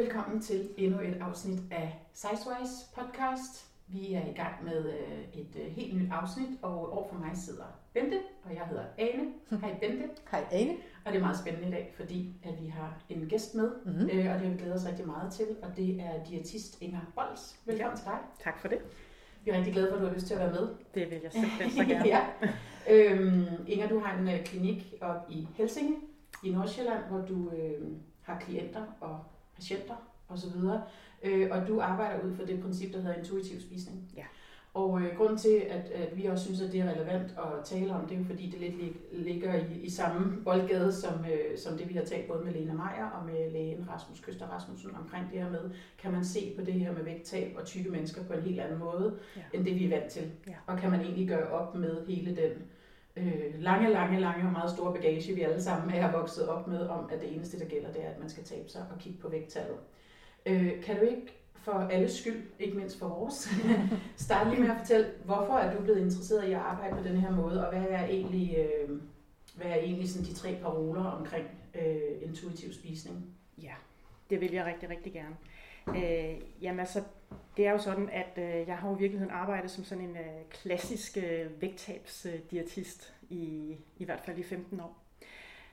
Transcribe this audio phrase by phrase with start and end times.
[0.00, 3.66] Velkommen til endnu et afsnit af Sizewise podcast.
[3.86, 7.36] Vi er i gang med øh, et øh, helt nyt afsnit, og over for mig
[7.36, 9.32] sidder Bente, og jeg hedder Ane.
[9.60, 10.08] Hej Bente.
[10.30, 10.72] Hej Ane.
[11.04, 14.04] Og det er meget spændende i dag, fordi at vi har en gæst med, mm-hmm.
[14.04, 17.60] og det har vi glædet os rigtig meget til, og det er diætist Inger Bols.
[17.66, 17.96] Velkommen ja.
[17.96, 18.18] til dig.
[18.44, 18.78] Tak for det.
[19.44, 20.68] Vi er rigtig glade for, at du har lyst til at være med.
[20.94, 22.06] Det vil jeg simpelthen så gerne.
[22.06, 22.26] ja.
[22.90, 25.96] øhm, Inger, du har en klinik op i Helsinge
[26.44, 27.88] i Nordsjælland, hvor du øh,
[28.22, 29.18] har klienter og
[29.56, 29.94] patienter
[30.28, 30.52] osv.
[31.22, 34.12] Øh, og du arbejder ud fra det princip, der hedder intuitiv spisning.
[34.16, 34.24] Ja.
[34.74, 37.94] Og øh, grunden til, at, at vi også synes, at det er relevant at tale
[37.94, 38.74] om, det er jo fordi, det lidt
[39.12, 42.72] ligger i, i samme boldgade som, øh, som det, vi har talt både med Lena
[42.72, 46.64] Meier og med lægen Rasmus Køster Rasmussen omkring det her med, kan man se på
[46.64, 49.42] det her med vægttab og tykke mennesker på en helt anden måde, ja.
[49.52, 50.30] end det vi er vant til.
[50.46, 50.54] Ja.
[50.66, 52.52] Og kan man egentlig gøre op med hele den
[53.16, 56.88] øh, lange, lange, lange og meget store bagage, vi alle sammen er vokset op med,
[56.88, 59.18] om at det eneste, der gælder, det er, at man skal tabe sig og kigge
[59.18, 59.78] på vægttallet.
[60.46, 63.48] Øh, kan du ikke for alles skyld, ikke mindst for vores,
[64.16, 67.16] starte lige med at fortælle, hvorfor er du blevet interesseret i at arbejde på den
[67.16, 69.00] her måde, og hvad er egentlig, øh,
[69.56, 73.34] hvad er egentlig sådan de tre paroler omkring øh, intuitiv spisning?
[73.62, 73.72] Ja,
[74.30, 75.36] det vil jeg rigtig, rigtig gerne.
[75.88, 77.02] Øh, jamen altså,
[77.56, 80.16] det er jo sådan, at øh, jeg har jo i virkeligheden arbejdet som sådan en
[80.16, 85.02] øh, klassisk øh, vægttabsdiætist i, i hvert fald i 15 år.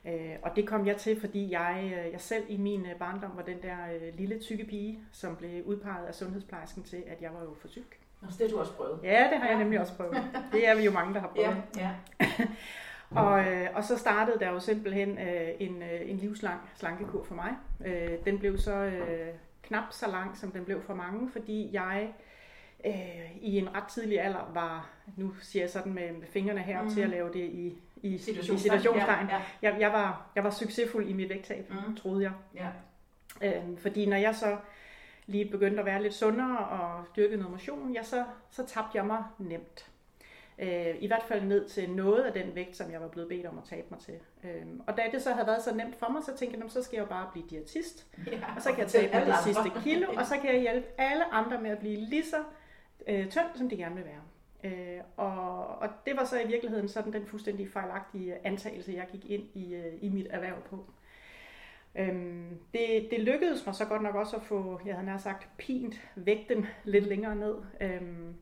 [0.04, 3.30] Øh, og det kom jeg til, fordi jeg, øh, jeg selv i min øh, barndom
[3.36, 7.30] var den der øh, lille tykke pige, som blev udpeget af sundhedsplejersken til, at jeg
[7.34, 7.98] var jo for tyk.
[8.22, 9.00] Og det har du også prøvet?
[9.02, 10.16] Ja, det har jeg nemlig også prøvet.
[10.52, 11.62] Det er vi jo mange, der har prøvet.
[11.76, 11.90] Ja,
[12.20, 12.26] ja.
[13.22, 17.34] og, øh, og så startede der jo simpelthen øh, en, øh, en livslang slankekur for
[17.34, 17.52] mig.
[17.86, 19.28] Øh, den blev så øh,
[19.66, 22.14] knap så lang, som den blev for mange, fordi jeg
[22.86, 26.82] øh, i en ret tidlig alder var, nu siger jeg sådan med, med fingrene her,
[26.82, 26.90] mm.
[26.90, 29.26] til at lave det i i situationstegn.
[29.28, 29.42] Ja, ja.
[29.62, 31.96] Jeg, jeg, var, jeg var succesfuld i mit vægttab, mm.
[31.96, 32.32] troede jeg.
[32.54, 32.68] Ja.
[33.42, 34.56] Øhm, fordi når jeg så
[35.26, 39.06] lige begyndte at være lidt sundere og dyrke noget motion, ja, så, så tabte jeg
[39.06, 39.90] mig nemt.
[40.58, 43.46] Øh, I hvert fald ned til noget af den vægt, som jeg var blevet bedt
[43.46, 44.14] om at tabe mig til.
[44.44, 46.82] Øh, og da det så havde været så nemt for mig, så tænkte jeg, så
[46.82, 48.06] skal jeg jo bare blive diætist.
[48.26, 50.86] Ja, og så kan jeg tabe mig det sidste kilo, og så kan jeg hjælpe
[50.98, 52.36] alle andre med at blive lige så
[53.06, 54.22] øh, tynd, som de gerne vil være.
[54.64, 59.30] Øh, og, og det var så i virkeligheden sådan den fuldstændig fejlagtige antagelse, jeg gik
[59.30, 60.86] ind i, øh, i mit erhverv på.
[61.94, 65.48] Øhm, det, det lykkedes mig så godt nok også at få, jeg havde nær sagt,
[65.56, 67.54] pint vægten lidt længere ned.
[67.80, 68.34] Øhm,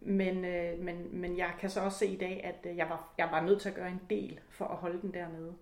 [0.00, 3.12] men, øh, men, men jeg kan så også se i dag, at øh, jeg var,
[3.18, 5.52] jeg var nødt til at gøre en del for at holde den dernede.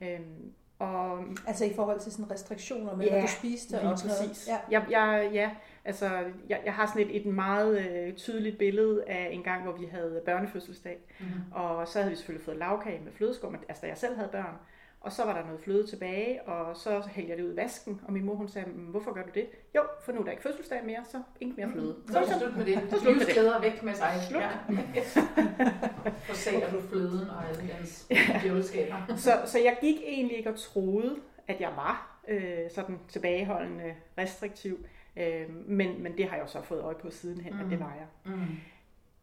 [0.00, 4.16] Øhm, og, altså i forhold til sådan restriktioner med, ja, hvad du spiste og sådan
[4.16, 4.48] noget?
[4.48, 4.58] Ja.
[4.70, 5.50] Jeg, jeg, ja,
[5.84, 6.08] altså
[6.48, 9.86] jeg, jeg har sådan et, et meget øh, tydeligt billede af en gang, hvor vi
[9.86, 10.98] havde børnefødselsdag.
[11.20, 11.52] Mm-hmm.
[11.52, 14.56] Og så havde vi selvfølgelig fået lavkage med flødeskum, altså da jeg selv havde børn.
[15.06, 18.00] Og så var der noget fløde tilbage, og så hældte jeg det ud i vasken,
[18.04, 19.46] og min mor hun sagde, hvorfor gør du det?
[19.74, 21.96] Jo, for nu er der ikke fødselsdag mere, så ikke mere fløde.
[21.98, 22.12] Mm.
[22.12, 22.82] Så er det slut med det.
[22.90, 23.62] Så slut med det.
[23.62, 24.20] væk med sig.
[24.28, 24.42] Slut.
[24.42, 24.50] Ja.
[26.28, 28.06] Forsager du fløden og alle dens
[28.42, 29.16] djævelskaber.
[29.16, 31.16] så, så jeg gik egentlig ikke og troede,
[31.48, 34.86] at jeg var øh, sådan tilbageholdende, restriktiv.
[35.16, 37.60] Øh, men, men det har jeg jo så fået øje på sidenhen, mm.
[37.60, 38.34] at det var jeg.
[38.34, 38.56] Mm.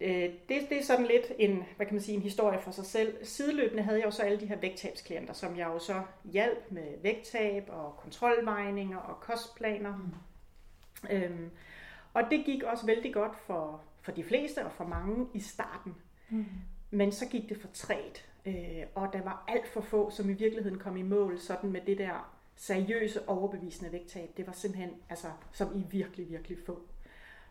[0.04, 2.86] Øh, det, det er sådan lidt en, hvad kan man sige, en historie for sig
[2.86, 3.26] selv.
[3.26, 7.02] Sideløbende havde jeg jo så alle de her vægttabsklienter, som jeg jo så hjalp med
[7.02, 9.98] vægttab og kontrolvejninger og kostplaner.
[9.98, 11.16] Mm.
[11.16, 11.50] Øhm,
[12.14, 15.96] og det gik også vældig godt for, for de fleste og for mange i starten.
[16.30, 16.46] Mm.
[16.92, 20.34] Men så gik det for træt, øh, og der var alt for få, som i
[20.34, 24.30] virkeligheden kom i mål sådan med det der seriøse, overbevisende vægttab.
[24.38, 26.82] Det var simpelthen, altså, som i virkelig, virkelig få.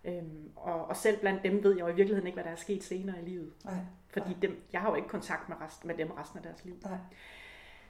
[0.05, 2.57] Øhm, og, og selv blandt dem ved jeg jo i virkeligheden ikke, hvad der er
[2.57, 3.53] sket senere i livet.
[3.65, 3.75] Nej,
[4.13, 4.39] Fordi nej.
[4.43, 6.75] Dem, jeg har jo ikke kontakt med, rest, med dem resten af deres liv.
[6.85, 6.99] Nej.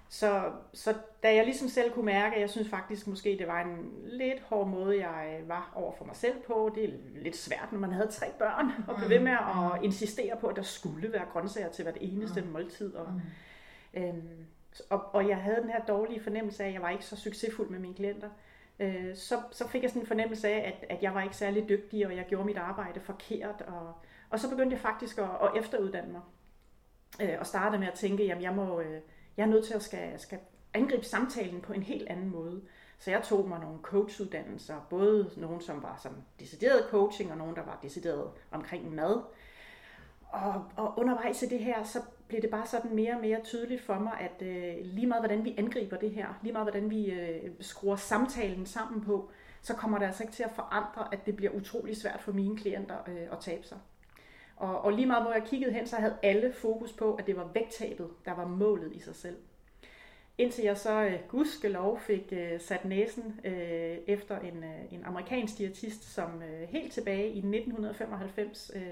[0.08, 3.60] Så, så da jeg ligesom selv kunne mærke, at jeg synes faktisk måske, det var
[3.60, 6.72] en lidt hård måde, jeg var over for mig selv på.
[6.74, 9.84] Det er lidt svært, når man havde tre børn, og blive ved med at mm.
[9.84, 12.46] insistere på, at der skulle være grøntsager til hvert eneste mm.
[12.46, 12.94] måltid.
[12.94, 14.02] Og, mm.
[14.02, 14.46] øhm,
[14.90, 17.68] og, og jeg havde den her dårlige fornemmelse af, at jeg var ikke så succesfuld
[17.68, 18.28] med mine klienter
[18.78, 21.68] øh, så, så fik jeg sådan en fornemmelse af, at, at jeg var ikke særlig
[21.68, 23.62] dygtig, og jeg gjorde mit arbejde forkert.
[23.66, 23.94] Og,
[24.30, 26.22] og så begyndte jeg faktisk at, at efteruddanne mig.
[27.20, 29.00] Øh, og startede med at tænke, at jeg, må, øh,
[29.36, 30.38] jeg er nødt til at skal, skal
[30.74, 32.62] angribe samtalen på en helt anden måde.
[32.98, 37.54] Så jeg tog mig nogle coachuddannelser, både nogle, som var som decideret coaching, og nogle,
[37.54, 39.22] der var decideret omkring mad.
[40.28, 41.98] Og, og undervejs i det her, så
[42.32, 45.44] blev det bare sådan mere og mere tydeligt for mig, at øh, lige meget hvordan
[45.44, 49.30] vi angriber det her, lige meget hvordan vi øh, skruer samtalen sammen på,
[49.62, 52.56] så kommer det altså ikke til at forandre, at det bliver utrolig svært for mine
[52.56, 53.78] klienter øh, at tabe sig.
[54.56, 57.36] Og, og lige meget hvor jeg kiggede hen, så havde alle fokus på, at det
[57.36, 59.36] var vægttabet, der var målet i sig selv.
[60.38, 65.58] Indtil jeg så øh, gudskelov fik øh, sat næsen øh, efter en, øh, en amerikansk
[65.58, 68.82] diætist, som øh, helt tilbage i 1995 øh,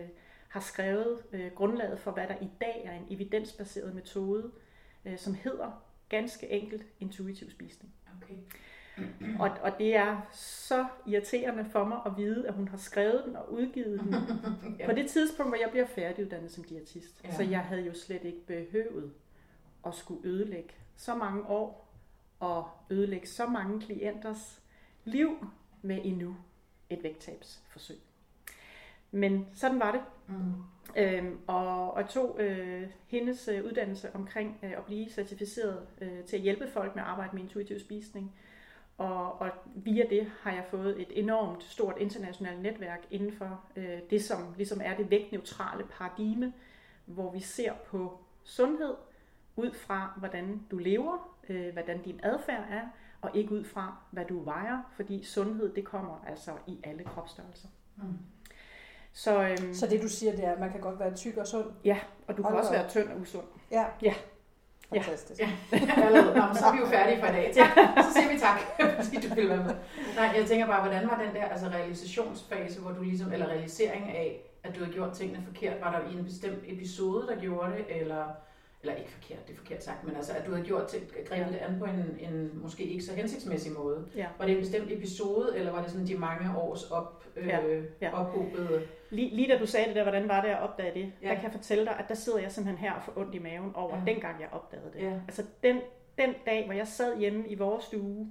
[0.51, 4.51] har skrevet øh, grundlaget for, hvad der i dag er en evidensbaseret metode,
[5.05, 7.93] øh, som hedder ganske enkelt intuitiv spisning.
[8.23, 8.35] Okay.
[9.39, 13.37] Og, og det er så irriterende for mig at vide, at hun har skrevet den
[13.37, 14.15] og udgivet den
[14.79, 14.87] ja.
[14.87, 17.25] på det tidspunkt, hvor jeg bliver færdiguddannet som diætist.
[17.25, 17.37] Ja.
[17.37, 19.13] Så jeg havde jo slet ikke behøvet
[19.87, 21.95] at skulle ødelægge så mange år
[22.41, 24.63] og ødelægge så mange klienters
[25.05, 25.47] liv
[25.83, 26.37] med endnu
[26.91, 27.97] et vægttabsforsøg.
[29.11, 30.01] Men sådan var det.
[30.29, 30.53] Mm.
[30.97, 36.37] Øhm, og, og tog øh, hendes øh, uddannelse omkring øh, at blive certificeret øh, til
[36.37, 38.33] at hjælpe folk med at arbejde med intuitiv spisning.
[38.99, 43.99] Og, og via det har jeg fået et enormt stort internationalt netværk inden for øh,
[44.11, 46.53] det, som ligesom er det vægtneutrale paradigme,
[47.05, 48.95] hvor vi ser på sundhed
[49.57, 52.83] ud fra, hvordan du lever, øh, hvordan din adfærd er,
[53.21, 57.69] og ikke ud fra, hvad du vejer, fordi sundhed, det kommer altså i alle kropsstørrelser.
[57.97, 58.19] Mm.
[59.13, 61.47] Så, øhm, så det du siger, det er, at man kan godt være tyk og
[61.47, 61.67] sund?
[61.85, 61.99] Ja,
[62.29, 63.45] og du kan også være tynd og usund.
[63.71, 63.85] Ja.
[64.03, 64.15] ja.
[64.95, 65.41] Fantastisk.
[65.41, 65.51] Ja.
[66.37, 67.55] Nå, så er vi jo færdige for i dag.
[68.05, 68.59] Så siger vi tak,
[69.05, 69.75] fordi du vil være med.
[70.17, 74.09] Nej, jeg tænker bare, hvordan var den der altså realisationsfase, hvor du ligesom, eller realisering
[74.09, 77.73] af, at du havde gjort tingene forkert, var der i en bestemt episode, der gjorde
[77.73, 78.25] det, eller
[78.83, 81.53] eller ikke forkert, det er forkert sagt, men altså, at du havde gjort til, grebet
[81.53, 84.07] det an på en, en måske ikke så hensigtsmæssig måde.
[84.17, 84.27] Ja.
[84.39, 87.59] Var det en bestemt episode, eller var det sådan de mange års op, øh, ja.
[88.03, 88.13] Ja.
[88.13, 88.83] ophobede...
[89.11, 91.29] Lige, lige da du sagde det der, hvordan var det at opdage det, ja.
[91.29, 93.39] der kan jeg fortælle dig, at der sidder jeg simpelthen her og får ondt i
[93.39, 94.13] maven over, ja.
[94.13, 95.03] dengang jeg opdagede det.
[95.03, 95.13] Ja.
[95.13, 95.81] Altså den,
[96.19, 98.31] den dag, hvor jeg sad hjemme i vores stue,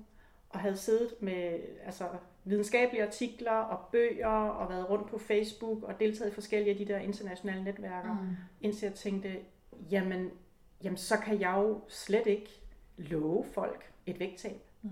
[0.49, 2.03] og havde siddet med altså,
[2.43, 6.93] videnskabelige artikler og bøger, og været rundt på Facebook, og deltaget i forskellige af de
[6.93, 8.35] der internationale netværker, mm.
[8.61, 9.35] indtil jeg tænkte,
[9.91, 10.29] jamen,
[10.83, 12.61] jamen så kan jeg jo slet ikke
[12.97, 14.61] love folk et vægttab.
[14.81, 14.89] Mm.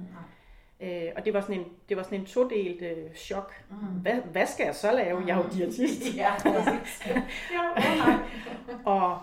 [0.79, 3.53] Øh, og det var sådan en, det var sådan en todelt øh, chok.
[3.69, 3.77] Mm.
[3.77, 5.24] Hvad, hvad skal jeg så lave?
[5.27, 5.50] Jeg er jo mm.
[5.50, 6.15] diætist.
[6.15, 6.33] ja,
[7.53, 8.19] ja,
[8.85, 9.21] og,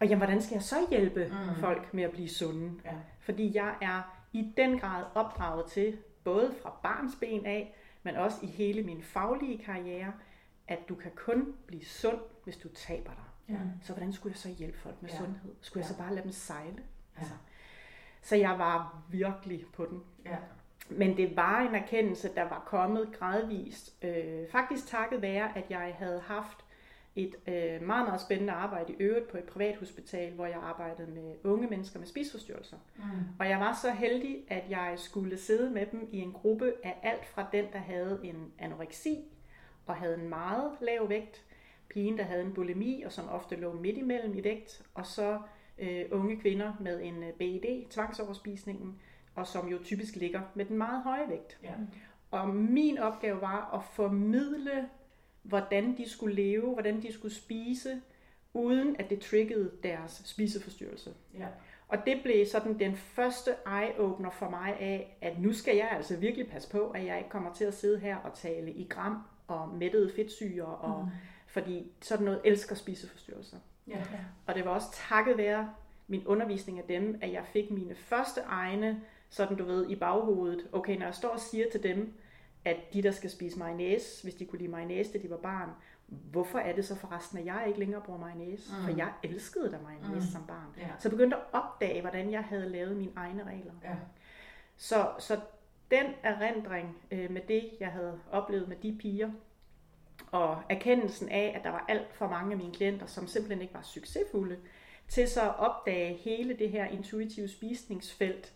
[0.00, 1.60] og jamen, hvordan skal jeg så hjælpe mm.
[1.60, 2.80] folk med at blive sunde?
[2.84, 2.94] Ja.
[3.20, 8.38] Fordi jeg er i den grad opdraget til, både fra barns ben af, men også
[8.42, 10.12] i hele min faglige karriere,
[10.68, 13.54] at du kan kun blive sund, hvis du taber dig.
[13.54, 13.60] Ja.
[13.82, 15.16] Så hvordan skulle jeg så hjælpe folk med ja.
[15.16, 15.54] sundhed?
[15.60, 15.88] Skulle ja.
[15.88, 16.82] jeg så bare lade dem sejle?
[17.16, 17.20] Ja.
[17.20, 17.34] Altså.
[18.22, 20.02] Så jeg var virkelig på den.
[20.24, 20.36] Ja.
[20.98, 24.04] Men det var en erkendelse, der var kommet gradvist.
[24.04, 26.64] Øh, faktisk takket være, at jeg havde haft
[27.16, 31.10] et øh, meget, meget spændende arbejde i øvrigt på et privat hospital, hvor jeg arbejdede
[31.10, 32.76] med unge mennesker med spiseforstyrrelser.
[32.96, 33.02] Mm.
[33.38, 37.00] Og jeg var så heldig, at jeg skulle sidde med dem i en gruppe af
[37.02, 39.18] alt fra den, der havde en anoreksi
[39.86, 41.44] og havde en meget lav vægt,
[41.88, 45.40] pigen, der havde en bulimi, og som ofte lå midt imellem i vægt, og så
[45.78, 49.00] øh, unge kvinder med en øh, BED, tvangsoverspisningen,
[49.34, 51.58] og som jo typisk ligger med den meget høje vægt.
[51.62, 51.72] Ja.
[52.30, 54.88] Og min opgave var at formidle,
[55.42, 58.00] hvordan de skulle leve, hvordan de skulle spise,
[58.54, 61.14] uden at det triggede deres spiseforstyrrelse.
[61.38, 61.46] Ja.
[61.88, 66.16] Og det blev sådan den første eye-opener for mig af, at nu skal jeg altså
[66.16, 69.18] virkelig passe på, at jeg ikke kommer til at sidde her og tale i gram
[69.46, 71.10] og mættede fedtsyre og mm
[71.52, 73.56] fordi sådan noget elsker spiseforstyrrelser.
[73.86, 74.02] Ja.
[74.46, 75.70] Og det var også takket være
[76.06, 79.00] min undervisning af dem, at jeg fik mine første egne,
[79.32, 80.66] sådan du ved, i baghovedet.
[80.72, 82.14] Okay, når jeg står og siger til dem,
[82.64, 85.70] at de, der skal spise mayonnaise, hvis de kunne lide mayonnaise, da de var barn,
[86.06, 88.72] hvorfor er det så forresten, at jeg ikke længere bruger mayonnaise?
[88.72, 88.84] Mm.
[88.84, 90.32] For jeg elskede da mayonnaise mm.
[90.32, 90.66] som barn.
[90.76, 90.88] Ja.
[90.98, 93.72] Så jeg begyndte at opdage, hvordan jeg havde lavet mine egne regler.
[93.84, 93.94] Ja.
[94.76, 95.40] Så, så
[95.90, 99.30] den erindring øh, med det, jeg havde oplevet med de piger,
[100.30, 103.74] og erkendelsen af, at der var alt for mange af mine klienter, som simpelthen ikke
[103.74, 104.56] var succesfulde,
[105.08, 108.52] til så at opdage hele det her intuitive spisningsfelt,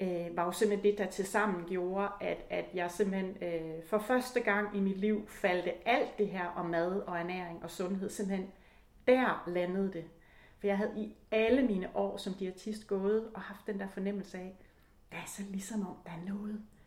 [0.00, 3.98] øh, var jo simpelthen det, der til sammen gjorde, at, at jeg simpelthen øh, for
[3.98, 8.10] første gang i mit liv faldt alt det her om mad og ernæring og sundhed,
[8.10, 8.50] simpelthen
[9.06, 10.04] der landede det.
[10.58, 14.38] For jeg havde i alle mine år som diætist gået og haft den der fornemmelse
[14.38, 14.56] af,
[15.10, 16.79] der er så ligesom om, der er noget, Mm.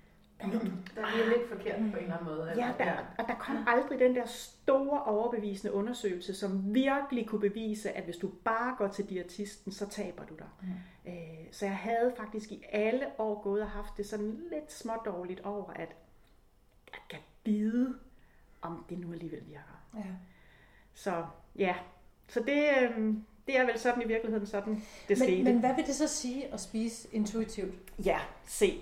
[0.96, 2.52] Der er lidt forkert på en eller anden måde.
[2.52, 2.66] Eller?
[2.66, 7.92] Ja, der, og der kom aldrig den der store overbevisende undersøgelse, som virkelig kunne bevise,
[7.92, 10.48] at hvis du bare går til diætisten, så taber du dig.
[10.62, 11.12] Mm.
[11.12, 15.40] Øh, så jeg havde faktisk i alle år gået og haft det sådan lidt smådårligt
[15.40, 15.90] over, at
[16.92, 17.96] jeg kan vide,
[18.62, 19.84] om det nu alligevel virker.
[19.96, 20.02] Ja.
[20.94, 21.76] Så ja,
[22.28, 23.14] så det, øh,
[23.48, 25.44] det er vel sådan i virkeligheden sådan, det men, skete.
[25.44, 27.76] Men hvad vil det så sige at spise intuitivt?
[28.06, 28.82] Ja, se,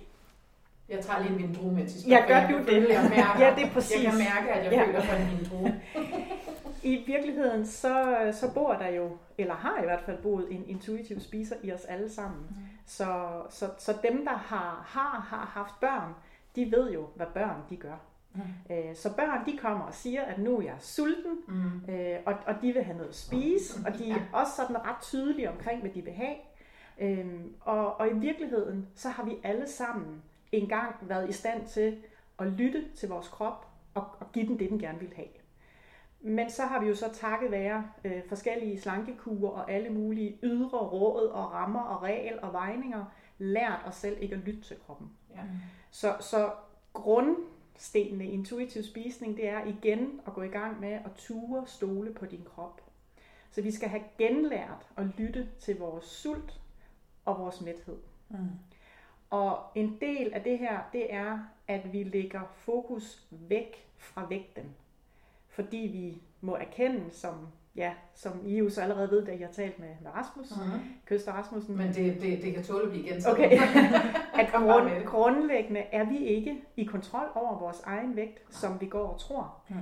[0.91, 2.89] jeg tager lige min drue, mens I Ja, gør du det?
[2.89, 4.03] Jeg mærker, ja, det er præcis.
[4.03, 4.85] Jeg kan mærke, at jeg ja.
[4.85, 5.81] føler for min drue.
[6.83, 11.19] i virkeligheden, så, så bor der jo, eller har i hvert fald boet en intuitiv
[11.19, 12.41] spiser i os alle sammen.
[12.49, 12.55] Mm.
[12.85, 16.13] Så, så, så dem, der har, har, har haft børn,
[16.55, 17.95] de ved jo, hvad børn de gør.
[18.33, 18.41] Mm.
[18.69, 21.93] Øh, så børn de kommer og siger, at nu er jeg sulten, mm.
[21.93, 25.01] øh, og, og de vil have noget at spise, og de er også sådan ret
[25.01, 26.35] tydelige omkring, hvad de vil have.
[26.99, 30.21] Øhm, og, og i virkeligheden, så har vi alle sammen
[30.51, 31.97] engang været i stand til
[32.39, 35.27] at lytte til vores krop og, og give den det, den gerne vil have.
[36.21, 40.77] Men så har vi jo så takket være øh, forskellige slankekurer og alle mulige ydre
[40.77, 43.05] råd og rammer og regel og vejninger
[43.37, 45.09] lært os selv ikke at lytte til kroppen.
[45.35, 45.41] Ja.
[45.91, 46.51] Så, så
[46.93, 52.13] grundstenene i intuitiv spisning, det er igen at gå i gang med at ture stole
[52.13, 52.81] på din krop.
[53.51, 56.61] Så vi skal have genlært at lytte til vores sult
[57.25, 57.97] og vores mæthed.
[58.29, 58.37] Mm.
[59.31, 64.75] Og en del af det her, det er, at vi lægger fokus væk fra vægten.
[65.47, 69.51] Fordi vi må erkende, som, ja, som I jo så allerede ved, da I har
[69.51, 70.79] talt med, med Rasmus, mm-hmm.
[71.05, 71.77] Køster Rasmussen.
[71.77, 73.37] Men det, det, det kan tåle at blive gentaget.
[73.37, 73.51] Okay.
[74.39, 79.07] at grund, grundlæggende er vi ikke i kontrol over vores egen vægt, som vi går
[79.07, 79.61] og tror.
[79.69, 79.75] Mm.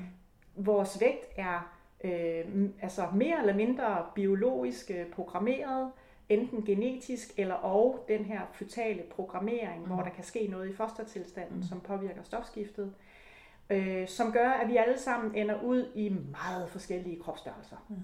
[0.56, 5.91] Vores vægt er øh, altså mere eller mindre biologisk programmeret,
[6.30, 9.88] enten genetisk eller og den her føtale programmering, mm.
[9.88, 11.64] hvor der kan ske noget i fostertilstanden, mm.
[11.64, 12.94] som påvirker stofskiftet,
[13.70, 17.78] øh, som gør, at vi alle sammen ender ud i meget forskellige kropsstørrelser.
[17.90, 17.96] Mm.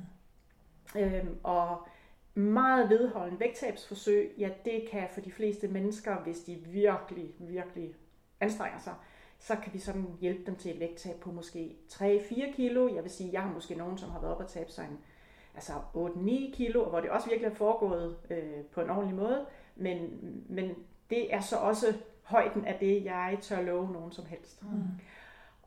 [1.01, 1.87] Øhm, og
[2.35, 7.95] meget vedholden vægttabsforsøg, ja, det kan for de fleste mennesker, hvis de virkelig, virkelig
[8.39, 8.93] anstrenger sig,
[9.39, 12.95] så kan vi sådan hjælpe dem til et vægttab på måske 3-4 kilo.
[12.95, 14.99] Jeg vil sige, jeg har måske nogen, som har været op og tabe sig en
[15.55, 19.45] altså 8-9 kilo, hvor det også virkelig er foregået øh, på en ordentlig måde,
[19.75, 20.19] men,
[20.49, 20.75] men
[21.09, 21.85] det er så også
[22.23, 24.63] højden af det, jeg tør love nogen som helst.
[24.63, 24.83] Mm.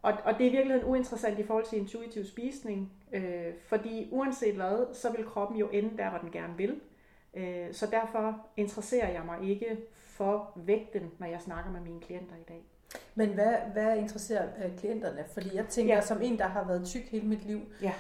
[0.03, 4.95] Og, og det er virkelig uinteressant i forhold til intuitiv spisning, øh, fordi uanset hvad,
[4.95, 6.81] så vil kroppen jo ende der, hvor den gerne vil.
[7.35, 12.37] Øh, så derfor interesserer jeg mig ikke for vægten, når jeg snakker med mine klienter
[12.37, 12.63] i dag.
[13.15, 15.25] Men hvad, hvad interesserer øh, klienterne?
[15.33, 16.01] Fordi jeg tænker, ja.
[16.01, 17.93] som en, der har været tyk hele mit liv, ja.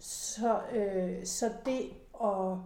[0.00, 1.80] Så, øh, så det
[2.24, 2.58] at,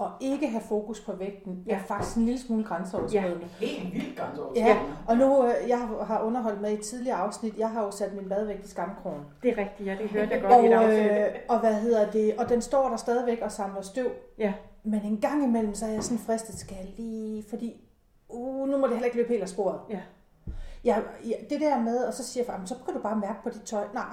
[0.00, 3.48] at ikke have fokus på vægten er faktisk en lille smule grænseoverskridende.
[3.60, 4.70] Ja, helt vildt grænseoverskridende.
[4.70, 7.90] Ja, og nu, øh, jeg har underholdt med i et tidligere afsnit, jeg har jo
[7.90, 9.24] sat min badvægt i skamkronen.
[9.42, 11.10] Det er rigtigt, ja, det hørte jeg godt og, i et afsnit.
[11.10, 14.10] Øh, og hvad hedder det, og den står der stadigvæk og samler støv.
[14.38, 14.52] Ja.
[14.84, 17.80] Men en gang imellem, så er jeg sådan fristet, skal jeg lige, fordi
[18.28, 19.80] uh, nu må det heller ikke løbe helt af sporet.
[19.90, 20.00] Ja.
[20.84, 23.50] Ja, ja, det der med, og så siger jeg, så kan du bare mærke på
[23.50, 23.86] dit tøj.
[23.94, 24.04] Nej,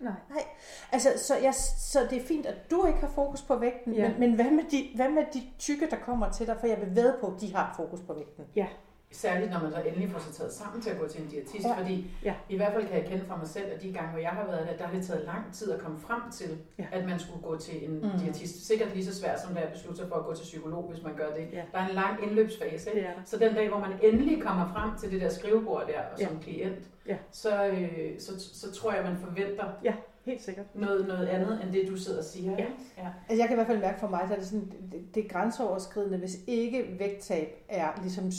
[0.00, 0.12] Nej.
[0.30, 0.44] Nej.
[0.92, 4.08] Altså, så, jeg, så det er fint, at du ikke har fokus på vægten, ja.
[4.08, 6.56] men, men hvad, med de, hvad med de tykke, der kommer til dig?
[6.60, 8.44] For jeg vil ved på, at de har fokus på vægten.
[8.56, 8.66] Ja.
[9.12, 11.64] Særligt når man så endelig får sig taget sammen til at gå til en diætist,
[11.64, 11.78] ja.
[11.78, 12.34] fordi ja.
[12.48, 14.46] i hvert fald kan jeg kende fra mig selv, at de gange, hvor jeg har
[14.46, 16.84] været der, der har det taget lang tid at komme frem til, ja.
[16.92, 18.18] at man skulle gå til en mm.
[18.20, 18.66] diætist.
[18.66, 20.90] Sikkert lige så svært som det er at beslutte sig for at gå til psykolog,
[20.90, 21.48] hvis man gør det.
[21.52, 21.62] Ja.
[21.72, 22.90] Der er en lang indløbsfase.
[22.94, 23.12] Ja.
[23.24, 26.36] Så den dag, hvor man endelig kommer frem til det der skrivebord der, og som
[26.36, 26.42] ja.
[26.42, 27.16] klient, ja.
[27.30, 30.66] Så, øh, så, så tror jeg, at man forventer ja helt sikkert.
[30.74, 32.52] Noget, noget andet end det, du sidder og siger.
[32.52, 32.66] Ja.
[32.98, 33.08] ja.
[33.28, 35.28] Altså, jeg kan i hvert fald mærke for mig, at det, sådan, det, det er
[35.28, 38.30] grænseoverskridende, hvis ikke vægttab er ligesom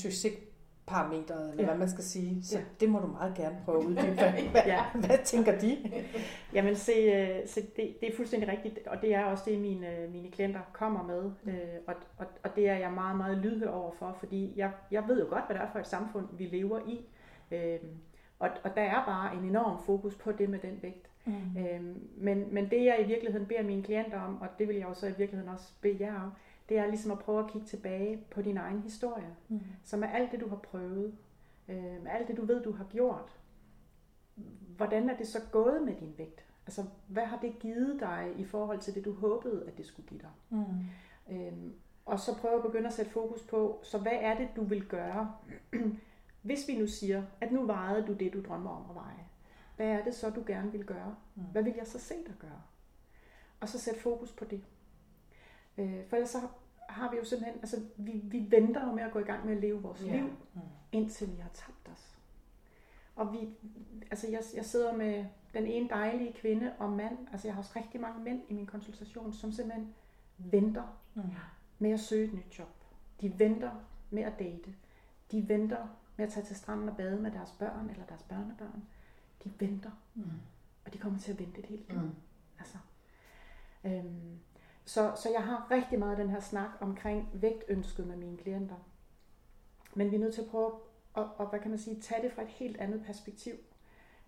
[0.83, 1.69] succesparametret, eller ja.
[1.69, 2.43] hvad man skal sige.
[2.43, 2.63] Så ja.
[2.79, 4.11] det må du meget gerne prøve at uddybe.
[4.51, 4.83] Hvad, ja.
[4.93, 5.77] hvad tænker de?
[6.53, 10.07] Jamen se, øh, se det, det er fuldstændig rigtigt, og det er også det, mine,
[10.11, 11.31] mine klienter kommer med.
[11.53, 15.19] Øh, og, og, og det er jeg meget, meget lydhør overfor, fordi jeg, jeg ved
[15.19, 17.05] jo godt, hvad det er for et samfund, vi lever i.
[17.51, 17.79] Øh,
[18.39, 21.09] og, og der er bare en enorm fokus på det med den vægt.
[21.25, 21.57] Mm.
[21.57, 24.87] Øhm, men, men det jeg i virkeligheden beder mine klienter om, og det vil jeg
[24.87, 26.31] jo så i virkeligheden også bede jer om,
[26.69, 29.35] det er ligesom at prøve at kigge tilbage på din egen historie.
[29.49, 29.59] Mm.
[29.83, 31.15] Så med alt det, du har prøvet,
[31.67, 33.39] øh, med alt det, du ved, du har gjort,
[34.77, 36.45] hvordan er det så gået med din vægt?
[36.65, 40.07] Altså, hvad har det givet dig i forhold til det, du håbede, at det skulle
[40.07, 40.31] give dig?
[40.49, 41.35] Mm.
[41.35, 41.73] Øhm,
[42.05, 44.85] og så prøve at begynde at sætte fokus på, så hvad er det, du vil
[44.85, 45.35] gøre,
[46.41, 49.25] hvis vi nu siger, at nu vejede du det, du drømmer om at veje
[49.75, 51.15] hvad er det så, du gerne vil gøre?
[51.35, 51.43] Mm.
[51.43, 52.61] Hvad vil jeg så se dig gøre?
[53.59, 54.63] Og så sæt fokus på det.
[55.77, 56.41] Øh, for ellers så
[56.89, 59.55] har vi jo simpelthen, altså vi, vi venter jo med at gå i gang med
[59.55, 60.13] at leve vores yeah.
[60.13, 60.61] liv, mm.
[60.91, 62.17] indtil vi har tabt os.
[63.15, 63.49] Og vi,
[64.11, 67.73] altså jeg, jeg sidder med den ene dejlige kvinde og mand, altså jeg har også
[67.75, 69.93] rigtig mange mænd i min konsultation, som simpelthen
[70.37, 71.23] venter mm.
[71.79, 72.83] med at søge et nyt job.
[73.21, 73.71] De venter
[74.09, 74.75] med at date.
[75.31, 78.83] De venter med at tage til stranden og bade med deres børn eller deres børnebørn
[79.43, 79.91] de venter.
[80.15, 80.23] Mm.
[80.85, 82.01] Og de kommer til at vente et helt liv.
[82.01, 82.15] Mm.
[82.59, 82.77] Altså.
[83.83, 84.39] Øhm,
[84.85, 88.75] så, så jeg har rigtig meget den her snak omkring vægtønsket med mine klienter.
[89.95, 90.71] Men vi er nødt til at prøve
[91.17, 93.53] at, og, hvad kan man sige, tage det fra et helt andet perspektiv.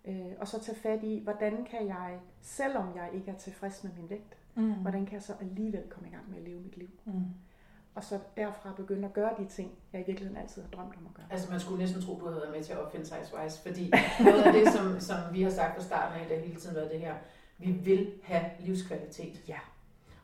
[0.04, 3.92] Øh, og så tage fat i, hvordan kan jeg, selvom jeg ikke er tilfreds med
[3.96, 4.72] min vægt, mm.
[4.72, 6.90] hvordan kan jeg så alligevel komme i gang med at leve mit liv?
[7.04, 7.24] Mm.
[7.94, 11.06] Og så derfra begynde at gøre de ting, jeg i virkeligheden altid har drømt om
[11.06, 11.26] at gøre.
[11.30, 13.92] Altså man skulle næsten tro, du havde været med til at opfinde Sizewise, fordi
[14.24, 16.90] noget af det, som, som vi har sagt fra starten af, det hele tiden været
[16.90, 17.14] det her,
[17.58, 19.48] vi vil have livskvalitet.
[19.48, 19.58] Ja.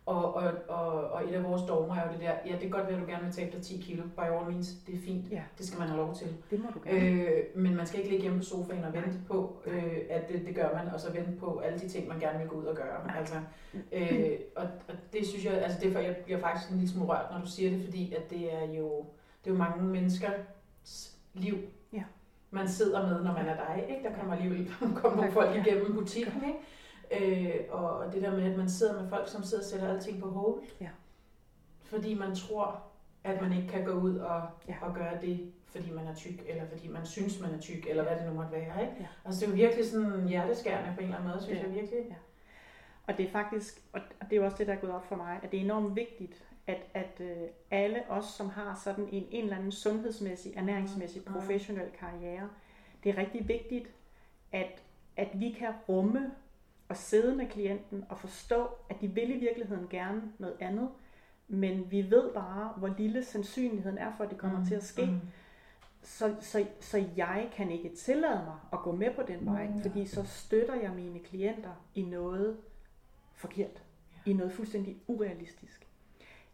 [0.07, 2.71] Og, og, og, og et af vores dogmer er jo det der, ja, det kan
[2.71, 4.99] godt være, at du gerne vil tabe dig 10 kilo, by all means, det er
[4.99, 5.43] fint, ja.
[5.59, 6.37] det skal man have lov til.
[6.51, 7.07] Det må du gerne.
[7.07, 10.47] Øh, men man skal ikke ligge hjemme på sofaen og vente på, øh, at det,
[10.47, 12.65] det gør man, og så vente på alle de ting, man gerne vil gå ud
[12.65, 13.07] og gøre.
[13.07, 13.17] Nej.
[13.19, 13.35] Altså,
[13.93, 17.27] øh, og, og det synes jeg, altså derfor jeg bliver faktisk en lille smule rørt,
[17.33, 19.05] når du siger det, fordi at det er jo,
[19.45, 21.57] det er jo mange menneskers liv,
[21.93, 22.03] ja.
[22.51, 23.85] man sidder med, når man er dig.
[23.89, 24.09] Ikke?
[24.09, 26.59] Der kommer alligevel kommer folk igennem butikken, ikke?
[27.21, 30.21] Øh, og det der med, at man sidder med folk, som sidder og sætter alting
[30.21, 30.62] på hold.
[30.81, 30.88] Ja.
[31.83, 32.83] Fordi man tror,
[33.25, 34.75] at man ikke kan gå ud og, ja.
[34.83, 38.02] og gøre det, fordi man er tyk, eller fordi man synes, man er tyk, eller
[38.02, 38.83] hvad det nu måtte være.
[38.83, 38.97] Ikke?
[39.00, 39.07] Ja.
[39.25, 41.66] Altså det er jo virkelig sådan hjerteskærende på en eller anden måde, synes ja.
[41.66, 42.07] jeg virkelig.
[42.09, 42.14] Ja.
[43.07, 44.00] Og det er faktisk, og
[44.31, 46.45] det er også det, der er gået op for mig, at det er enormt vigtigt,
[46.66, 47.26] at, at uh,
[47.71, 51.33] alle os, som har sådan en, en eller anden sundhedsmæssig, ernæringsmæssig, mm.
[51.33, 52.49] professionel karriere,
[53.04, 53.90] det er rigtig vigtigt,
[54.52, 54.83] at,
[55.16, 56.31] at vi kan rumme
[56.93, 60.89] at sidde med klienten og forstå, at de vil i virkeligheden gerne noget andet,
[61.49, 64.67] men vi ved bare, hvor lille sandsynligheden er for, at det kommer mm.
[64.67, 65.07] til at ske.
[65.07, 65.21] Mm.
[66.03, 69.83] Så, så, så jeg kan ikke tillade mig at gå med på den vej, mm.
[69.83, 72.57] fordi så støtter jeg mine klienter i noget
[73.35, 73.83] forkert,
[74.27, 74.31] ja.
[74.31, 75.87] i noget fuldstændig urealistisk.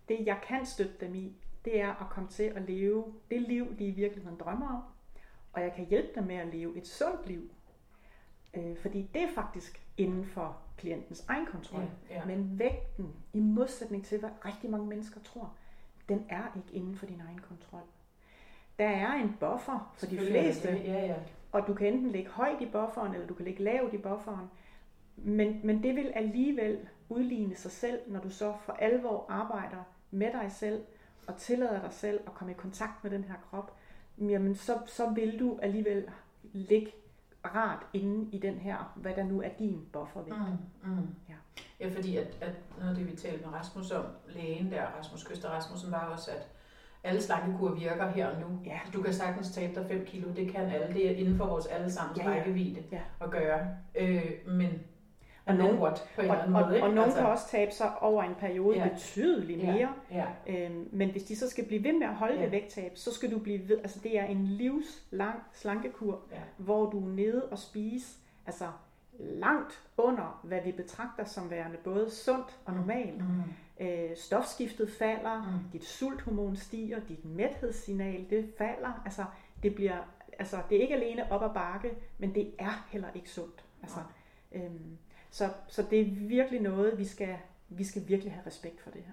[0.09, 1.33] Det jeg kan støtte dem i,
[1.64, 4.83] det er at komme til at leve det liv, de i virkeligheden drømmer om,
[5.52, 7.50] og jeg kan hjælpe dem med at leve et sundt liv,
[8.55, 11.83] Øh, fordi det er faktisk inden for klientens egen kontrol.
[12.11, 12.25] Ja, ja.
[12.25, 15.52] Men vægten, i modsætning til hvad rigtig mange mennesker tror,
[16.09, 17.83] den er ikke inden for din egen kontrol.
[18.78, 21.17] Der er en buffer for de fleste, ja, ja.
[21.52, 24.47] og du kan enten ligge højt i bufferen, eller du kan ligge lavt i bufferen.
[25.17, 30.33] Men, men det vil alligevel udligne sig selv, når du så for alvor arbejder med
[30.33, 30.85] dig selv,
[31.26, 33.76] og tillader dig selv at komme i kontakt med den her krop,
[34.19, 36.11] jamen så, så vil du alligevel
[36.43, 36.93] ligge
[37.45, 40.36] rart inde i den her, hvad der nu er din buffervægt.
[40.82, 41.15] Mm, mm.
[41.28, 41.34] Ja.
[41.80, 45.25] ja, fordi at, at noget af det, vi talte med Rasmus om, lægen der, Rasmus
[45.25, 46.49] Køster Rasmussen, var også, at
[47.04, 48.60] alle slankekur virker her og nu.
[48.67, 48.78] Ja.
[48.93, 50.95] Du kan sagtens tabe dig 5 kilo, det kan alle.
[50.95, 52.36] Det er inden for vores allesammens ja, ja.
[52.36, 53.00] rækkevidde ja.
[53.21, 53.69] at gøre.
[53.95, 54.80] Øh, men
[55.49, 57.73] og nogen, what, på en og, anden måde, og, og nogen altså, kan også tabe
[57.73, 58.89] sig over en periode ja.
[58.89, 59.93] betydeligt mere.
[60.11, 60.25] Ja.
[60.47, 60.65] Ja.
[60.67, 62.43] Øhm, men hvis de så skal blive ved med at holde ja.
[62.43, 63.78] det vægttab, så skal du blive ved.
[63.78, 66.37] Altså det er en livslang slankekur, ja.
[66.56, 68.67] hvor du er nede og spise altså
[69.19, 72.78] langt under, hvad vi betragter som værende både sundt og mm.
[72.78, 73.19] normalt.
[73.19, 73.43] Mm.
[73.80, 75.71] Øh, stofskiftet falder, mm.
[75.73, 79.02] dit sulthormon stiger, dit mæthedssignal det falder.
[79.04, 79.25] Altså
[79.63, 79.97] det bliver,
[80.39, 83.65] altså det er ikke alene op ad bakke, men det er heller ikke sundt.
[83.82, 83.99] Altså,
[84.52, 84.99] øhm,
[85.30, 87.36] så, så det er virkelig noget, vi skal,
[87.69, 89.12] vi skal virkelig have respekt for det her.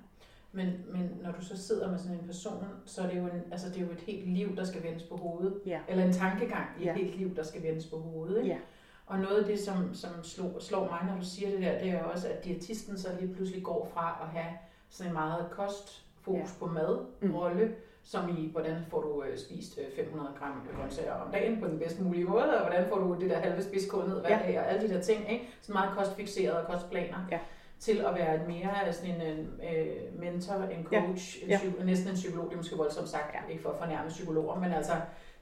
[0.51, 3.43] Men, men når du så sidder med sådan en person, så er det jo, en,
[3.51, 5.61] altså det er jo et helt liv, der skal vendes på hovedet.
[5.65, 5.79] Ja.
[5.87, 6.93] Eller en tankegang i et ja.
[6.93, 8.37] helt liv, der skal vendes på hovedet.
[8.37, 8.49] Ikke?
[8.49, 8.59] Ja.
[9.05, 11.89] Og noget af det, som, som slår, slår mig, når du siger det der, det
[11.89, 14.53] er jo også, at diætisten så lige pludselig går fra at have
[14.89, 16.59] sådan en meget kostfokus ja.
[16.59, 17.35] på mad, mm.
[17.35, 17.75] rolle,
[18.05, 21.79] som i, hvordan får du øh, spist øh, 500 gram grøntsager om dagen på den
[21.79, 24.47] bedst mulige måde, og hvordan får du det der halve spidskål ned hver ja.
[24.47, 25.49] dag, og alle de der ting, ikke?
[25.61, 27.17] Så meget kostfixeret og kostplaner.
[27.31, 27.39] Ja
[27.79, 31.59] til at være et mere sådan en øh, mentor, en coach, ja.
[31.79, 33.51] En næsten en psykolog, det er måske voldsomt sagt, ja.
[33.51, 34.93] ikke for at fornærme psykologer, men altså,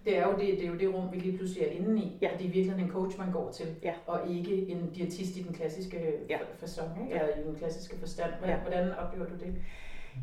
[0.05, 2.17] det er jo det, det, er jo det rum, vi lige pludselig er inde i,
[2.21, 2.29] ja.
[2.37, 3.93] det er virkelig en coach, man går til, ja.
[4.07, 6.37] og ikke en diætist i den klassiske ja.
[6.57, 7.13] fasong, ikke?
[7.13, 8.33] eller i den klassiske forstand.
[8.39, 8.61] Hvordan, ja.
[8.61, 9.55] hvordan oplever du det?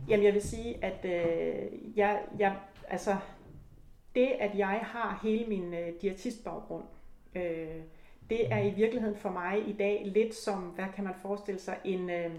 [0.09, 2.57] Jamen jeg vil sige, at øh, jeg, jeg,
[2.89, 3.17] altså,
[4.15, 6.85] det at jeg har hele min øh, diætistbaggrund,
[7.35, 7.81] øh,
[8.31, 11.79] det er i virkeligheden for mig i dag lidt som, hvad kan man forestille sig,
[11.85, 12.31] en, øh,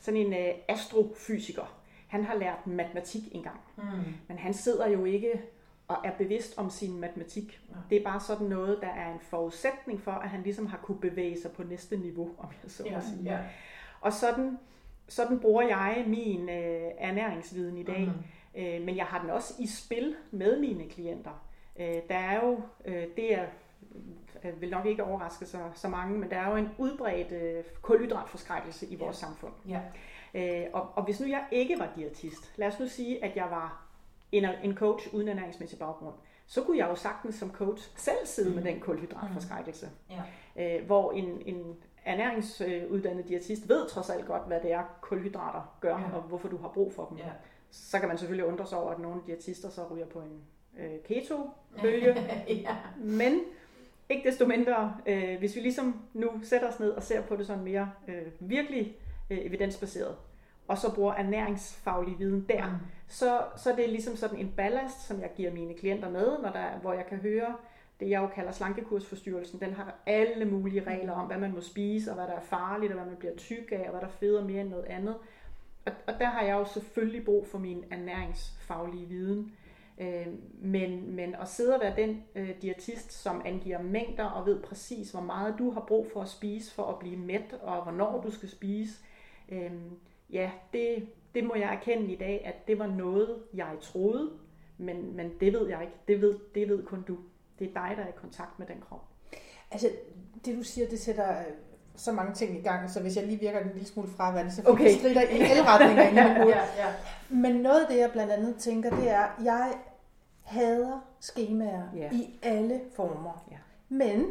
[0.00, 1.76] sådan en øh, astrofysiker.
[2.08, 3.82] Han har lært matematik engang, mm.
[4.28, 5.40] men han sidder jo ikke
[5.88, 7.60] og er bevidst om sin matematik.
[7.70, 7.74] Ja.
[7.90, 11.00] Det er bare sådan noget, der er en forudsætning for, at han ligesom har kunne
[11.00, 13.22] bevæge sig på næste niveau, om jeg så må ja, sige.
[13.22, 13.38] Ja.
[14.00, 14.58] Og sådan
[15.10, 18.00] sådan bruger jeg min øh, ernæringsviden i dag.
[18.00, 18.60] Mm.
[18.62, 21.44] Øh, men jeg har den også i spil med mine klienter.
[21.80, 23.46] Øh, der er jo, øh, det er
[24.44, 27.64] øh, vil nok ikke overraske så, så mange, men der er jo en udbredt øh,
[27.82, 29.26] kulhydratforskrækkelse i vores ja.
[29.26, 29.52] samfund.
[29.68, 29.80] Ja.
[30.34, 33.46] Øh, og, og hvis nu jeg ikke var diætist, lad os nu sige, at jeg
[33.50, 33.86] var
[34.32, 36.14] en, en coach uden ernæringsmæssig baggrund,
[36.46, 38.54] så kunne jeg jo sagtens som coach selv sidde mm.
[38.54, 39.86] med den kulhydratforskrækkelse.
[39.86, 40.14] Mm.
[40.56, 40.78] Ja.
[40.78, 45.98] Øh, hvor en, en ernæringsuddannet diætist ved trods alt godt, hvad det er, kulhydrater gør,
[45.98, 46.16] ja.
[46.16, 47.18] og hvorfor du har brug for dem.
[47.18, 47.30] Ja.
[47.70, 50.40] Så kan man selvfølgelig undre sig over, at nogle diætister så ryger på en
[50.78, 52.14] øh, keto-bølge.
[52.48, 52.76] ja.
[52.96, 53.40] Men
[54.08, 57.46] ikke desto mindre, øh, hvis vi ligesom nu sætter os ned og ser på det
[57.46, 58.96] sådan mere øh, virkelig
[59.30, 60.16] øh, evidensbaseret,
[60.68, 62.76] og så bruger ernæringsfaglig viden der, mm.
[63.08, 66.50] så, så det er ligesom sådan en ballast, som jeg giver mine klienter med, når
[66.52, 67.56] der, hvor jeg kan høre,
[68.00, 72.10] det jeg jo kalder slankekursforstyrrelsen, den har alle mulige regler om, hvad man må spise,
[72.10, 74.44] og hvad der er farligt, og hvad man bliver tyk af, og hvad der feder
[74.44, 75.16] mere end noget andet.
[75.86, 79.52] Og, og der har jeg jo selvfølgelig brug for min ernæringsfaglige viden.
[80.00, 80.26] Øh,
[80.62, 85.10] men, men at sidde og være den øh, diætist, som angiver mængder og ved præcis,
[85.10, 88.30] hvor meget du har brug for at spise for at blive mæt, og hvornår du
[88.30, 89.04] skal spise,
[89.48, 89.72] øh,
[90.30, 94.30] ja, det, det må jeg erkende i dag, at det var noget, jeg troede,
[94.78, 95.94] men, men det ved jeg ikke.
[96.08, 97.16] Det ved, det ved kun du.
[97.60, 99.04] Det er dig, der er i kontakt med den krop.
[99.70, 99.90] Altså,
[100.44, 101.44] det du siger, det sætter øh,
[101.96, 104.62] så mange ting i gang, så hvis jeg lige virker en lille smule fraværende, så
[104.66, 104.98] okay.
[104.98, 106.92] strider i alle retninger i ja, ja, ja.
[107.28, 109.72] Men noget af det, jeg blandt andet tænker, det er, jeg
[110.42, 112.10] hader skemaer ja.
[112.12, 113.44] i alle former.
[113.50, 113.56] Ja.
[113.88, 114.26] Men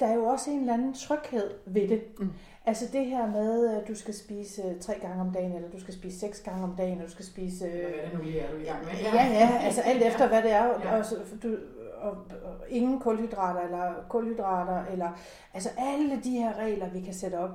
[0.00, 2.02] der er jo også en eller anden tryghed ved det.
[2.18, 2.32] Mm.
[2.66, 5.80] Altså det her med, at du skal spise øh, tre gange om dagen, eller du
[5.80, 7.68] skal spise seks gange om dagen, eller du skal spise...
[7.68, 8.92] Hvad er det nu lige er du i gang med?
[9.02, 10.64] Ja, ja, altså alt efter hvad det er.
[10.64, 10.98] Ja.
[10.98, 11.56] Og, så, du,
[12.04, 15.10] og, og ingen kulhydrater, eller kulhydrater, eller...
[15.54, 17.50] Altså alle de her regler, vi kan sætte op.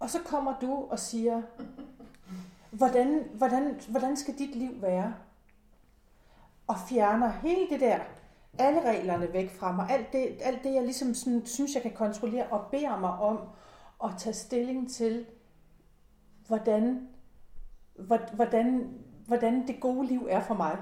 [0.00, 1.42] Og så kommer du og siger,
[2.70, 5.14] hvordan, hvordan, hvordan skal dit liv være?
[6.66, 7.98] Og fjerner hele det der
[8.58, 9.86] alle reglerne væk fra mig.
[9.90, 13.38] Alt det, alt det jeg ligesom sådan, synes, jeg kan kontrollere, og beder mig om
[14.04, 15.26] at tage stilling til,
[16.46, 17.08] hvordan,
[18.34, 18.94] hvordan,
[19.26, 20.78] hvordan det gode liv er for mig.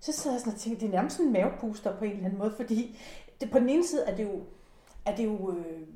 [0.00, 2.38] Så sidder jeg sådan og tænker, det er nærmest en mavepuster på en eller anden
[2.38, 2.98] måde, fordi
[3.40, 4.42] det, på den ene side er det jo,
[5.06, 5.86] er det jo øh,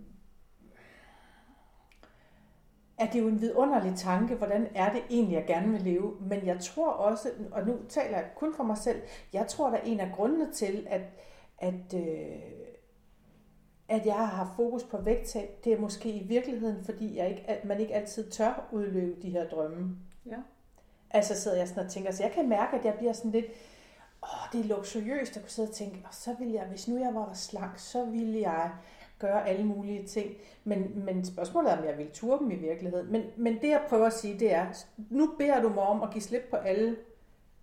[2.99, 6.17] er det jo en vidunderlig tanke, hvordan er det egentlig, jeg gerne vil leve.
[6.21, 9.77] Men jeg tror også, og nu taler jeg kun for mig selv, jeg tror, der
[9.77, 11.03] er en af grundene til, at,
[11.59, 12.43] at, øh,
[13.88, 17.51] at jeg har haft fokus på vægttab, det er måske i virkeligheden, fordi jeg ikke,
[17.51, 19.97] at man ikke altid tør udløbe de her drømme.
[20.27, 20.37] Ja.
[21.11, 23.47] Altså sidder jeg sådan og tænker, så jeg kan mærke, at jeg bliver sådan lidt,
[24.25, 26.99] åh, det er luksuriøst at kunne sidde og tænke, og så ville jeg, hvis nu
[26.99, 28.71] jeg var slank, så ville jeg
[29.19, 30.31] gøre alle mulige ting.
[30.65, 33.13] Men, men spørgsmålet er, om jeg vil ture dem i virkeligheden.
[33.13, 34.67] Men, men det jeg prøver at sige, det er,
[35.11, 36.97] nu beder du mig om at give slip på alle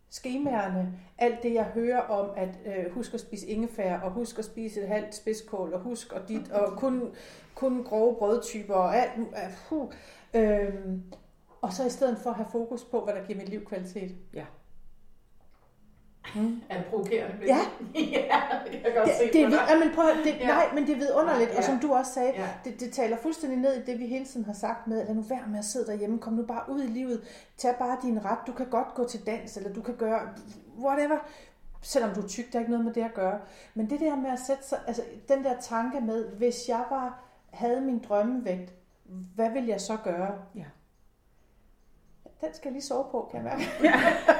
[0.09, 4.45] skemaerne, alt det jeg hører om, at øh, husk at spise ingefær, og husk at
[4.45, 7.15] spise et halvt spidskål, og husk og dit, og kun,
[7.55, 9.11] kun grove brødtyper, og alt,
[9.71, 9.87] uh,
[10.33, 10.73] øh,
[11.61, 14.15] og så i stedet for at have fokus på, hvad der giver mit liv kvalitet.
[14.33, 14.45] Ja.
[16.35, 16.61] Mm.
[16.69, 17.45] Er det provokerende?
[17.45, 17.59] Ja.
[18.19, 20.47] ja, det kan godt det, se det, det, ja, men prøv, det, ja.
[20.47, 21.57] Nej, men det er vidunderligt, ja.
[21.57, 22.47] og som du også sagde, ja.
[22.65, 25.21] det, det taler fuldstændig ned i det, vi hele tiden har sagt med, lad nu
[25.21, 27.21] være med at sidde derhjemme, kom nu bare ud i livet,
[27.57, 30.19] tag bare din ret, du kan godt gå til dans, eller du kan gøre
[30.79, 31.17] whatever,
[31.81, 33.39] selvom du er tyk, der er ikke noget med det at gøre.
[33.73, 37.23] Men det der med at sætte sig, altså den der tanke med, hvis jeg var,
[37.49, 38.73] havde min drømmevægt,
[39.35, 40.31] hvad vil jeg så gøre?
[40.55, 40.65] Ja.
[42.41, 43.71] Den skal jeg lige sove på, kan jeg mærke.
[43.83, 43.93] Ja.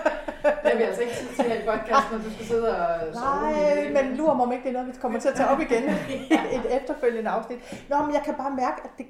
[0.44, 3.14] Det er vi altså ikke tid til her i podcasten, når du skal sidde og
[3.14, 3.26] sove.
[3.26, 5.60] Nej, men lurer mig om ikke, det er noget, vi kommer til at tage op
[5.60, 5.84] igen.
[6.58, 7.60] Et efterfølgende afsnit.
[7.90, 9.06] Nå, men jeg kan bare mærke, at det,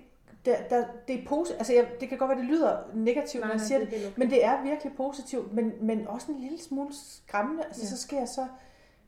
[0.46, 1.60] der, der, det er positivt.
[1.60, 4.20] Altså, jeg, det kan godt være, det lyder negativt, når jeg siger det, det okay.
[4.20, 7.64] men det er virkelig positivt, men, men også en lille smule skræmmende.
[7.64, 7.88] Altså, ja.
[7.88, 8.46] så skal jeg så,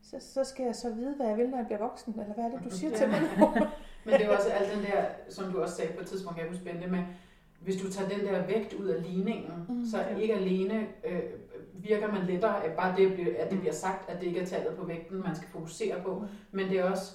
[0.04, 2.46] så, så skal jeg så vide, hvad jeg vil, når jeg bliver voksen, eller hvad
[2.46, 2.98] er det, du siger ja.
[2.98, 3.28] til mig nu?
[4.06, 6.48] men det er også alt den der, som du også sagde på et tidspunkt, jeg
[6.48, 7.04] kunne spænde med,
[7.64, 11.22] hvis du tager den der vægt ud af ligningen, mm, så ikke alene øh,
[11.74, 14.76] virker man lettere at bare det, at det bliver sagt, at det ikke er tallet
[14.80, 16.28] på vægten, man skal fokusere på, mm.
[16.52, 17.12] men det er også,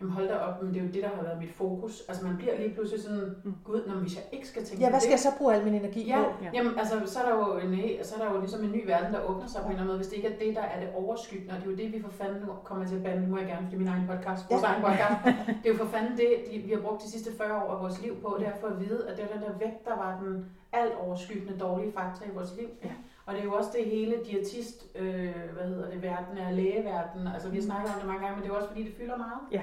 [0.00, 2.02] jamen hold da op, men det er jo det, der har været mit fokus.
[2.08, 3.54] Altså man bliver lige pludselig sådan, mm.
[3.64, 5.64] gud, når, hvis jeg ikke skal tænke Ja, hvad skal det, jeg så bruge al
[5.64, 6.44] min energi ja, på?
[6.44, 6.50] Ja.
[6.54, 9.14] Jamen altså, så er, der jo en, så er der jo ligesom en ny verden,
[9.14, 10.80] der åbner sig på en eller anden måde, hvis det ikke er det, der er
[10.80, 13.22] det overskyggende, og det er jo det, vi for fanden nu kommer til at bande,
[13.22, 14.68] nu må jeg gerne, fordi min egen podcast, vores ja.
[14.68, 15.16] egen podcast,
[15.62, 17.80] det er jo for fanden det, de, vi har brugt de sidste 40 år af
[17.82, 19.96] vores liv på, det er for at vide, at det er den der vægt, der
[19.96, 22.68] var den alt overskyggende dårlige faktor i vores liv.
[22.84, 22.90] Ja.
[23.26, 27.26] Og det er jo også det hele diætist, øh, hvad hedder det, verden er lægeverden.
[27.26, 29.16] Altså vi har snakket om det mange gange, men det er også fordi, det fylder
[29.16, 29.40] meget.
[29.52, 29.62] Ja.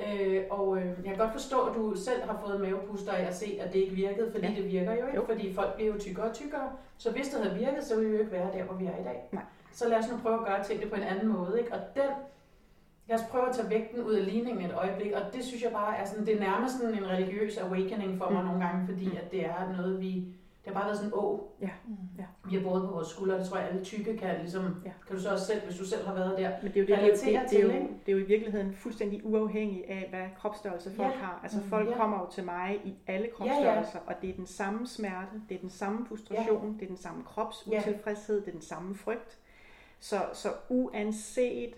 [0.00, 3.36] Øh, og øh, jeg kan godt forstå, at du selv har fået mavepuster af at
[3.36, 4.54] se, at det ikke virkede, fordi ja.
[4.54, 5.24] det virker jo ikke, jo.
[5.26, 6.70] fordi folk bliver jo tykkere og tykkere.
[6.98, 9.00] Så hvis det havde virket, så ville vi jo ikke være der, hvor vi er
[9.00, 9.28] i dag.
[9.32, 9.42] Nej.
[9.72, 11.60] Så lad os nu prøve at gøre tingene på en anden måde.
[11.60, 11.72] Ikke?
[11.72, 12.10] Og den,
[13.08, 15.72] lad os prøve at tage vægten ud af ligningen et øjeblik, og det synes jeg
[15.72, 18.46] bare er sådan, det er nærmest sådan en religiøs awakening for mig mm.
[18.46, 19.16] nogle gange, fordi mm.
[19.16, 20.24] at det er noget, vi
[20.66, 21.56] det har bare været sådan en å.
[21.60, 21.70] Ja.
[21.86, 21.94] Mm.
[22.18, 22.24] ja.
[22.44, 24.90] Vi har båret på vores skuldre, det tror jeg alle tykke kan ligesom, ja.
[25.06, 26.86] kan du så også selv, hvis du selv har været der, Men det er jo,
[26.86, 27.70] det, det, det, det, er jo,
[28.06, 31.18] det er jo i virkeligheden fuldstændig uafhængigt af, hvad kropsstørrelse folk ja.
[31.18, 31.40] har.
[31.42, 31.96] Altså folk ja.
[31.96, 34.14] kommer jo til mig i alle kropsstørrelser, ja, ja.
[34.14, 36.72] og det er den samme smerte, det er den samme frustration, ja.
[36.72, 39.38] det er den samme kropsutilfredshed, det er den samme frygt.
[39.98, 41.74] Så, så uanset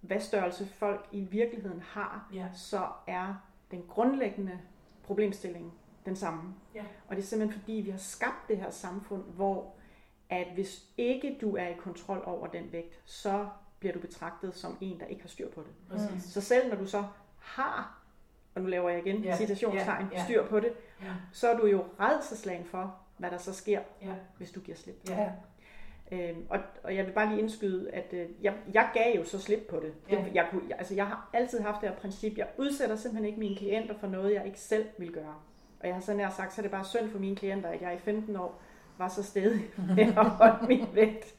[0.00, 2.46] hvad størrelse folk i virkeligheden har, ja.
[2.54, 3.34] så er
[3.70, 4.58] den grundlæggende
[5.02, 5.72] problemstilling
[6.06, 6.54] den samme.
[6.74, 6.84] Ja.
[7.08, 9.74] Og det er simpelthen fordi, vi har skabt det her samfund, hvor
[10.30, 14.78] at hvis ikke du er i kontrol over den vægt, så bliver du betragtet som
[14.80, 15.70] en, der ikke har styr på det.
[15.88, 16.32] Præcis.
[16.32, 17.04] Så selv når du så
[17.38, 18.02] har,
[18.54, 19.36] og nu laver jeg igen ja.
[19.36, 20.18] citationstegn, ja.
[20.18, 20.24] Ja.
[20.24, 21.12] styr på det, ja.
[21.32, 24.14] så er du jo redselslagen for, hvad der så sker, ja.
[24.36, 25.08] hvis du giver slip.
[25.08, 25.32] Ja.
[26.12, 29.38] Øhm, og, og jeg vil bare lige indskyde, at øh, jeg, jeg gav jo så
[29.38, 29.94] slip på det.
[30.10, 30.16] Ja.
[30.16, 33.24] det jeg, kunne, jeg, altså, jeg har altid haft det her princip, jeg udsætter simpelthen
[33.24, 35.34] ikke mine klienter for noget, jeg ikke selv vil gøre.
[35.86, 37.82] Og jeg har så nær sagt, så er det bare synd for mine klienter, at
[37.82, 38.62] jeg i 15 år
[38.98, 39.60] var så stedig
[39.96, 41.34] med at holde min vægt.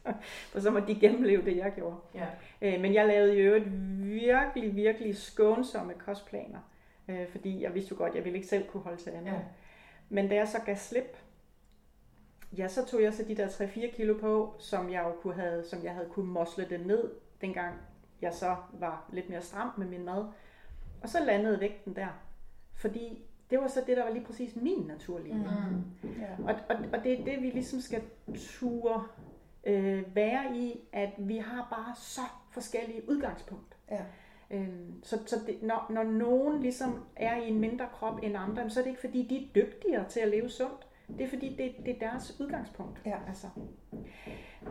[0.51, 1.95] For så må de gennemleve det, jeg gjorde.
[2.15, 2.25] Ja.
[2.62, 3.65] Øh, men jeg lavede i øvrigt
[4.01, 6.60] virkelig, virkelig skånsomme kostplaner.
[7.07, 9.31] Øh, fordi jeg vidste jo godt, at jeg ville ikke selv kunne holde til andet.
[9.31, 9.39] Ja.
[10.10, 11.17] Men da jeg så gav slip,
[12.57, 15.63] ja, så tog jeg så de der 3-4 kilo på, som jeg jo kunne have,
[15.63, 17.75] som jeg havde kunne mosle det ned, dengang
[18.21, 20.25] jeg så var lidt mere stram med min mad.
[21.01, 22.07] Og så landede vægten der.
[22.73, 25.36] Fordi det var så det, der var lige præcis min naturlige.
[25.36, 26.12] Mm.
[26.19, 26.39] Yeah.
[26.39, 28.01] Og, og, og det er det, vi ligesom skal
[28.36, 29.03] ture
[29.63, 33.77] øh, være i, at vi har bare så forskellige udgangspunkt.
[33.91, 34.01] Ja.
[34.51, 38.69] Øhm, så så det, når, når nogen ligesom er i en mindre krop end andre,
[38.69, 40.88] så er det ikke fordi, de er dygtigere til at leve sundt.
[41.07, 43.01] Det er fordi, det, det er deres udgangspunkt.
[43.05, 43.17] Ja.
[43.27, 43.47] Altså.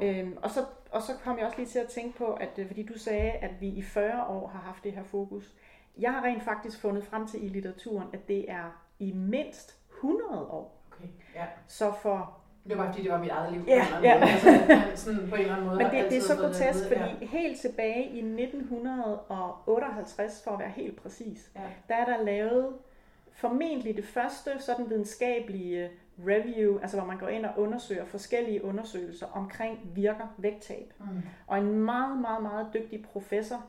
[0.02, 0.60] Øhm, og, så,
[0.90, 3.30] og så kom jeg også lige til at tænke på, at øh, fordi du sagde,
[3.30, 5.54] at vi i 40 år har haft det her fokus.
[5.98, 10.40] Jeg har rent faktisk fundet frem til i litteraturen, at det er i mindst 100
[10.40, 10.82] år.
[10.92, 11.08] Okay.
[11.34, 11.44] Ja.
[11.66, 12.36] Så for
[12.68, 13.64] det var fordi, det var mit eget liv.
[13.66, 14.20] Ja, ja.
[14.20, 15.78] Altså, sådan på en eller anden måde.
[15.78, 17.26] Men det, det er så grotesk, fordi ja.
[17.26, 21.60] helt tilbage i 1958, for at være helt præcis, ja.
[21.88, 22.74] der er der lavet
[23.32, 29.26] formentlig det første sådan videnskabelige review, altså hvor man går ind og undersøger forskellige undersøgelser
[29.26, 30.92] omkring virker vægttab.
[30.98, 31.22] Mm.
[31.46, 33.64] Og en meget, meget, meget dygtig professor,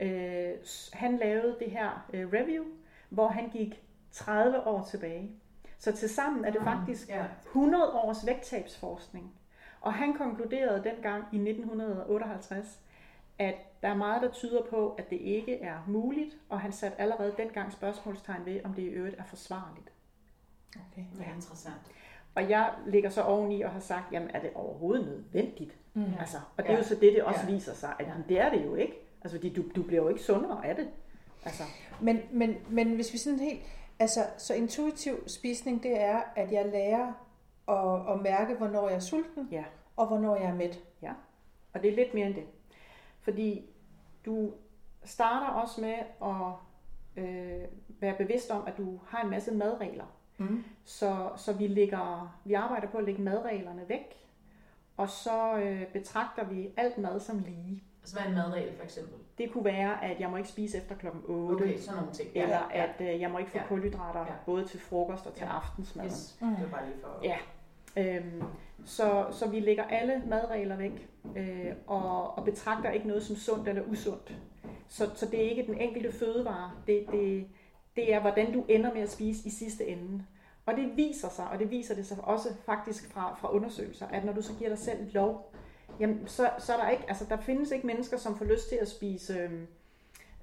[0.00, 0.52] øh,
[0.92, 2.64] han lavede det her øh, review,
[3.08, 3.82] hvor han gik
[4.12, 5.30] 30 år tilbage.
[5.78, 6.66] Så til sammen er det mm.
[6.66, 7.10] faktisk
[7.46, 9.32] 100 års vægttabsforskning.
[9.80, 12.80] Og han konkluderede dengang i 1958,
[13.38, 17.00] at der er meget, der tyder på, at det ikke er muligt, og han satte
[17.00, 19.92] allerede dengang spørgsmålstegn ved, om det i øvrigt er forsvarligt.
[20.74, 21.80] Okay, det er interessant.
[22.34, 25.76] Og jeg ligger så oveni og har sagt, jamen er det overhovedet nødvendigt?
[25.94, 26.04] Mm.
[26.20, 27.54] Altså, og det er jo så det, det også ja.
[27.54, 28.12] viser sig, at ja.
[28.28, 29.05] det er det jo ikke.
[29.26, 30.88] Altså, fordi du, du bliver jo ikke sundere af det.
[31.44, 31.62] Altså.
[32.00, 33.62] Men, men, men hvis vi sådan helt...
[33.98, 37.12] Altså, så intuitiv spisning, det er, at jeg lærer
[37.68, 39.64] at, at mærke, hvornår jeg er sulten, ja.
[39.96, 40.80] og hvornår jeg er mæt.
[41.02, 41.12] Ja,
[41.72, 42.44] og det er lidt mere end det.
[43.20, 43.70] Fordi
[44.26, 44.52] du
[45.04, 46.52] starter også med at
[47.24, 47.68] øh,
[48.00, 50.16] være bevidst om, at du har en masse madregler.
[50.38, 50.64] Mm.
[50.84, 54.26] Så, så vi, lægger, vi arbejder på at lægge madreglerne væk,
[54.96, 57.82] og så øh, betragter vi alt mad som lige.
[58.06, 59.14] Altså hvad er en madregel for eksempel?
[59.38, 61.62] Det kunne være, at jeg må ikke spise efter klokken 8.
[61.62, 62.28] Okay, sådan nogle ting.
[62.34, 63.66] Eller ja, at øh, jeg må ikke få ja.
[63.66, 64.32] kulhydrater ja.
[64.46, 65.56] både til frokost og til ja.
[65.56, 66.04] aftensmad.
[66.04, 66.36] Yes.
[66.40, 66.48] Mm.
[66.48, 67.20] Det var bare lige for...
[67.22, 67.38] Ja.
[67.96, 68.42] Øhm,
[68.84, 73.68] så, så vi lægger alle madregler væk øh, og, og betragter ikke noget som sundt
[73.68, 74.38] eller usundt.
[74.88, 76.70] Så, så det er ikke den enkelte fødevare.
[76.86, 77.46] Det, det,
[77.96, 80.24] det er, hvordan du ender med at spise i sidste ende.
[80.66, 84.24] Og det viser sig, og det viser det sig også faktisk fra, fra undersøgelser, at
[84.24, 85.52] når du så giver dig selv lov,
[86.00, 88.76] jamen så, så er der ikke, altså der findes ikke mennesker, som får lyst til
[88.76, 89.66] at spise øhm,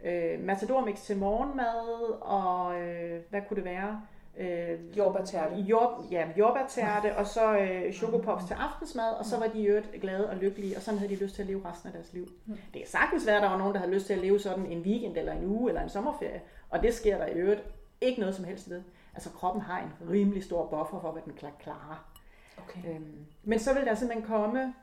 [0.04, 4.02] øh, matadormix til morgenmad, og øh, hvad kunne det være?
[4.38, 5.56] Øh, jordbærtærte.
[5.56, 10.02] Jord, ja, jordbærtærte, og så øh, chokopops til aftensmad, og så var de i øvrigt
[10.02, 12.28] glade og lykkelige, og sådan havde de lyst til at leve resten af deres liv.
[12.46, 12.54] Mm.
[12.74, 14.66] Det kan sagtens være, at der var nogen, der havde lyst til at leve sådan
[14.66, 17.64] en weekend, eller en uge, eller en sommerferie, og det sker der i øvrigt
[18.02, 18.82] ikke noget som helst ved.
[19.14, 22.10] Altså kroppen har en rimelig stor buffer for, hvad den klarer.
[22.58, 22.80] Okay.
[22.90, 24.74] Øhm, men så vil der simpelthen komme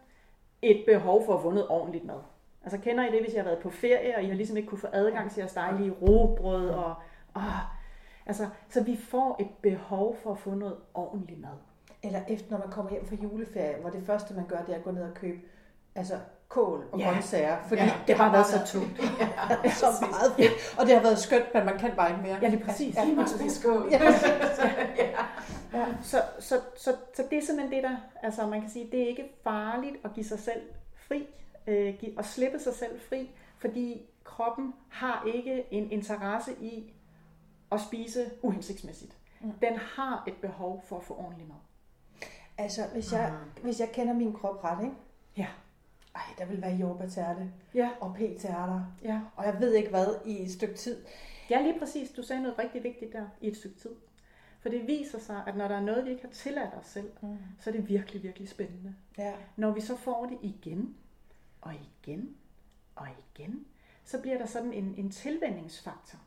[0.63, 2.21] et behov for at få noget ordentligt mad.
[2.63, 4.69] Altså kender I det, hvis jeg har været på ferie, og I har ligesom ikke
[4.69, 6.95] kunne få adgang til at stege i robrød, og,
[7.35, 7.43] og
[8.27, 11.57] altså, så vi får et behov for at få noget ordentligt mad.
[12.03, 14.79] Eller efter, når man kommer hjem fra juleferie, hvor det første, man gør, det er
[14.79, 15.39] at gå ned og købe
[15.95, 16.15] altså,
[16.49, 17.11] kål og ja.
[17.11, 18.99] grøntsager, fordi ja, det har været så tungt.
[19.65, 20.79] ja, så meget fedt.
[20.79, 22.39] Og det har været skønt, men man kan bare ikke mere.
[22.43, 22.97] Ja, det er præcis.
[22.97, 23.27] Ja, ja.
[23.27, 23.89] spise skål.
[23.91, 24.05] Ja.
[24.05, 24.11] ja.
[25.73, 25.87] Ja.
[26.03, 29.07] Så, så, så, så det er simpelthen det, der, altså man kan sige, det er
[29.07, 30.63] ikke farligt at give sig selv
[30.95, 31.27] fri,
[31.67, 36.93] øh, og slippe sig selv fri, fordi kroppen har ikke en interesse i
[37.73, 39.17] at spise uhensigtsmæssigt.
[39.41, 39.53] Mm.
[39.53, 41.57] Den har et behov for at få ordentlig mad.
[42.59, 43.63] Altså, hvis jeg, mm.
[43.63, 44.97] hvis jeg kender min krop ret, ikke?
[45.37, 45.47] Ja
[46.15, 47.91] ej, der vil være jordbærtærte ja.
[48.01, 49.21] og p-tærter, ja.
[49.37, 51.05] og jeg ved ikke hvad, i et stykke tid.
[51.51, 52.11] Ja, lige præcis.
[52.11, 53.91] Du sagde noget rigtig vigtigt der, i et stykke tid.
[54.61, 57.11] For det viser sig, at når der er noget, vi ikke har tilladt os selv,
[57.23, 57.39] mm.
[57.61, 58.95] så er det virkelig, virkelig spændende.
[59.19, 59.35] Ja.
[59.57, 60.97] Når vi så får det igen,
[61.61, 62.37] og igen,
[62.95, 63.67] og igen,
[64.05, 66.19] så bliver der sådan en, en tilvændingsfaktor.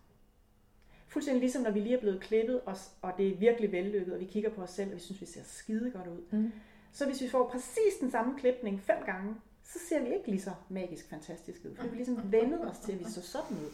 [1.07, 4.19] Fuldstændig ligesom når vi lige er blevet klippet, og, og det er virkelig vellykket, og
[4.19, 6.21] vi kigger på os selv, og vi synes, vi ser skide godt ud.
[6.31, 6.51] Mm.
[6.91, 10.41] Så hvis vi får præcis den samme klipning fem gange, så ser vi ikke lige
[10.41, 11.75] så magisk fantastisk ud.
[11.75, 13.71] For vi ligesom vendet os til, at vi så sådan ud.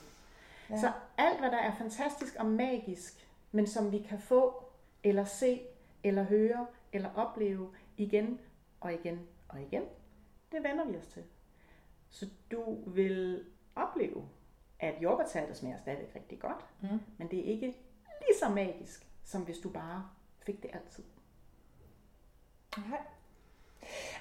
[0.69, 0.82] Ja.
[0.82, 4.64] Så alt, hvad der er fantastisk og magisk, men som vi kan få,
[5.04, 5.62] eller se,
[6.04, 8.40] eller høre, eller opleve igen
[8.80, 9.84] og igen og igen,
[10.52, 11.24] det vender vi os til.
[12.10, 14.30] Så du vil opleve,
[14.80, 17.00] at jordbærtærte smager stadig rigtig godt, mm.
[17.18, 17.66] men det er ikke
[18.28, 20.10] lige så magisk, som hvis du bare
[20.46, 21.04] fik det altid.
[22.78, 23.00] Nej.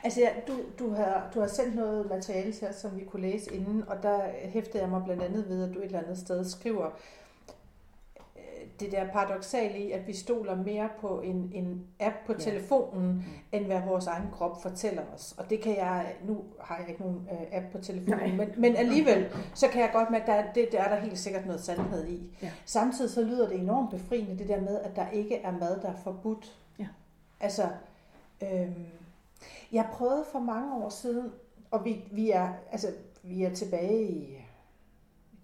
[0.05, 3.23] Altså, ja, du, du, har, du har sendt noget materiale til os, som vi kunne
[3.23, 6.19] læse inden, og der hæftede jeg mig blandt andet ved, at du et eller andet
[6.19, 6.91] sted skriver,
[8.81, 12.39] det der paradoxale i, at vi stoler mere på en, en app på ja.
[12.39, 13.23] telefonen, mm.
[13.53, 15.35] end hvad vores egen krop fortæller os.
[15.39, 18.77] Og det kan jeg, nu har jeg ikke nogen uh, app på telefonen, men, men
[18.77, 21.61] alligevel, så kan jeg godt mærke, at der, det, der er der helt sikkert noget
[21.61, 22.37] sandhed i.
[22.43, 22.51] Ja.
[22.65, 25.89] Samtidig så lyder det enormt befriende, det der med, at der ikke er mad, der
[25.89, 26.57] er forbudt.
[26.79, 26.87] Ja.
[27.41, 27.69] Altså,
[28.43, 28.87] øhm,
[29.73, 31.33] jeg prøvede for mange år siden,
[31.71, 32.89] og vi, vi, er, altså,
[33.23, 34.39] vi er tilbage i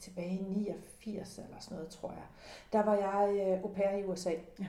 [0.04, 2.24] tilbage i 89 eller sådan noget, tror jeg.
[2.72, 4.30] Der var jeg øh, au pair i USA.
[4.60, 4.66] Ja.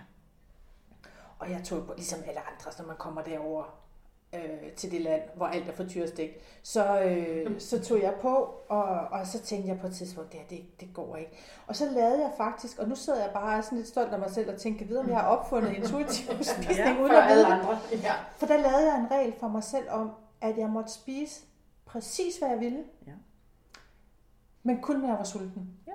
[1.39, 3.63] Og jeg tog, ligesom alle andre, når man kommer derover
[4.35, 6.29] øh, til det land, hvor alt er for tyrstik,
[6.63, 10.39] så, øh, så tog jeg på, og, og så tænkte jeg på et tidspunkt, det,
[10.49, 11.31] det, det går ikke.
[11.67, 14.31] Og så lavede jeg faktisk, og nu sidder jeg bare sådan lidt stolt af mig
[14.31, 17.79] selv og tænker videre, om jeg har opfundet intuitiv spisning ja, uden at vide andre.
[17.91, 18.13] Ja.
[18.37, 21.45] For der lavede jeg en regel for mig selv om, at jeg måtte spise
[21.85, 22.83] præcis, hvad jeg ville.
[23.07, 23.11] Ja
[24.65, 25.69] men kun når jeg var sulten.
[25.87, 25.91] Ja.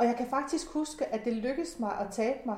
[0.00, 2.56] Og jeg kan faktisk huske, at det lykkedes mig at tabe mig.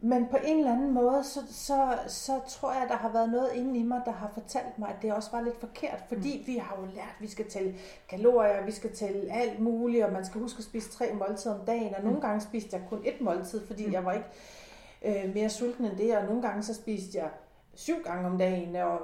[0.00, 3.52] Men på en eller anden måde, så, så, så tror jeg, der har været noget
[3.54, 6.04] inde i mig, der har fortalt mig, at det også var lidt forkert.
[6.08, 6.46] Fordi mm.
[6.46, 7.74] vi har jo lært, at vi skal tælle
[8.08, 11.66] kalorier, vi skal tælle alt muligt, og man skal huske at spise tre måltider om
[11.66, 11.94] dagen.
[11.94, 12.06] Og mm.
[12.06, 13.92] nogle gange spiste jeg kun et måltid, fordi mm.
[13.92, 16.16] jeg var ikke øh, mere sulten end det.
[16.16, 17.30] Og nogle gange så spiste jeg
[17.74, 18.76] syv gange om dagen.
[18.76, 19.00] Og,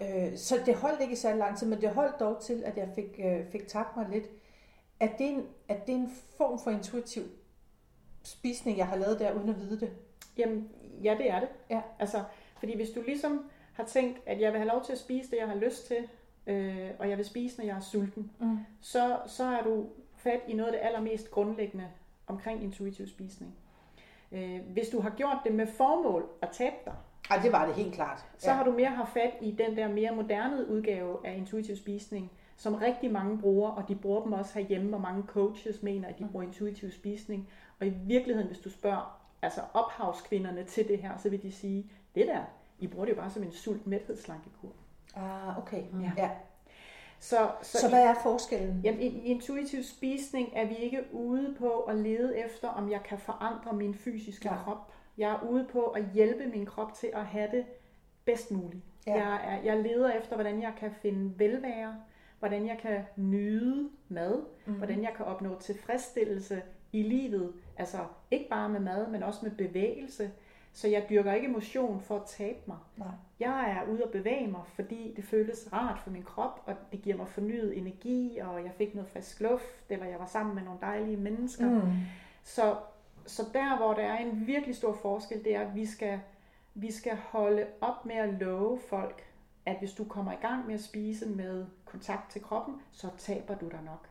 [0.00, 2.88] øh, så det holdt ikke så lang tid, men det holdt dog til, at jeg
[2.94, 4.26] fik, øh, fik tabt mig lidt.
[5.00, 7.22] Er det, en, er det en form for intuitiv
[8.22, 9.90] spisning, jeg har lavet der, uden at vide det?
[10.38, 10.68] Jamen,
[11.02, 11.48] ja, det er det.
[11.70, 11.80] Ja.
[11.98, 12.24] Altså,
[12.58, 15.36] fordi hvis du ligesom har tænkt, at jeg vil have lov til at spise det,
[15.36, 16.08] jeg har lyst til,
[16.46, 18.58] øh, og jeg vil spise, når jeg er sulten, mm.
[18.80, 21.88] så, så er du fat i noget af det allermest grundlæggende
[22.26, 23.54] omkring intuitiv spisning.
[24.32, 26.94] Øh, hvis du har gjort det med formål at tabe dig,
[27.30, 28.24] Ja, det var det helt klart.
[28.38, 32.30] Så har du mere haft fat i den der mere moderne udgave af intuitiv spisning,
[32.56, 36.18] som rigtig mange bruger, og de bruger dem også herhjemme, hvor mange coaches mener, at
[36.18, 37.48] de bruger intuitiv spisning.
[37.80, 41.90] Og i virkeligheden, hvis du spørger altså ophavskvinderne til det her, så vil de sige,
[42.14, 42.40] det der,
[42.78, 44.72] I bruger det jo bare som en sult mæthedslankekur.
[45.16, 45.82] Ah, okay.
[46.00, 46.12] Ja.
[46.16, 46.30] ja.
[47.18, 48.80] Så, så, så hvad er forskellen?
[48.84, 53.02] Jamen, i, i intuitiv spisning er vi ikke ude på at lede efter, om jeg
[53.02, 54.62] kan forandre min fysiske ja.
[54.62, 54.92] krop.
[55.18, 57.64] Jeg er ude på at hjælpe min krop til at have det
[58.24, 58.82] bedst muligt.
[59.06, 59.14] Ja.
[59.14, 61.96] Jeg, er, jeg leder efter, hvordan jeg kan finde velvære,
[62.38, 64.74] hvordan jeg kan nyde mad, mm-hmm.
[64.74, 67.98] hvordan jeg kan opnå tilfredsstillelse i livet, altså
[68.30, 70.30] ikke bare med mad, men også med bevægelse.
[70.72, 72.76] Så jeg dyrker ikke motion for at tabe mig.
[72.96, 73.08] Nej.
[73.40, 77.02] Jeg er ude at bevæge mig, fordi det føles rart for min krop, og det
[77.02, 80.62] giver mig fornyet energi, og jeg fik noget frisk luft, eller jeg var sammen med
[80.62, 81.70] nogle dejlige mennesker.
[81.70, 81.92] Mm.
[82.42, 82.76] Så,
[83.26, 86.20] så der, hvor der er en virkelig stor forskel, det er, at vi skal,
[86.74, 89.24] vi skal holde op med at love folk,
[89.66, 93.54] at hvis du kommer i gang med at spise med kontakt til kroppen, så taber
[93.54, 94.08] du dig nok.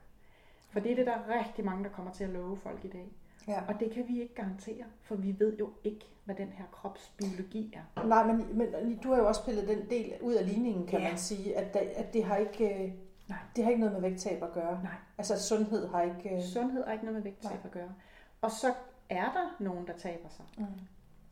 [0.69, 2.87] For det er det, der er rigtig mange, der kommer til at love folk i
[2.87, 3.11] dag.
[3.47, 3.61] Ja.
[3.67, 7.73] Og det kan vi ikke garantere, for vi ved jo ikke, hvad den her kropsbiologi
[7.73, 8.03] er.
[8.05, 11.07] Nej, men, men du har jo også pillet den del ud af ligningen, kan ja.
[11.09, 12.83] man sige, at, det, at det har ikke...
[12.83, 12.91] Øh,
[13.29, 13.37] Nej.
[13.55, 14.83] Det har ikke noget med vægttab at gøre.
[14.83, 14.95] Nej.
[15.17, 16.35] Altså sundhed har ikke...
[16.35, 16.43] Øh...
[16.43, 17.61] Sundhed har ikke noget med vægttab Nej.
[17.63, 17.93] at gøre.
[18.41, 18.73] Og så
[19.09, 20.45] er der nogen, der taber sig.
[20.57, 20.65] Mm.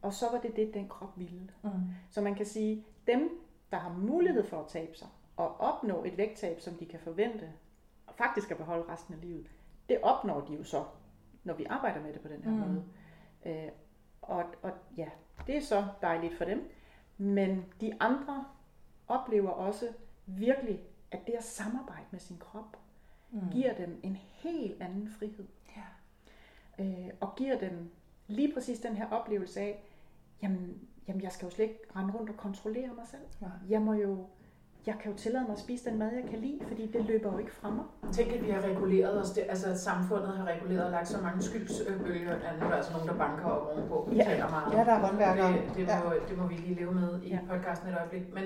[0.02, 1.50] Og så var det det, den krop ville.
[1.64, 1.70] Mm.
[2.10, 3.30] Så man kan sige, dem,
[3.74, 5.08] der har mulighed for at tabe sig,
[5.38, 7.54] og opnå et vægttab, som de kan forvente,
[8.08, 9.48] og faktisk at beholde resten af livet,
[9.90, 10.84] det opnår de jo så,
[11.44, 12.58] når vi arbejder med det på den her mm.
[12.58, 12.84] måde.
[13.46, 13.72] Øh,
[14.22, 15.10] og, og ja,
[15.48, 16.70] det er så dejligt for dem.
[17.18, 18.46] Men de andre
[19.08, 19.94] oplever også
[20.26, 22.78] virkelig, at det at samarbejde med sin krop,
[23.32, 23.50] mm.
[23.52, 25.48] giver dem en helt anden frihed.
[25.78, 25.84] Ja.
[26.84, 27.92] Øh, og giver dem
[28.28, 29.84] lige præcis den her oplevelse af,
[30.42, 33.22] jamen, jamen jeg skal jo slet ikke rende rundt og kontrollere mig selv.
[33.42, 33.48] Ja.
[33.70, 34.26] Jeg må jo
[34.88, 37.32] jeg kan jo tillade mig at spise den mad, jeg kan lide, fordi det løber
[37.32, 37.86] jo ikke fra mig.
[38.14, 41.22] Tænk, at vi har reguleret os, det, altså at samfundet har reguleret og lagt så
[41.22, 44.10] mange skyldsbølger, at nu er der altså nogen, der banker op ovenpå.
[44.16, 44.74] Ja, meget.
[44.74, 45.52] ja der er håndværkere.
[45.52, 46.20] Det, det, må, ja.
[46.30, 47.40] det må vi lige leve med i ja.
[47.50, 48.34] podcasten et øjeblik.
[48.34, 48.44] Men,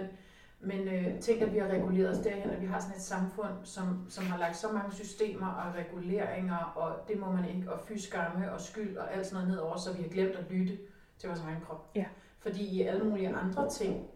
[0.59, 3.53] Men øh, tænk, at vi har reguleret os derhen, at vi har sådan et samfund,
[3.63, 7.79] som, som har lagt så mange systemer og reguleringer, og det må man ikke, og
[7.87, 10.77] fyskamme og skyld og alt sådan noget nedover, så vi har glemt at lytte
[11.17, 11.91] til vores egen krop.
[11.95, 12.05] Ja.
[12.47, 14.07] Fordi i alle mulige andre ting,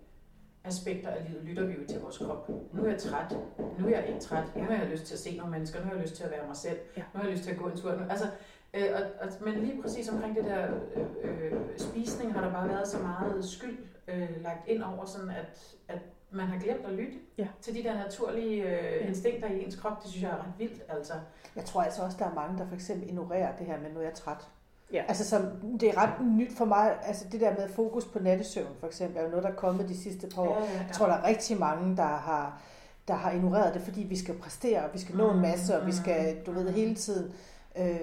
[0.63, 2.49] aspekter af livet, lytter vi jo til vores krop.
[2.73, 3.37] Nu er jeg træt,
[3.79, 5.85] nu er jeg ikke træt, nu har jeg lyst til at se nogle mennesker, nu
[5.85, 7.01] har jeg lyst til at være mig selv, ja.
[7.13, 7.91] nu har jeg lyst til at gå en tur.
[8.09, 8.25] Altså,
[8.73, 12.69] øh, og, og, men lige præcis omkring det der øh, øh, spisning har der bare
[12.69, 13.77] været så meget skyld
[14.07, 15.99] øh, lagt ind over, sådan at, at
[16.31, 17.47] man har glemt at lytte ja.
[17.61, 20.03] til de der naturlige øh, instinkter i ens krop.
[20.03, 20.81] Det synes jeg er ret vildt.
[20.89, 21.13] Altså.
[21.55, 23.99] Jeg tror altså også, der er mange, der for eksempel ignorerer det her med, nu
[23.99, 24.47] er jeg træt.
[24.93, 25.03] Ja.
[25.07, 25.41] Altså, som,
[25.79, 29.17] det er ret nyt for mig, altså det der med fokus på nattesøvn, for eksempel,
[29.17, 30.59] er jo noget, der er kommet de sidste par år.
[30.59, 30.77] Ja, ja, ja.
[30.77, 32.61] Jeg tror, der er rigtig mange, der har,
[33.07, 35.79] der har ignoreret det, fordi vi skal præstere, og vi skal nå en mm, masse,
[35.79, 36.43] og vi skal, mm.
[36.45, 37.33] du ved, hele tiden.
[37.77, 37.97] Øh,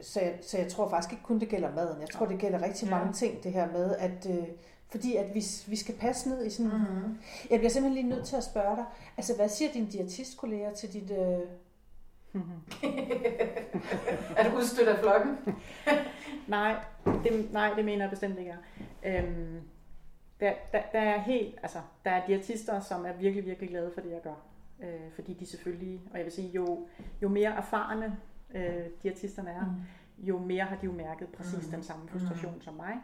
[0.00, 2.00] så, jeg, så jeg tror faktisk ikke kun, det gælder maden.
[2.00, 4.44] Jeg tror, det gælder rigtig mange ting, det her med, at øh,
[4.90, 6.72] fordi at vi, vi skal passe ned i sådan...
[6.72, 7.18] Mm-hmm.
[7.50, 8.84] Jeg bliver simpelthen lige nødt til at spørge dig,
[9.16, 11.10] altså hvad siger dine diætistkolleger til dit...
[11.10, 11.38] Øh...
[14.36, 15.38] er du udstødt af flokken?
[16.48, 18.54] nej, det, nej, det mener jeg bestemt ikke.
[19.06, 19.60] Øhm,
[20.40, 24.00] der, der, der, er helt, altså, der er diætister, som er virkelig, virkelig glade for
[24.00, 24.42] det, jeg gør.
[24.82, 26.86] Øh, fordi de selvfølgelig, og jeg vil sige, jo,
[27.22, 28.16] jo mere erfarne
[28.54, 30.26] øh, diætisterne er, mm.
[30.26, 31.72] jo mere har de jo mærket præcis mm.
[31.72, 32.60] den samme frustration mm.
[32.60, 32.94] som mig.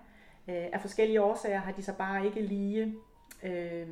[0.49, 2.95] Øh, af forskellige årsager har de så bare ikke lige,
[3.43, 3.89] øh,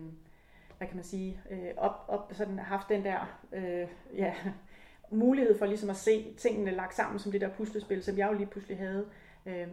[0.78, 4.34] hvad kan man sige, øh, op, op, sådan haft den der øh, ja,
[5.12, 8.36] mulighed for ligesom at se tingene lagt sammen som det der puslespil, som jeg jo
[8.36, 9.06] lige pludselig havde.
[9.46, 9.68] Øh,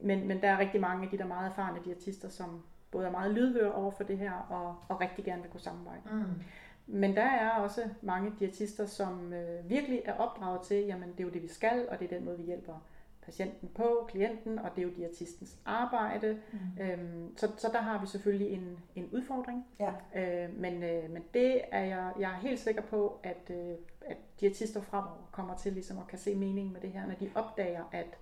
[0.00, 3.10] men, men der er rigtig mange af de der meget erfarne diætister, som både er
[3.10, 6.02] meget lydhøre over for det her, og, og rigtig gerne vil kunne samarbejde.
[6.12, 6.42] Mm.
[6.86, 11.24] Men der er også mange diætister, som øh, virkelig er opdraget til, jamen det er
[11.24, 12.74] jo det, vi skal, og det er den måde, vi hjælper
[13.22, 16.40] patienten på, klienten, og det er jo diætistens arbejde.
[16.52, 16.82] Mm.
[16.82, 19.66] Øhm, så, så der har vi selvfølgelig en, en udfordring.
[19.80, 19.92] Ja.
[20.16, 23.74] Øh, men, øh, men det er jeg, jeg er helt sikker på, at, øh,
[24.06, 27.30] at diætister fremover kommer til ligesom at kan se meningen med det her, når de
[27.34, 28.18] opdager, at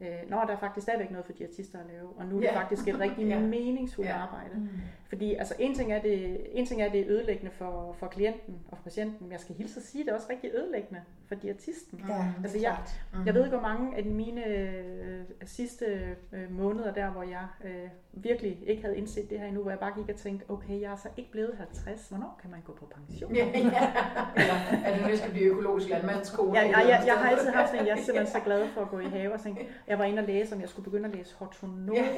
[0.00, 2.48] øh, når der er faktisk stadigvæk noget for diætister at lave, og nu er det
[2.52, 2.62] yeah.
[2.62, 3.42] faktisk et rigtig yeah.
[3.42, 4.22] meningsfuldt yeah.
[4.22, 4.54] arbejde.
[4.54, 4.68] Mm.
[5.12, 8.54] Fordi altså, en, ting er det, en ting er, det er ødelæggende for, for klienten
[8.70, 11.00] og for patienten, men jeg skal hilse at sige, at det er også rigtig ødelæggende
[11.28, 12.04] for diætisten.
[12.08, 12.76] Ja, altså, jeg,
[13.14, 13.26] mm.
[13.26, 17.88] jeg ved ikke, hvor mange af mine øh, sidste øh, måneder der, hvor jeg øh,
[18.12, 20.92] virkelig ikke havde indset det her endnu, hvor jeg bare gik og tænkte, okay, jeg
[20.92, 23.34] er så ikke blevet 50, hvornår kan man gå på pension?
[23.34, 23.92] Ja, ja.
[24.36, 24.54] Eller
[24.84, 26.60] er det, nu skal blive økologisk landmandskole?
[26.60, 28.80] Ja, ja, jeg, jeg, jeg har altid haft en, jeg er simpelthen så glad for
[28.80, 31.08] at gå i have og tænke, jeg var inde og læse, om jeg skulle begynde
[31.08, 31.94] at læse hortonom.
[31.94, 32.08] Ja,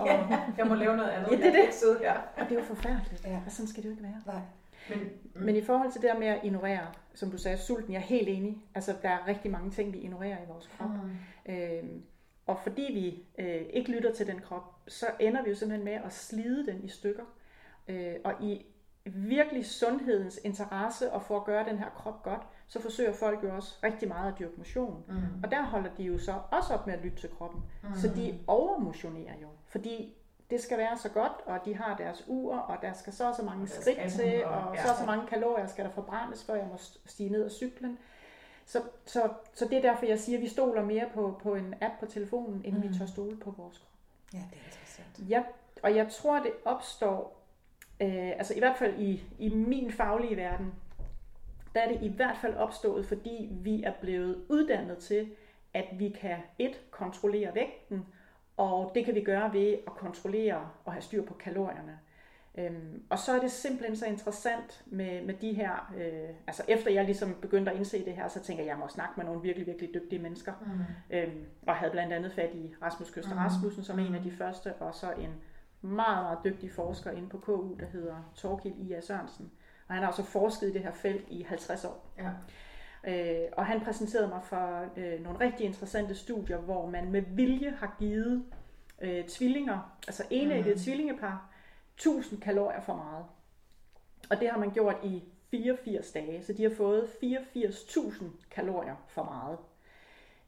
[0.00, 0.06] og...
[0.06, 0.20] ja,
[0.58, 1.30] jeg må lave noget andet.
[1.30, 1.74] Ja, det er det.
[1.74, 2.31] Sidde her.
[2.36, 3.24] Og det er jo forfærdeligt.
[3.24, 3.40] Ja.
[3.46, 4.22] Og sådan skal det jo ikke være.
[4.26, 4.42] Nej.
[4.88, 5.42] Men, mm.
[5.42, 8.02] men i forhold til det der med at ignorere, som du sagde, sulten, jeg er
[8.02, 8.66] helt enig.
[8.74, 10.90] Altså, der er rigtig mange ting, vi ignorerer i vores krop.
[10.90, 11.52] Mm.
[11.52, 12.02] Øhm,
[12.46, 15.92] og fordi vi øh, ikke lytter til den krop, så ender vi jo simpelthen med
[15.92, 17.24] at slide den i stykker.
[17.88, 18.66] Øh, og i
[19.04, 23.54] virkelig sundhedens interesse og for at gøre den her krop godt, så forsøger folk jo
[23.54, 25.04] også rigtig meget at dyrke motion.
[25.08, 25.42] Mm.
[25.42, 27.62] Og der holder de jo så også op med at lytte til kroppen.
[27.82, 27.94] Mm.
[27.94, 29.48] Så de overmotionerer jo.
[29.66, 30.16] Fordi
[30.52, 33.34] det skal være så godt, og de har deres ur, og der skal så og
[33.34, 36.54] så mange skridt til, og, og så og så mange kalorier skal der forbrændes, før
[36.54, 37.98] jeg må stige ned af cyklen.
[38.64, 41.74] Så, så, så det er derfor, jeg siger, at vi stoler mere på, på en
[41.80, 42.82] app på telefonen, end mm.
[42.82, 43.88] vi tør stole på vores krop.
[44.34, 45.30] Ja, det er interessant.
[45.30, 45.42] Ja,
[45.82, 47.42] og jeg tror, det opstår,
[48.00, 50.74] øh, altså i hvert fald i, i min faglige verden,
[51.74, 55.30] der er det i hvert fald opstået, fordi vi er blevet uddannet til,
[55.74, 58.06] at vi kan et, kontrollere vægten,
[58.62, 61.98] og det kan vi gøre ved at kontrollere og have styr på kalorierne.
[62.58, 66.90] Øhm, og så er det simpelthen så interessant med, med de her, øh, altså efter
[66.90, 69.42] jeg ligesom begyndte at indse det her, så tænker jeg, jeg må snakke med nogle
[69.42, 70.52] virkelig, virkelig dygtige mennesker.
[70.60, 71.16] Mm.
[71.16, 73.38] Øhm, og havde blandt andet fat i Rasmus Køster mm.
[73.38, 74.06] Rasmussen som mm.
[74.06, 75.34] en af de første, og så en
[75.80, 79.00] meget, meget dygtig forsker inde på KU, der hedder Torkild I.A.
[79.00, 79.50] Sørensen.
[79.88, 82.12] Og han har også forsket i det her felt i 50 år.
[82.18, 82.30] Ja.
[83.06, 87.70] Øh, og han præsenterede mig for øh, nogle rigtig interessante studier, hvor man med vilje
[87.70, 88.44] har givet
[89.00, 90.80] øh, tvillinger, altså enæggede mm.
[90.80, 91.50] tvillingepar,
[91.94, 93.24] 1000 kalorier for meget.
[94.30, 99.24] Og det har man gjort i 84 dage, så de har fået 84.000 kalorier for
[99.24, 99.58] meget.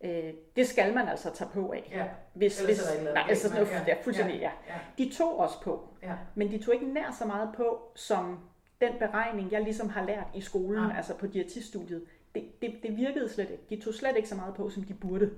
[0.04, 1.90] Øh, det skal man altså tage på af.
[1.92, 2.06] Ja.
[2.34, 2.80] Hvis, hvis,
[3.14, 3.84] nej, altså, noget, ja.
[3.86, 4.50] ja, fuldstændig, ja.
[4.68, 4.74] ja.
[4.98, 6.14] De tog også på, ja.
[6.34, 8.38] men de tog ikke nær så meget på, som
[8.80, 10.96] den beregning, jeg ligesom har lært i skolen, ja.
[10.96, 13.64] altså på diætiststudiet det, det, det virkede slet ikke.
[13.70, 15.30] De tog slet ikke så meget på, som de burde.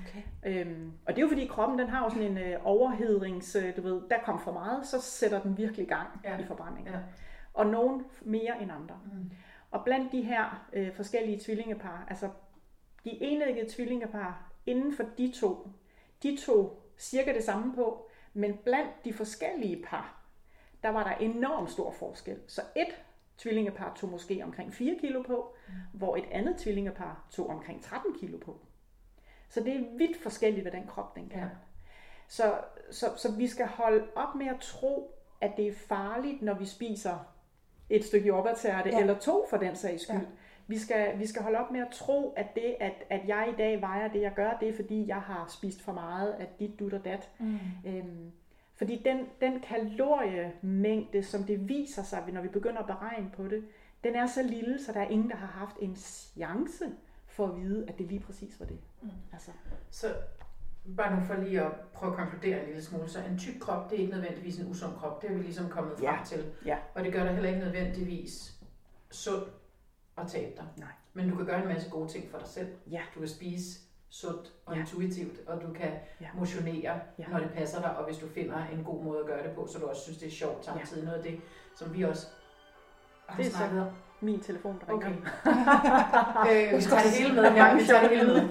[0.00, 0.22] Okay.
[0.46, 3.76] Øhm, og det er jo fordi kroppen den har jo sådan en øh, overhedrings, øh,
[3.76, 6.38] du ved, der kom for meget, så sætter den virkelig gang ja.
[6.38, 6.92] i forbrændingen.
[6.92, 6.98] Ja.
[7.54, 9.00] Og nogen mere end andre.
[9.04, 9.30] Mm.
[9.70, 12.30] Og blandt de her øh, forskellige tvillingepar, altså
[13.04, 15.68] de enæggede tvillingepar inden for de to,
[16.22, 20.22] de to cirka det samme på, men blandt de forskellige par,
[20.82, 22.38] der var der enormt stor forskel.
[22.46, 23.02] Så et
[23.38, 25.74] tvillingepar tog måske omkring 4 kilo på, mm.
[25.92, 28.60] hvor et andet tvillingepar tog omkring 13 kilo på.
[29.48, 31.40] Så det er vidt forskelligt, hvad den krop den kan.
[31.40, 31.48] Ja.
[32.28, 32.54] Så,
[32.90, 36.66] så, så vi skal holde op med at tro, at det er farligt, når vi
[36.66, 37.32] spiser
[37.90, 39.00] et stykke jordbærtærte, ja.
[39.00, 40.16] eller to for den sags skyld.
[40.16, 40.26] Ja.
[40.66, 43.56] Vi skal, vi skal holde op med at tro, at det, at, at jeg i
[43.56, 46.78] dag vejer det, jeg gør, det er fordi, jeg har spist for meget af dit,
[46.78, 47.30] dut og dat.
[47.38, 47.58] Mm.
[47.86, 48.32] Øhm,
[48.82, 53.64] fordi den, den kaloriemængde, som det viser sig, når vi begynder at beregne på det,
[54.04, 56.84] den er så lille, så der er ingen, der har haft en chance
[57.26, 58.78] for at vide, at det lige præcis var det.
[59.02, 59.08] Mm.
[59.32, 59.50] Altså.
[59.90, 60.06] Så
[60.96, 63.90] bare nu for lige at prøve at konkludere en lille smule, så en tyk krop,
[63.90, 65.22] det er ikke nødvendigvis en usund krop.
[65.22, 66.24] Det er vi ligesom kommet frem ja.
[66.24, 66.44] til.
[66.66, 66.78] Ja.
[66.94, 68.62] Og det gør dig heller ikke nødvendigvis
[69.10, 69.44] sund
[70.18, 70.66] at tabe dig.
[70.76, 70.92] Nej.
[71.12, 72.68] Men du kan gøre en masse gode ting for dig selv.
[72.90, 73.02] Ja.
[73.14, 73.80] Du kan spise
[74.12, 74.80] sundt og ja.
[74.80, 75.90] intuitivt, og du kan
[76.20, 76.26] ja.
[76.34, 77.24] motionere, ja.
[77.30, 79.66] når det passer dig, og hvis du finder en god måde at gøre det på,
[79.66, 81.00] så du også synes, det er sjovt samtidig.
[81.02, 81.06] Ja.
[81.06, 81.40] Noget af det,
[81.76, 82.26] som vi også
[83.26, 83.86] har det er snakket om.
[84.20, 85.06] min telefon, der ringer.
[85.06, 86.72] Okay.
[86.72, 87.42] øh, vi tager det hele med.
[87.42, 88.42] Ja, vi tager det hele med.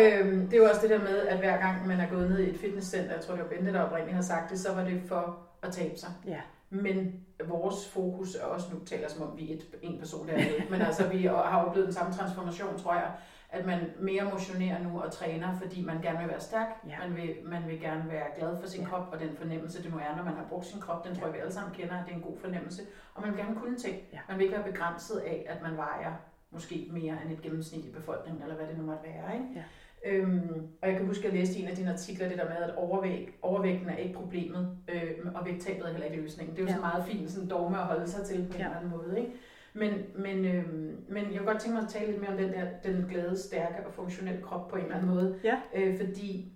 [0.00, 2.38] øhm, det er jo også det der med, at hver gang man er gået ned
[2.38, 4.84] i et fitnesscenter, jeg tror det var Bente, der oprindeligt har sagt det, så var
[4.84, 6.10] det for at tabe sig.
[6.26, 6.40] Ja.
[6.70, 10.62] Men vores fokus er også, nu taler som om vi er et, en person dernede,
[10.70, 13.10] men altså vi har oplevet den samme transformation, tror jeg,
[13.50, 16.98] at man mere motionerer nu og træner, fordi man gerne vil være stærk, ja.
[17.08, 18.88] man, vil, man vil gerne være glad for sin ja.
[18.88, 21.18] krop, og den fornemmelse, det nu er, når man har brugt sin krop, den ja.
[21.18, 22.82] tror jeg, vi alle sammen kender, at det er en god fornemmelse,
[23.14, 23.96] og man vil gerne kunne ting.
[24.12, 24.18] Ja.
[24.28, 26.14] Man vil ikke være begrænset af, at man vejer
[26.50, 29.34] måske mere end et gennemsnit i befolkningen, eller hvad det nu måtte være.
[29.34, 29.46] Ikke?
[29.56, 29.62] Ja.
[30.04, 32.44] Øhm, og jeg kan huske, at jeg læste i en af dine artikler det der
[32.44, 36.56] med, at overvæg, overvægten er ikke problemet, øh, og vægttabet er heller ikke løsningen.
[36.56, 36.74] Det er jo ja.
[36.74, 38.64] så meget fint sådan dogme at holde sig til på en ja.
[38.64, 39.20] eller anden måde.
[39.20, 39.32] Ikke?
[39.76, 40.64] Men, men, øh,
[41.08, 43.38] men jeg kunne godt tænke mig at tale lidt mere om den der den glade,
[43.38, 45.40] stærke og funktionelle krop på en eller anden måde.
[45.44, 45.60] Ja.
[45.74, 46.52] Øh, fordi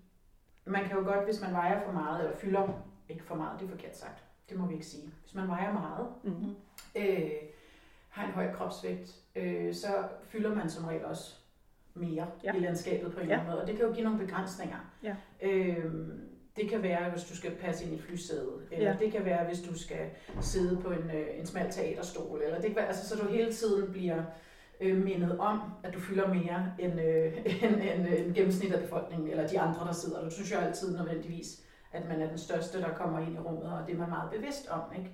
[0.64, 3.66] man kan jo godt, hvis man vejer for meget, eller fylder, ikke for meget, det
[3.66, 5.10] er forkert sagt, det må vi ikke sige.
[5.22, 6.54] Hvis man vejer meget, mm-hmm.
[6.96, 7.30] øh,
[8.08, 9.88] har en høj kropsvægt, øh, så
[10.22, 11.36] fylder man som regel også
[11.94, 12.54] mere ja.
[12.54, 14.78] i landskabet på en eller anden måde, og det kan jo give nogle begrænsninger.
[15.02, 15.16] Ja.
[15.42, 15.94] Øh,
[16.61, 18.96] det kan være, hvis du skal passe ind i et flysæde, eller ja.
[19.00, 22.66] det kan være, hvis du skal sidde på en, øh, en smal teaterstol, eller det
[22.66, 24.22] kan være, altså, så du hele tiden bliver
[24.80, 29.28] øh, mindet om, at du fylder mere end, øh, end, end, end gennemsnit af befolkningen,
[29.28, 30.24] eller de andre, der sidder.
[30.24, 33.72] Du synes jo altid nødvendigvis, at man er den største, der kommer ind i rummet,
[33.72, 35.11] og det er man meget bevidst om, ikke?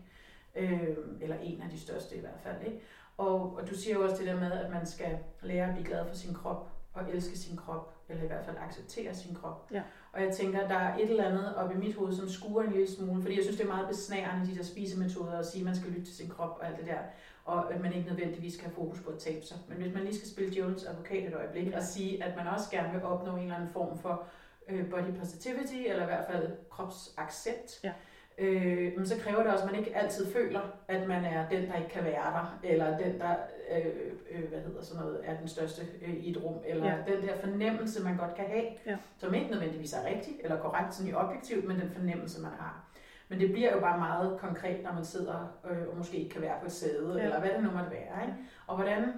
[0.55, 2.66] Øh, eller en af de største i hvert fald.
[2.66, 2.80] Ikke?
[3.16, 5.86] Og, og du siger jo også det der med, at man skal lære at blive
[5.86, 9.68] glad for sin krop, og elske sin krop, eller i hvert fald acceptere sin krop.
[9.72, 9.82] Ja.
[10.12, 12.72] Og jeg tænker, der er et eller andet oppe i mit hoved, som skuer en
[12.72, 15.64] lille smule, fordi jeg synes, det er meget besnærende, de der spisemetoder, at sige, at
[15.64, 16.98] man skal lytte til sin krop og alt det der,
[17.44, 19.59] og at man ikke nødvendigvis skal have fokus på at tabe sig.
[19.68, 21.76] Men hvis man lige skal spille Jones advokat et øjeblik, ja.
[21.76, 24.26] og sige, at man også gerne vil opnå en eller anden form for
[24.68, 27.92] øh, body positivity, eller i hvert fald kropsaccept, ja
[28.39, 31.68] øh, men så kræver det også, at man ikke altid føler, at man er den,
[31.68, 33.34] der ikke kan være der, eller den, der
[33.76, 33.87] øh,
[34.30, 36.97] øh, hvad hedder sådan noget, er den største øh, i et rum, eller ja.
[37.12, 38.97] den der fornemmelse, man godt kan have, ja.
[39.18, 42.87] som ikke nødvendigvis er rigtig eller korrekt sådan i objektivt, men den fornemmelse, man har.
[43.28, 46.43] Men det bliver jo bare meget konkret, når man sidder øh, og måske ikke kan
[46.43, 47.24] være på et sæde, ja.
[47.24, 48.22] eller hvad det nu måtte være.
[48.22, 48.34] Ikke?
[48.66, 49.12] Og hvordan,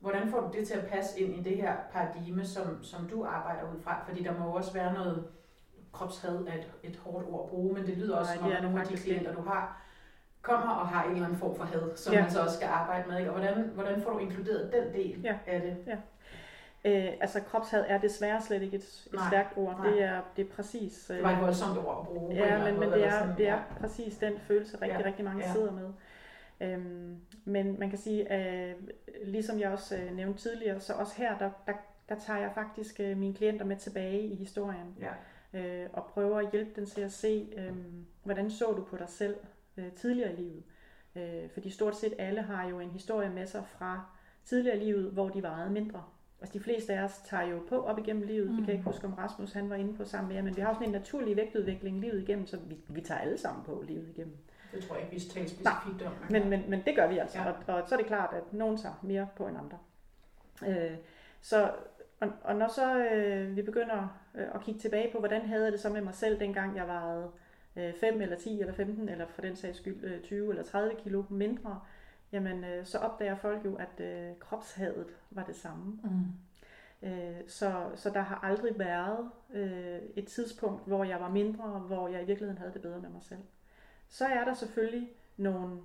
[0.00, 3.24] hvordan får du det til at passe ind i det her paradigme, som, som du
[3.24, 4.04] arbejder ud fra?
[4.08, 5.24] Fordi der må også være noget
[5.92, 8.80] kropshad er et, et hårdt ord at bruge, men det lyder også som om nogle
[8.80, 9.82] af de klienter, du har,
[10.42, 12.22] kommer og har en eller anden form for had, som ja.
[12.22, 13.18] man så også skal arbejde med.
[13.18, 13.30] Ikke?
[13.30, 15.38] Og hvordan, hvordan får du inkluderet den del ja.
[15.46, 15.76] af det?
[15.86, 15.96] Ja.
[16.84, 19.78] Øh, altså kropshad er desværre slet ikke et, et nej, stærkt ord.
[19.78, 19.90] Nej.
[19.90, 21.10] Det er, det er præcis...
[21.10, 22.34] Øh, det var et voldsomt ord at bruge.
[22.34, 23.60] Ja, men, men det, er, sådan, det er ja.
[23.80, 25.06] præcis den følelse, rigtig, ja.
[25.06, 25.52] rigtig mange ja.
[25.52, 25.88] sidder med.
[26.60, 28.74] Øhm, men man kan sige, øh,
[29.24, 31.72] ligesom jeg også øh, nævnte tidligere, så også her, der, der,
[32.08, 34.96] der tager jeg faktisk øh, mine klienter med tilbage i historien.
[35.00, 35.12] Ja
[35.54, 37.74] øh, og prøver at hjælpe den til at se, øh,
[38.22, 39.36] hvordan så du på dig selv
[39.76, 40.62] øh, tidligere i livet.
[41.16, 44.04] Øh, fordi stort set alle har jo en historie med sig fra
[44.44, 46.04] tidligere i livet, hvor de vejede mindre.
[46.40, 48.50] Altså de fleste af os tager jo på op igennem livet.
[48.50, 48.56] Mm.
[48.56, 50.60] Vi kan ikke huske, om Rasmus han var inde på sammen med jer, men vi
[50.60, 54.08] har også en naturlig vægtudvikling livet igennem, så vi, vi tager alle sammen på livet
[54.08, 54.36] igennem.
[54.72, 56.12] Det tror jeg ikke, vi taler specifikt om.
[56.30, 57.50] Men, men, men det gør vi altså, ja.
[57.50, 59.78] og, og så er det klart, at nogen tager mere på end andre.
[60.68, 60.96] Øh,
[61.40, 61.72] så
[62.20, 65.72] og, og når så øh, vi begynder øh, at kigge tilbage på, hvordan havde jeg
[65.72, 67.30] det så med mig selv, dengang jeg var
[67.76, 70.94] øh, 5 eller 10 eller 15, eller for den sags skyld øh, 20 eller 30
[70.94, 71.80] kilo mindre,
[72.32, 76.00] jamen øh, så opdager folk jo, at øh, kropshadet var det samme.
[76.04, 77.08] Mm.
[77.08, 82.08] Øh, så, så der har aldrig været øh, et tidspunkt, hvor jeg var mindre, hvor
[82.08, 83.40] jeg i virkeligheden havde det bedre med mig selv.
[84.08, 85.80] Så er der selvfølgelig nogle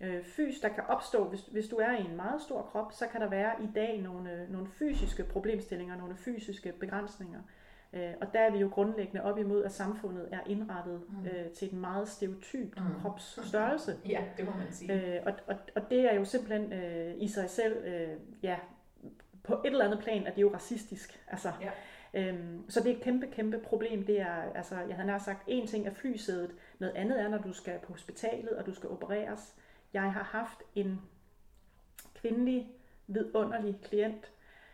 [0.00, 3.06] øh, fys, der kan opstå, hvis, hvis du er i en meget stor krop, så
[3.06, 7.40] kan der være i dag nogle, øh, nogle fysiske problemstillinger, nogle fysiske begrænsninger.
[7.92, 11.26] Øh, og der er vi jo grundlæggende op imod, at samfundet er indrettet mm.
[11.26, 13.00] øh, til en meget stereotyp mm.
[13.02, 13.96] kropsstørrelse.
[14.08, 15.16] Ja, det må man sige.
[15.16, 18.08] Øh, og, og, og det er jo simpelthen øh, i sig selv, øh,
[18.42, 18.56] ja,
[19.42, 21.24] på et eller andet plan, at det er jo racistisk.
[21.28, 21.70] Altså, ja.
[22.14, 24.06] Øhm, så det er et kæmpe, kæmpe problem.
[24.06, 27.38] Det er, altså, jeg havde nær sagt, en ting er flysædet, noget andet er, når
[27.38, 29.54] du skal på hospitalet, og du skal opereres.
[29.92, 31.00] Jeg har haft en
[32.14, 32.70] kvindelig,
[33.06, 34.32] vidunderlig klient,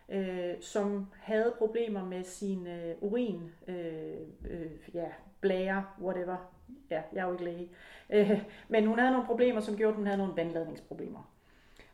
[0.09, 4.15] øh, som havde problemer med sin øh, urin, øh,
[4.51, 5.07] øh, ja,
[5.41, 6.37] blære, whatever.
[6.91, 7.69] Ja, jeg er jo ikke læge.
[8.11, 11.31] Øh, men hun havde nogle problemer, som gjorde, at hun havde nogle vandladningsproblemer.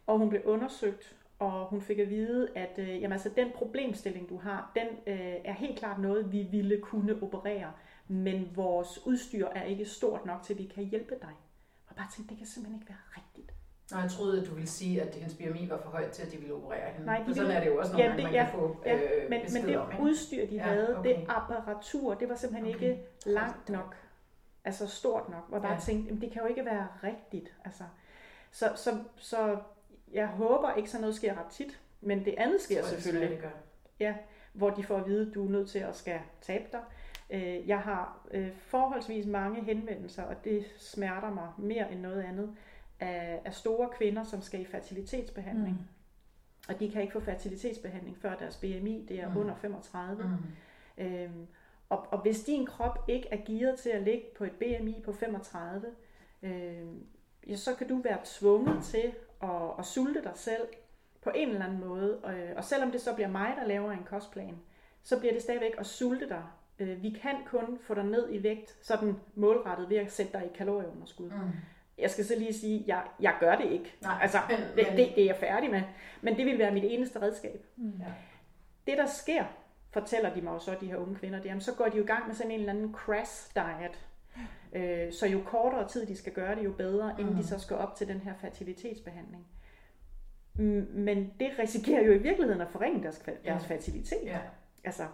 [0.07, 4.29] Og hun blev undersøgt, og hun fik at vide, at øh, jamen, altså, den problemstilling,
[4.29, 7.73] du har, den øh, er helt klart noget, vi ville kunne operere,
[8.09, 11.35] men vores udstyr er ikke stort nok til, at vi kan hjælpe dig.
[11.87, 13.60] Og bare tænkte, det kan simpelthen ikke være rigtigt.
[13.93, 16.33] Nej, jeg troede, at du ville sige, at hendes BMI var for højt til, at
[16.33, 17.07] de ville operere hende.
[17.07, 18.95] Nej, de sådan er det jo også nogle ja, det, man ja, kan få ja,
[18.95, 21.09] øh, men, men det om, udstyr, de ja, havde, okay.
[21.09, 22.89] det apparatur, det var simpelthen okay.
[22.89, 23.97] ikke langt nok.
[24.65, 25.49] Altså stort nok.
[25.49, 25.81] Hvor jeg bare ja.
[25.81, 27.55] tænkte, det kan jo ikke være rigtigt.
[27.65, 27.85] Altså,
[28.51, 29.57] så, så, så
[30.13, 31.81] jeg håber ikke, så noget sker ret tit.
[32.01, 33.31] Men det andet sker selvfølgelig.
[33.31, 33.51] Det gør.
[34.01, 34.15] Ja,
[34.53, 36.81] hvor de får at vide, at du er nødt til at skal tabe dig.
[37.31, 42.57] Øh, jeg har øh, forholdsvis mange henvendelser, og det smerter mig mere end noget andet,
[43.01, 45.77] af, af store kvinder, som skal i fertilitetsbehandling.
[45.77, 45.85] Mm.
[46.69, 49.37] Og de kan ikke få fertilitetsbehandling, før deres BMI det er mm.
[49.37, 50.25] under 35.
[50.25, 51.05] Mm.
[51.05, 51.47] Øhm,
[51.89, 55.13] og, og hvis din krop ikke er gearet til at ligge på et BMI på
[55.13, 55.87] 35,
[56.43, 57.07] øhm,
[57.47, 60.69] ja, så kan du være tvunget til at, at sulte dig selv
[61.23, 62.19] på en eller anden måde.
[62.19, 64.57] Og, og selvom det så bliver mig, der laver en kostplan,
[65.03, 66.43] så bliver det stadigvæk at sulte dig.
[66.79, 70.47] Øh, vi kan kun få dig ned i vægt, sådan målrettet ved at sætte dig
[70.47, 71.31] i kalorieunderskud.
[71.31, 71.51] Mm.
[72.01, 73.95] Jeg skal så lige sige, at jeg, jeg gør det ikke.
[74.03, 75.83] Nej, altså, men, det, det, det er jeg færdig med.
[76.21, 77.67] Men det vil være mit eneste redskab.
[77.77, 77.93] Mm.
[78.01, 78.13] Ja.
[78.87, 79.45] Det, der sker,
[79.91, 82.03] fortæller de mig jo så, de her unge kvinder, det er, så går de jo
[82.03, 84.07] i gang med sådan en eller anden crash diet.
[84.73, 87.41] Øh, så jo kortere tid de skal gøre det, jo bedre, inden mm.
[87.41, 89.47] de så skal op til den her fertilitetsbehandling.
[90.95, 93.75] Men det risikerer jo i virkeligheden at forringe deres, deres ja.
[93.75, 94.25] fertilitet.
[94.25, 94.39] Ja.
[94.85, 95.07] Altså,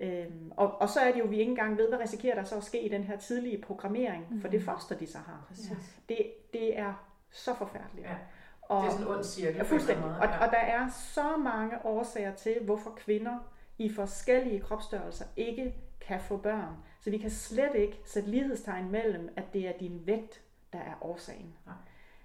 [0.00, 2.56] Øhm, og, og så er det jo, vi ikke engang ved, hvad risikerer der så
[2.56, 4.40] at ske i den her tidlige programmering mm.
[4.40, 5.44] for det foster, de så har.
[5.48, 5.96] Præcis.
[6.08, 8.06] Det, det er så forfærdeligt.
[8.06, 8.14] Ja.
[8.62, 9.56] Og, det er sådan en ond cirkel.
[9.56, 10.04] Ja, fuldstændig.
[10.04, 10.46] Og, ja.
[10.46, 13.38] og der er så mange årsager til, hvorfor kvinder
[13.78, 16.76] i forskellige kropsstørrelser ikke kan få børn.
[17.00, 20.42] Så vi kan slet ikke sætte lighedstegn mellem, at det er din vægt,
[20.72, 21.54] der er årsagen.
[21.66, 21.72] Ja.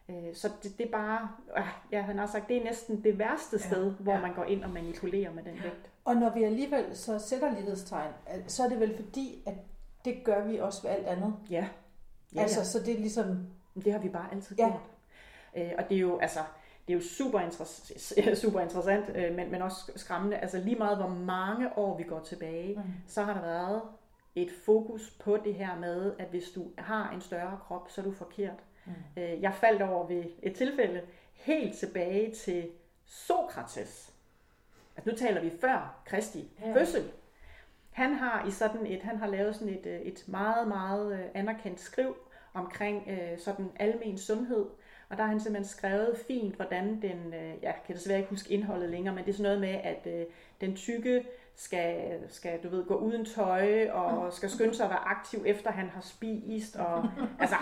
[0.09, 1.29] Øh, så det, det er bare,
[1.91, 4.21] ja, han har sagt, det er næsten det værste sted, ja, hvor ja.
[4.21, 5.91] man går ind og manipulerer med den vægt.
[6.05, 8.13] Og når vi alligevel så sætter lighedstegn,
[8.47, 9.53] så er det vel fordi, at
[10.05, 11.33] det gør vi også ved alt andet.
[11.49, 11.67] Ja.
[12.35, 12.65] ja altså, ja.
[12.65, 13.47] så det er ligesom...
[13.75, 14.71] Det har vi bare altid gjort.
[15.55, 15.63] Ja.
[15.63, 16.39] Øh, og det er jo, altså,
[16.87, 20.37] det er jo super, interessant, super interessant, øh, men, men også skræmmende.
[20.37, 22.83] Altså lige meget hvor mange år vi går tilbage, mm.
[23.07, 23.81] så har der været
[24.35, 28.05] et fokus på det her med, at hvis du har en større krop, så er
[28.05, 28.63] du forkert.
[28.85, 28.93] Mm.
[29.17, 31.01] Øh, jeg faldt over ved et tilfælde
[31.33, 32.69] helt tilbage til
[33.05, 34.13] Sokrates.
[34.97, 36.73] Altså nu taler vi før Kristi ja.
[36.73, 37.11] fødsel.
[37.91, 41.25] Han har i sådan et, han har lavet sådan et, øh, et meget, meget øh,
[41.33, 42.15] anerkendt skriv
[42.53, 44.65] omkring øh, sådan almen sundhed.
[45.13, 48.53] Og der har han simpelthen skrevet fint, hvordan den, øh, jeg kan desværre ikke huske
[48.53, 50.25] indholdet længere, men det er sådan noget med, at øh,
[50.61, 51.23] den tykke
[51.55, 55.71] skal, skal du ved, gå uden tøj, og skal skynde sig at være aktiv, efter
[55.71, 56.75] han har spist.
[56.75, 57.09] Og,
[57.39, 57.55] altså,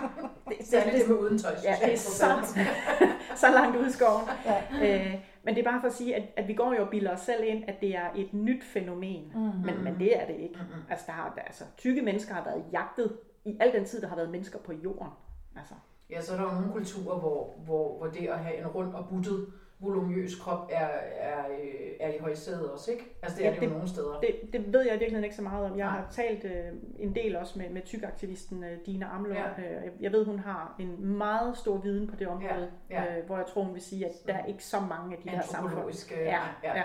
[0.50, 1.56] det, det, det, det, det uden tøj.
[1.64, 2.56] Ja, det er så,
[3.42, 4.26] så langt ud i skoven.
[4.46, 4.62] Ja.
[4.82, 7.14] Øh, men det er bare for at sige, at, at vi går jo og bilder
[7.14, 9.32] os selv ind, at det er et nyt fænomen.
[9.36, 9.66] Mm-hmm.
[9.66, 10.56] Men, men det er det ikke.
[10.56, 10.82] Mm-hmm.
[10.90, 14.16] Altså, der har, altså, tykke mennesker har været jagtet i al den tid, der har
[14.16, 15.10] været mennesker på jorden.
[15.56, 15.74] Altså.
[16.12, 18.94] Ja, så er der jo nogle kulturer, hvor, hvor, hvor det at have en rund
[18.94, 19.48] og buttet
[19.82, 20.88] voluminøs krop er,
[21.18, 23.18] er, øh, er i højsædet også, ikke?
[23.22, 24.20] Altså det ja, er det, det jo nogle steder.
[24.20, 25.78] Det, det ved jeg virkelig ikke så meget om.
[25.78, 25.96] Jeg Nej.
[25.96, 29.38] har talt øh, en del også med, med tykaktivisten øh, Dina Amlund.
[29.38, 29.86] Ja.
[29.86, 33.04] Øh, jeg ved, hun har en meget stor viden på det område, ja.
[33.04, 33.18] Ja.
[33.18, 35.30] Øh, hvor jeg tror, hun vil sige, at der er ikke så mange af de
[35.30, 35.94] her samfund.
[36.12, 36.76] Ja, ja.
[36.76, 36.84] ja.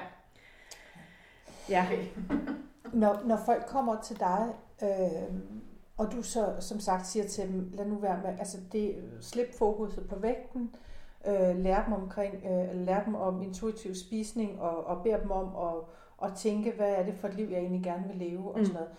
[1.69, 1.85] ja.
[1.87, 2.05] Okay.
[3.03, 5.39] når, når folk kommer til dig, øh,
[5.97, 9.59] og du så som sagt siger til dem, lad nu være med, altså det, slip
[9.59, 10.75] fokuset på vægten,
[11.27, 15.57] øh, lære dem omkring, øh, lære dem om intuitiv spisning og, og beder dem om
[15.57, 15.75] at,
[16.29, 18.65] at tænke, hvad er det for et liv, jeg egentlig gerne vil leve og mm.
[18.65, 18.91] sådan noget.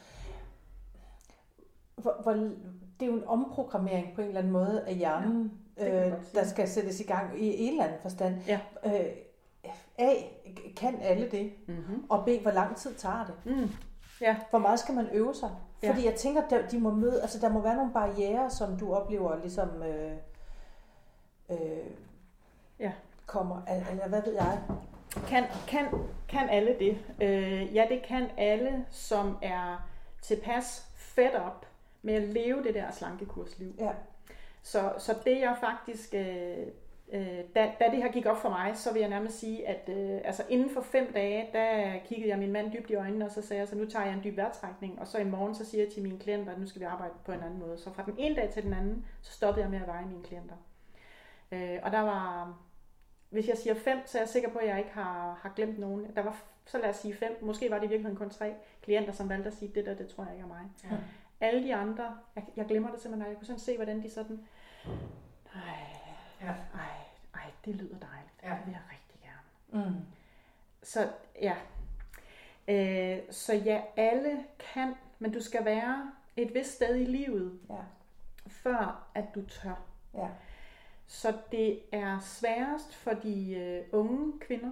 [1.95, 2.33] Hvor, hvor,
[2.99, 6.45] det er jo en omprogrammering på en eller anden måde af hjernen, ja, øh, der
[6.45, 8.35] skal sættes i gang i en eller anden forstand.
[8.47, 8.59] Ja.
[8.85, 9.05] Øh,
[9.97, 10.13] A,
[10.77, 11.53] kan alle det?
[11.67, 12.05] Mm-hmm.
[12.09, 13.55] Og B, hvor lang tid tager det?
[13.55, 13.69] Mm.
[14.21, 14.35] Ja.
[14.49, 15.49] Hvor meget skal man øve sig?
[15.83, 15.89] Ja.
[15.89, 18.93] Fordi jeg tænker, der, de må møde, altså der må være nogle barriere, som du
[18.93, 20.11] oplever ligesom øh,
[21.49, 21.57] øh,
[22.79, 22.91] ja.
[23.25, 23.61] kommer,
[23.91, 24.61] eller hvad ved jeg?
[25.27, 25.85] Kan, kan,
[26.29, 26.97] kan alle det?
[27.21, 29.87] Øh, ja, det kan alle, som er
[30.21, 31.65] tilpas fed up
[32.01, 33.73] med at leve det der slankekursliv.
[33.79, 33.91] Ja.
[34.61, 36.67] Så, så det jeg faktisk, øh,
[37.13, 39.89] øh, da, da det her gik op for mig, så vil jeg nærmest sige, at
[39.89, 43.31] øh, altså inden for fem dage, der kiggede jeg min mand dybt i øjnene, og
[43.31, 45.65] så sagde jeg, så nu tager jeg en dyb vejrtrækning, og så i morgen, så
[45.65, 47.77] siger jeg til mine klienter, at nu skal vi arbejde på en anden måde.
[47.77, 50.23] Så fra den ene dag til den anden, så stoppede jeg med at veje mine
[50.23, 50.55] klienter.
[51.51, 52.53] Øh, og der var,
[53.29, 55.79] hvis jeg siger fem, så er jeg sikker på, at jeg ikke har, har glemt
[55.79, 56.05] nogen.
[56.15, 59.13] Der var, så lad os sige fem, måske var det i virkeligheden kun tre klienter,
[59.13, 60.61] som valgte at sige, det der, det tror jeg ikke er mig.
[60.83, 60.97] Ja.
[61.41, 64.39] Alle de andre, jeg, jeg glemmer det simpelthen, jeg kunne sådan se, hvordan de sådan,
[66.47, 66.79] ja.
[66.79, 66.97] ej,
[67.33, 68.33] ej, det lyder dejligt.
[68.43, 68.49] Ja.
[68.49, 69.89] Det vil jeg rigtig gerne.
[69.89, 70.05] Mm.
[70.83, 71.09] Så
[71.41, 71.55] ja,
[72.67, 74.43] øh, så ja, alle
[74.73, 77.81] kan, men du skal være et vist sted i livet, ja.
[78.47, 79.79] før at du tør.
[80.13, 80.27] Ja.
[81.07, 84.71] Så det er sværest for de øh, unge kvinder.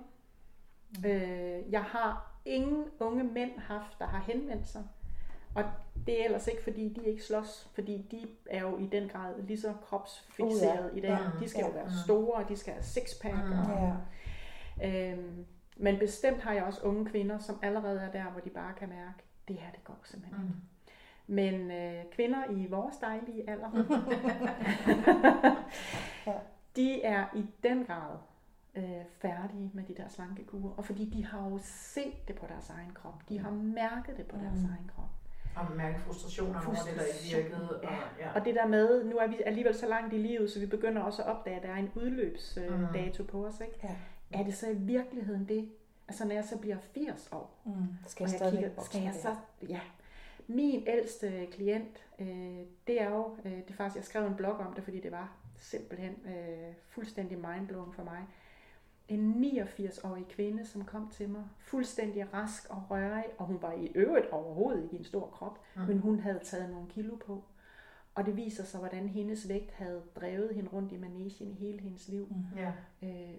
[0.89, 1.05] Mm.
[1.05, 4.83] Øh, jeg har ingen unge mænd haft, der har henvendt sig.
[5.55, 5.63] Og
[6.05, 9.41] det er ellers ikke, fordi de ikke slås, fordi de er jo i den grad
[9.41, 10.97] lige så kropsfixeret uh, ja.
[10.97, 11.19] i dag.
[11.33, 11.39] Mm.
[11.39, 11.67] De skal ja.
[11.67, 13.45] jo være store, de skal have sixpack.
[13.45, 13.59] Mm.
[13.59, 13.95] Og,
[14.81, 15.11] ja.
[15.11, 15.45] øhm,
[15.77, 18.89] men bestemt har jeg også unge kvinder, som allerede er der, hvor de bare kan
[18.89, 20.47] mærke, det her det går simpelthen mm.
[20.47, 20.59] ikke.
[21.27, 23.71] Men øh, kvinder i vores dejlige alder,
[26.75, 28.17] de er i den grad
[28.75, 30.73] øh, færdige med de der slankekurer.
[30.77, 33.29] Og fordi de har jo set det på deres egen krop.
[33.29, 34.41] De har mærket det på mm.
[34.41, 35.09] deres egen krop.
[35.55, 37.79] Og mærke frustrationer over det, der ikke virkede.
[37.83, 37.89] Og,
[38.19, 38.31] ja.
[38.35, 41.01] og det der med, nu er vi alligevel så langt i livet, så vi begynder
[41.01, 43.29] også at opdage, at der er en udløbsdato mm.
[43.29, 43.61] på os.
[43.61, 43.79] Ikke?
[43.83, 43.95] Ja.
[44.39, 45.69] Er det så i virkeligheden det?
[46.07, 47.71] Altså når jeg så bliver 80 år, mm.
[48.07, 49.35] skal jeg, jeg kigger, skal jeg så,
[49.69, 49.79] ja,
[50.47, 54.57] min ældste klient, øh, det er jo, øh, det er faktisk, jeg skrev en blog
[54.57, 58.27] om det, fordi det var simpelthen øh, fuldstændig mindblowing for mig.
[59.07, 63.91] En 89-årig kvinde, som kom til mig, fuldstændig rask og rørig, og hun var i
[63.95, 65.81] øvrigt overhovedet ikke i en stor krop, mm.
[65.81, 67.43] men hun havde taget nogle kilo på.
[68.15, 71.79] Og det viser sig, hvordan hendes vægt havde drevet hende rundt i manesien i hele
[71.79, 72.27] hendes liv.
[72.29, 72.59] Mm.
[72.59, 72.71] Ja.
[73.03, 73.35] Øh,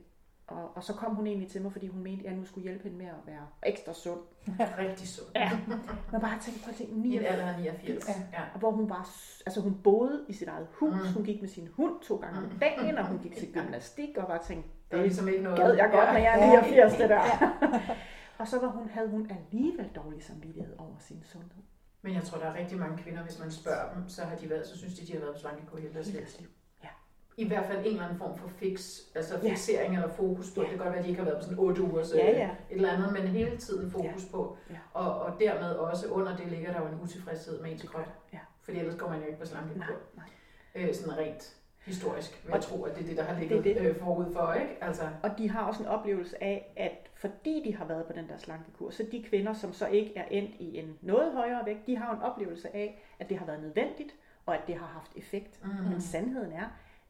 [0.47, 2.62] og, og så kom hun egentlig til mig, fordi hun mente, at jeg nu skulle
[2.62, 4.21] hjælpe hende med at være ekstra sund.
[4.79, 5.29] Rigtig sund.
[5.35, 5.51] Ja.
[6.12, 6.99] Man bare tænkte på ting.
[6.99, 7.23] 89.
[7.23, 8.09] I alder 89.
[8.09, 8.12] Ja.
[8.33, 8.45] ja.
[8.55, 9.11] Og hvor hun var,
[9.47, 11.14] altså hun boede i sit eget hus, mm.
[11.14, 12.59] hun gik med sin hund to gange om mm.
[12.59, 15.59] dagen, og hun gik til gymnastik, og bare tænkte, det er ligesom ikke noget.
[15.59, 17.22] Gad jeg godt, når jeg er 89, det der.
[17.24, 17.51] Ja.
[18.41, 21.62] og så var hun, havde hun alligevel dårlig samvittighed over sin sundhed.
[22.03, 24.51] Men jeg tror, der er rigtig mange kvinder, hvis man spørger dem, så har de
[24.51, 26.49] været, så synes de, de har været på slankekur hele deres liv
[27.37, 29.51] i hvert fald en eller anden form for fix, altså ja.
[29.51, 30.61] fixering eller fokus på.
[30.61, 30.62] Ja.
[30.62, 32.30] Det kan godt være, at de ikke har været på sådan 8 uger, så ja,
[32.30, 32.51] ja.
[32.70, 34.30] et eller andet, men hele tiden fokus ja.
[34.30, 34.57] på.
[34.70, 34.76] Ja.
[34.93, 38.07] Og, og dermed også under det ligger der jo en utilfredshed med ens krop.
[38.32, 38.39] Ja.
[38.62, 39.80] Fordi ellers går man jo ikke på slankekur.
[39.80, 40.26] Nej,
[40.74, 40.89] nej.
[40.89, 41.57] Øh, sådan rent
[41.87, 43.82] historisk, vil jeg tro, at det er det, der har ligget det, det.
[43.82, 44.76] Øh, forud for, ikke?
[44.80, 45.03] Altså.
[45.22, 48.37] Og de har også en oplevelse af, at fordi de har været på den der
[48.37, 51.97] slankekur, så de kvinder, som så ikke er endt i en noget højere vægt, de
[51.97, 54.14] har en oplevelse af, at det har været nødvendigt,
[54.47, 55.64] og at det har haft effekt.
[55.64, 55.89] Mm-hmm.
[55.89, 56.66] Men sandheden er,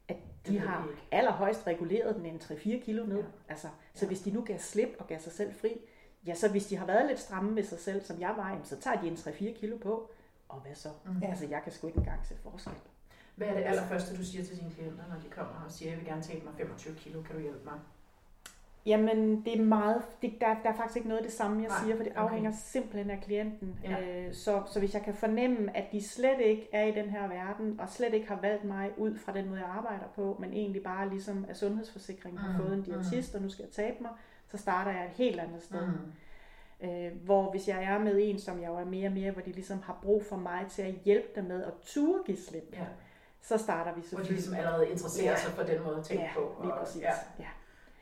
[0.08, 0.16] at
[0.46, 3.16] de har allerhøjst reguleret den en 3-4 kilo ned.
[3.16, 3.24] Ja.
[3.48, 4.06] Altså, så ja.
[4.06, 5.80] hvis de nu gav slip og gav sig selv fri,
[6.26, 8.80] ja, så hvis de har været lidt stramme med sig selv, som jeg var, så
[8.80, 10.10] tager de en 3-4 kilo på,
[10.48, 10.88] og hvad så?
[11.04, 11.22] Mm.
[11.22, 12.72] Altså, jeg kan sgu ikke engang se forskel.
[13.37, 15.99] Hvad er det allerførste, du siger til dine klienter, når de kommer og siger, jeg
[15.99, 17.78] vil gerne tabe mig 25 kilo, kan du hjælpe mig?
[18.87, 21.68] Jamen, det er meget, det, der, der er faktisk ikke noget af det samme, jeg
[21.68, 22.59] Nej, siger, for det afhænger okay.
[22.64, 23.78] simpelthen af klienten.
[23.84, 24.26] Ja.
[24.26, 27.28] Øh, så, så hvis jeg kan fornemme, at de slet ikke er i den her
[27.28, 30.53] verden, og slet ikke har valgt mig ud fra den måde, jeg arbejder på, men
[30.53, 33.37] egentlig bare ligesom af sundhedsforsikring har mm, fået en diætist, mm.
[33.37, 34.11] og nu skal jeg tabe mig,
[34.49, 35.87] så starter jeg et helt andet sted.
[35.87, 36.89] Mm.
[36.89, 39.43] Øh, hvor hvis jeg er med en, som jeg jo er mere og mere, hvor
[39.43, 42.68] de ligesom har brug for mig til at hjælpe dem med at ture give slip,
[42.72, 42.87] ja.
[43.43, 44.16] Så starter vi selvfølgelig.
[44.16, 45.41] Hvor de ligesom allerede interesserer ja.
[45.41, 46.41] sig for den måde at tænke ja, på.
[46.41, 47.03] Og, lige præcis.
[47.03, 47.12] Ja.
[47.39, 47.49] ja.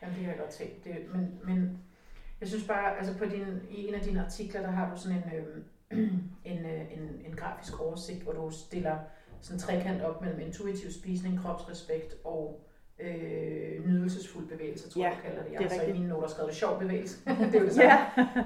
[0.02, 0.64] Jamen, det kan jeg godt se.
[0.84, 1.78] Det, men, men
[2.40, 5.16] jeg synes bare, altså på din, i en af dine artikler, der har du sådan
[5.16, 6.08] en, øh,
[6.52, 8.98] en, øh, en, en grafisk oversigt, hvor du stiller
[9.40, 12.64] sådan en trekant op mellem intuitiv spisning, kropsrespekt og
[12.98, 15.52] øh, nydelsesfuld bevægelse, tror ja, jeg, du kalder det.
[15.52, 17.18] Jeg det har så i mine noter skrevet det sjov bevægelse.
[17.52, 17.90] det er jo det samme.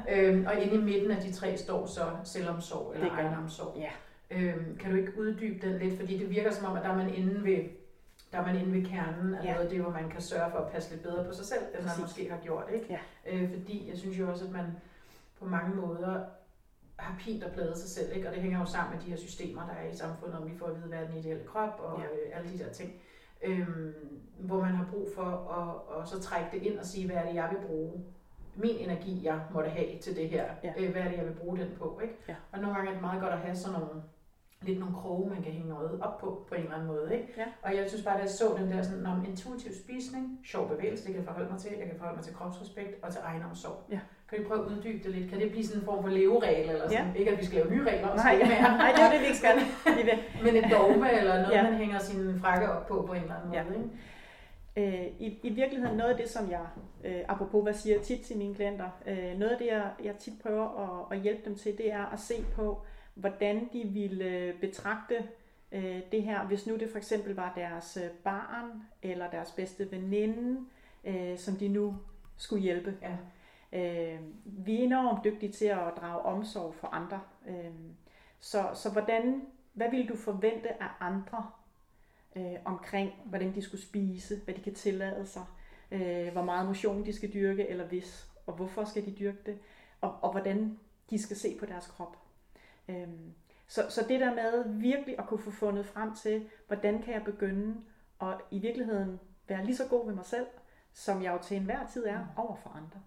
[0.09, 0.23] Ja.
[0.23, 3.77] øhm, og inde i midten af de tre står så selvomsorg eller egenomsorg.
[3.77, 3.91] Ja.
[4.31, 6.01] Øhm, kan du ikke uddybe den lidt?
[6.01, 7.65] Fordi det virker som om, at der er man inde ved
[8.33, 9.53] der er man inde ved kernen af ja.
[9.53, 11.63] noget af det, hvor man kan sørge for at passe lidt bedre på sig selv,
[11.75, 12.65] end man måske har gjort.
[12.73, 12.87] Ikke?
[12.91, 12.99] Ja.
[13.33, 14.67] Øh, fordi jeg synes jo også, at man
[15.39, 16.25] på mange måder
[16.97, 18.29] har pint og pladet sig selv, ikke?
[18.29, 20.59] og det hænger jo sammen med de her systemer, der er i samfundet, om vi
[20.59, 22.05] får at vide, hvad er den ideelle krop, og ja.
[22.05, 22.93] øh, alle de der ting.
[23.43, 23.95] Øhm,
[24.39, 25.25] hvor man har brug for
[25.59, 28.05] at, at så trække det ind og sige, hvad er det, jeg vil bruge
[28.55, 30.45] min energi, jeg måtte have til det her.
[30.65, 30.73] Ja.
[30.79, 32.01] Øh, hvad er det, jeg vil bruge den på?
[32.03, 32.15] Ikke?
[32.29, 32.35] Ja.
[32.53, 34.03] Og nogle gange er det meget godt at have sådan nogle
[34.63, 37.09] lidt nogle kroge, man kan hænge noget op på, på en eller anden måde.
[37.13, 37.29] Ikke?
[37.37, 37.45] Ja.
[37.63, 41.05] Og jeg synes bare, at jeg så den der sådan, om intuitiv spisning, sjov bevægelse,
[41.05, 43.85] det kan jeg forholde mig til, jeg kan forholde mig til kropsrespekt og til egenomsorg.
[43.91, 44.01] Ja.
[44.29, 45.31] Kan vi prøve at uddybe det lidt?
[45.31, 46.71] Kan det blive sådan en form for leveregel?
[46.71, 47.13] Eller sådan?
[47.15, 47.19] Ja.
[47.19, 48.15] Ikke at vi skal lave nye regler.
[48.15, 48.61] Nej, ja.
[48.61, 49.57] Nej, det er det, vi ikke skal.
[50.45, 51.63] Men et dogme eller noget, ja.
[51.63, 53.61] man hænger sin frakke op på på en eller anden måde.
[53.61, 53.75] Ja.
[53.75, 53.91] Ikke?
[54.79, 56.67] Øh, i, I virkeligheden noget af det, som jeg,
[57.05, 60.35] øh, apropos hvad siger tit til mine klienter, øh, noget af det, jeg, jeg tit
[60.43, 60.67] prøver
[61.11, 62.83] at, at hjælpe dem til, det er at se på,
[63.19, 65.29] hvordan de ville betragte
[65.73, 69.91] øh, det her, hvis nu det for eksempel var deres øh, barn eller deres bedste
[69.91, 70.61] veninde,
[71.05, 71.97] øh, som de nu
[72.37, 72.97] skulle hjælpe.
[73.03, 73.17] Ja.
[73.73, 77.21] Øh, vi er enormt dygtige til at drage omsorg for andre.
[77.49, 77.73] Øh,
[78.41, 79.43] så, så hvordan,
[79.73, 81.51] hvad vil du forvente af andre
[82.37, 85.45] øh, omkring, hvordan de skulle spise, hvad de kan tillade sig,
[85.91, 89.59] øh, hvor meget motion de skal dyrke, eller hvis, og hvorfor skal de dyrke det,
[90.01, 90.79] og, og hvordan
[91.11, 92.28] de skal se på deres krop.
[92.89, 93.09] Øh,
[93.67, 97.25] så, så det der med virkelig at kunne få fundet frem til, hvordan kan jeg
[97.25, 97.77] begynde
[98.21, 100.47] at i virkeligheden være lige så god ved mig selv,
[100.93, 102.27] som jeg jo til enhver tid er mm.
[102.37, 103.01] over for andre.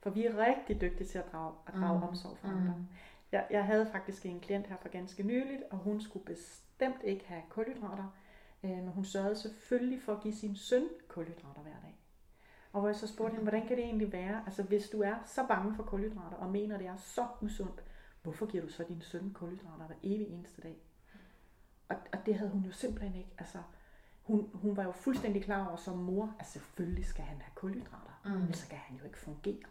[0.00, 2.04] For vi er rigtig dygtige til at drage, at drage mm.
[2.04, 2.74] omsorg for andre.
[2.76, 2.86] Mm.
[3.32, 7.24] Jeg, jeg havde faktisk en klient her for ganske nyligt, og hun skulle bestemt ikke
[7.28, 8.16] have kulhydrater,
[8.62, 11.98] øh, men hun sørgede selvfølgelig for at give sin søn kulhydrater hver dag.
[12.72, 15.14] Og hvor jeg så spurgte hende, hvordan kan det egentlig være, altså hvis du er
[15.24, 17.84] så bange for kulhydrater, og mener, det er så usundt,
[18.24, 20.76] hvorfor giver du så din søn kulhydrater hver evig eneste dag?
[21.88, 23.30] Og, og det havde hun jo simpelthen ikke.
[23.38, 23.58] Altså,
[24.22, 28.20] hun, hun var jo fuldstændig klar over som mor, at selvfølgelig skal han have kulhydrater,
[28.24, 28.42] mm.
[28.42, 29.64] ellers kan han jo ikke fungere.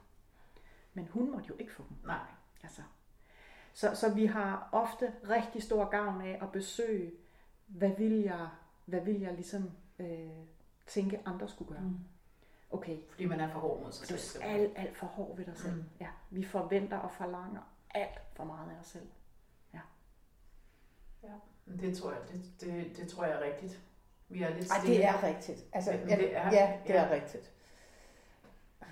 [0.94, 1.98] Men hun måtte jo ikke få dem.
[2.06, 2.26] Nej.
[2.64, 2.82] Altså.
[3.74, 7.12] Så, så vi har ofte rigtig stor gavn af at besøge,
[7.68, 8.50] hvad vil jeg,
[8.86, 10.30] hvad vil jeg ligesom øh,
[10.88, 11.84] tænke, andre skulle gøre.
[11.84, 12.00] Mm.
[12.72, 12.98] Okay.
[13.10, 14.42] Fordi man er for hård mod sig selv.
[14.42, 15.76] Du er alt, alt for hård ved dig selv.
[15.76, 15.84] Mm.
[16.00, 17.62] Ja, vi forventer og forlanger
[17.94, 19.08] alt for meget af os selv.
[19.74, 19.80] Ja.
[21.24, 21.34] Ja,
[21.82, 23.80] det tror jeg, det, det, det tror jeg er rigtigt.
[24.30, 25.66] Vi er lidt Ej, det er rigtigt.
[25.74, 27.04] Altså, ja, det er, ja, det ja.
[27.04, 27.54] er rigtigt.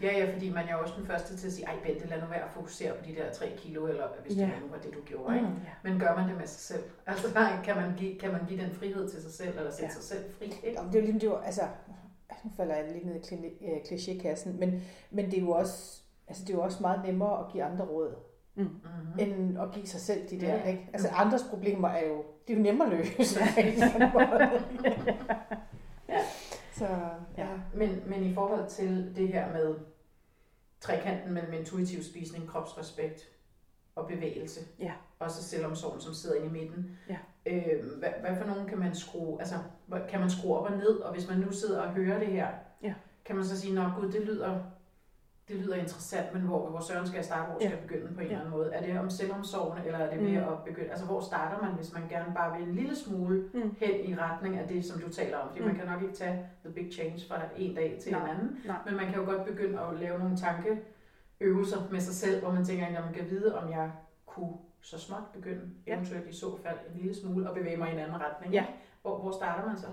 [0.02, 2.22] Ja, ja, fordi man er jo også den første til at sige, ej Bente, lad
[2.22, 4.42] nu være at fokusere på de der 3 kilo, eller hvis ja.
[4.42, 5.36] det nu var det, du gjorde.
[5.36, 5.48] Ikke?
[5.48, 5.90] Mm, ja.
[5.90, 6.84] Men gør man det med sig selv?
[7.08, 7.28] Altså,
[7.64, 9.92] kan man give, kan man give den frihed til sig selv, eller sætte ja.
[9.92, 10.46] sig selv fri?
[10.46, 10.72] Ikke?
[10.74, 11.62] Jamen, det er jo lige, det var, altså,
[12.44, 13.16] nu falder jeg lidt ned
[13.62, 17.46] i klichékassen, men, men det er jo også, altså, det er jo også meget nemmere
[17.46, 18.16] at give andre råd.
[18.56, 18.64] Mm.
[18.64, 19.20] Mm-hmm.
[19.20, 20.56] end at give sig selv de der.
[20.56, 20.64] Ja.
[20.64, 20.90] Ikke?
[20.94, 23.40] Altså andres problemer er jo, de er jo nemmere at løse.
[26.10, 26.22] ja.
[26.74, 26.86] Så,
[27.38, 27.46] ja.
[27.46, 27.48] ja.
[27.74, 29.76] Men, men i forhold til det her med
[30.80, 33.30] trekanten mellem intuitiv spisning, kropsrespekt
[33.96, 34.92] og bevægelse, ja.
[35.20, 36.98] også selvomsorgen, som sidder inde i midten.
[37.10, 37.18] Ja.
[37.46, 39.56] Øh, hvad, hvad for nogen kan man skrue, altså
[40.10, 42.48] kan man skrue op og ned, og hvis man nu sidder og hører det her,
[42.84, 42.94] ja.
[43.26, 44.60] kan man så sige, nå gud, det lyder
[45.52, 47.76] det lyder interessant, men hvor, hvor søren skal jeg starte, hvor skal ja.
[47.76, 48.32] jeg begynde på en ja.
[48.32, 48.74] eller anden måde?
[48.74, 50.48] Er det om selvomsorgen, eller er det med mm.
[50.52, 53.76] at begynde, altså hvor starter man, hvis man gerne bare vil en lille smule mm.
[53.80, 55.48] hen i retning af det, som du taler om?
[55.48, 55.68] Fordi mm.
[55.68, 58.24] man kan nok ikke tage the big change fra en dag til Nej.
[58.24, 58.78] en anden, Nej.
[58.86, 62.66] men man kan jo godt begynde at lave nogle tankeøvelser med sig selv, hvor man
[62.66, 63.92] tænker, at man kan vide, om jeg
[64.26, 65.94] kunne så småt begynde, ja.
[65.94, 68.54] eventuelt i så fald en lille smule, og bevæge mig i en anden retning.
[68.54, 68.66] Ja.
[69.02, 69.88] Hvor, hvor starter man så?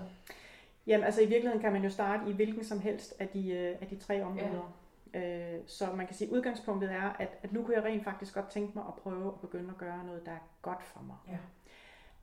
[0.87, 3.75] Jamen altså i virkeligheden kan man jo starte i hvilken som helst af de, øh,
[3.81, 4.78] af de tre områder.
[5.13, 5.53] Ja.
[5.53, 8.33] Øh, så man kan sige, at udgangspunktet er, at, at nu kunne jeg rent faktisk
[8.33, 11.15] godt tænke mig at prøve at begynde at gøre noget, der er godt for mig.
[11.27, 11.37] Ja.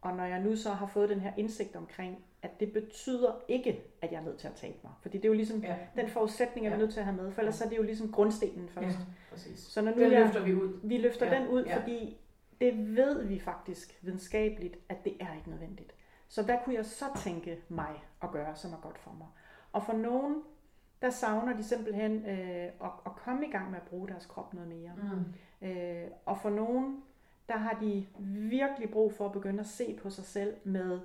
[0.01, 3.84] Og når jeg nu så har fået den her indsigt omkring, at det betyder ikke,
[4.03, 4.93] at jeg er nødt til at tabe mig.
[5.03, 5.76] Fordi det er jo ligesom ja.
[5.97, 7.64] den forudsætning, jeg er nødt til at have med, for ellers ja.
[7.64, 8.99] er det jo ligesom grundstenen først.
[8.99, 9.59] Ja, præcis.
[9.59, 10.80] Så når nu den jeg, løfter vi ud.
[10.82, 11.39] Vi løfter ja.
[11.39, 11.78] den ud, ja.
[11.78, 12.16] fordi
[12.61, 15.95] det ved vi faktisk videnskabeligt, at det er ikke nødvendigt.
[16.28, 19.26] Så hvad kunne jeg så tænke mig at gøre, som er godt for mig?
[19.72, 20.43] Og for nogen
[21.07, 24.54] der savner de simpelthen øh, at, at komme i gang med at bruge deres krop
[24.54, 24.92] noget mere.
[24.96, 25.68] Mm.
[25.68, 27.02] Øh, og for nogen,
[27.48, 28.07] der har de
[28.50, 31.00] virkelig brug for at begynde at se på sig selv med,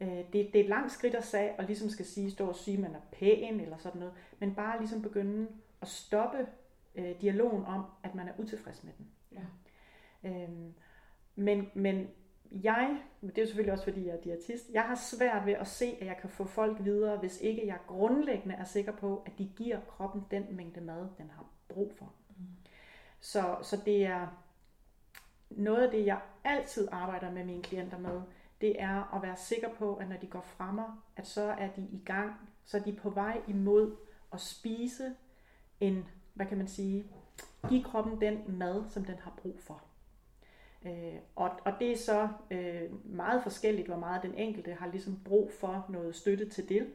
[0.00, 2.56] øh, det, det er et langt skridt at sige, og ligesom skal sige, stå og
[2.56, 5.48] sige, at man er pæn eller sådan noget, men bare ligesom begynde
[5.82, 6.46] at stoppe
[6.94, 9.06] øh, dialogen om, at man er utilfreds med den.
[9.32, 10.30] Ja.
[10.30, 10.48] Øh,
[11.36, 12.08] men, men
[12.50, 15.66] jeg, det er jo selvfølgelig også fordi jeg er diætist, jeg har svært ved at
[15.66, 19.32] se, at jeg kan få folk videre, hvis ikke jeg grundlæggende er sikker på, at
[19.38, 22.12] de giver kroppen den mængde mad, den har brug for.
[22.28, 22.44] Mm.
[23.20, 24.42] Så, så det er
[25.50, 28.20] noget af det, jeg altid arbejder med mine klienter med,
[28.60, 30.78] det er at være sikker på, at når de går frem,
[31.16, 32.32] at så er de i gang,
[32.64, 33.96] så er de på vej imod
[34.32, 35.14] at spise
[35.80, 37.04] en, hvad kan man sige,
[37.68, 39.82] give kroppen den mad, som den har brug for.
[40.86, 45.20] Øh, og, og det er så øh, meget forskelligt, hvor meget den enkelte har ligesom
[45.24, 46.86] brug for noget støtte til det.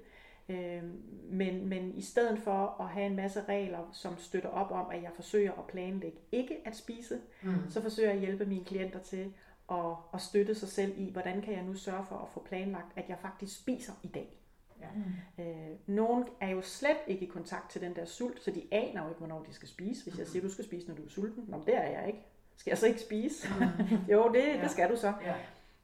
[0.50, 0.84] Øh,
[1.30, 5.04] men, men i stedet for at have en masse regler, som støtter op om, at
[5.04, 7.70] jeg forsøger at planlægge ikke at spise, mm.
[7.70, 9.34] så forsøger jeg at hjælpe mine klienter til
[9.72, 12.98] at, at støtte sig selv i, hvordan kan jeg nu sørge for at få planlagt,
[12.98, 14.38] at jeg faktisk spiser i dag.
[14.82, 14.88] Ja.
[14.96, 15.44] Mm.
[15.44, 19.04] Øh, nogen er jo slet ikke i kontakt til den der sult, så de aner
[19.04, 20.04] jo ikke, hvornår de skal spise.
[20.04, 22.20] Hvis jeg siger, du skal spise, når du er sulten, Nå, det er jeg ikke.
[22.62, 23.48] Skal jeg så ikke spise?
[23.60, 23.96] Mm.
[24.14, 24.62] jo, det, ja.
[24.62, 25.14] det skal du så.
[25.24, 25.36] Ja.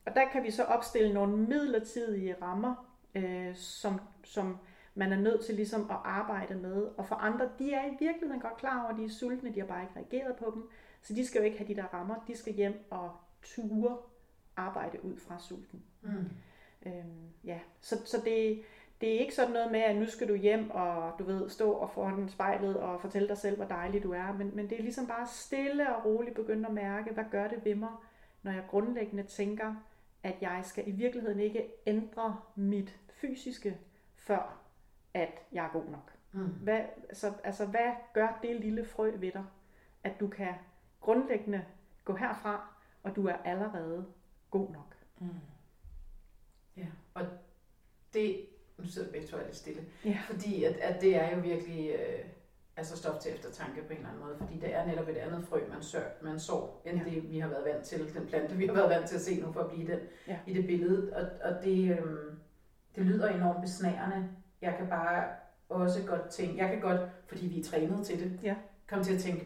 [0.05, 4.57] Og der kan vi så opstille nogle midlertidige rammer, øh, som, som
[4.95, 6.83] man er nødt til ligesom at arbejde med.
[6.97, 9.59] Og for andre, de er i virkeligheden godt klar over, at de er sultne, de
[9.59, 10.69] har bare ikke reageret på dem.
[11.01, 13.11] Så de skal jo ikke have de der rammer, de skal hjem og
[13.43, 13.97] ture
[14.55, 15.83] arbejde ud fra sulten.
[16.01, 16.29] Mm.
[16.85, 18.61] Øhm, ja, så, så det,
[19.01, 21.71] det er ikke sådan noget med, at nu skal du hjem og du ved, stå
[21.71, 24.33] og foran spejlet og fortælle dig selv, hvor dejlig du er.
[24.33, 27.65] Men, men det er ligesom bare stille og roligt begynde at mærke, hvad gør det
[27.65, 27.91] ved mig,
[28.43, 29.75] når jeg grundlæggende tænker,
[30.23, 33.77] at jeg skal i virkeligheden ikke ændre mit fysiske,
[34.15, 34.59] før
[35.13, 36.11] at jeg er god nok.
[36.31, 36.45] Mm.
[36.45, 36.81] Hvad,
[37.13, 39.45] så, altså, hvad gør det lille frø ved dig,
[40.03, 40.53] at du kan
[41.01, 41.65] grundlæggende
[42.05, 42.73] gå herfra,
[43.03, 44.05] og du er allerede
[44.51, 44.95] god nok.
[45.19, 45.29] Mm.
[46.77, 47.25] Ja, og
[48.13, 48.45] det,
[48.77, 50.17] nu sidder begge to lidt stille, ja.
[50.25, 52.25] fordi at, at det er jo virkelig øh,
[52.77, 55.47] altså stof til eftertanke på en eller anden måde, fordi det er netop et andet
[55.49, 57.03] frø, man, sør, man sår, end ja.
[57.03, 59.41] det vi har været vant til, den plante vi har været vant til at se
[59.41, 60.39] nu for at blive den ja.
[60.47, 62.33] i det billede, og, og det, øh,
[62.95, 64.29] det lyder enormt besnærende.
[64.61, 65.25] Jeg kan bare
[65.69, 68.55] også godt tænke, jeg kan godt, fordi vi er trænet til det, ja.
[68.89, 69.45] komme til at tænke,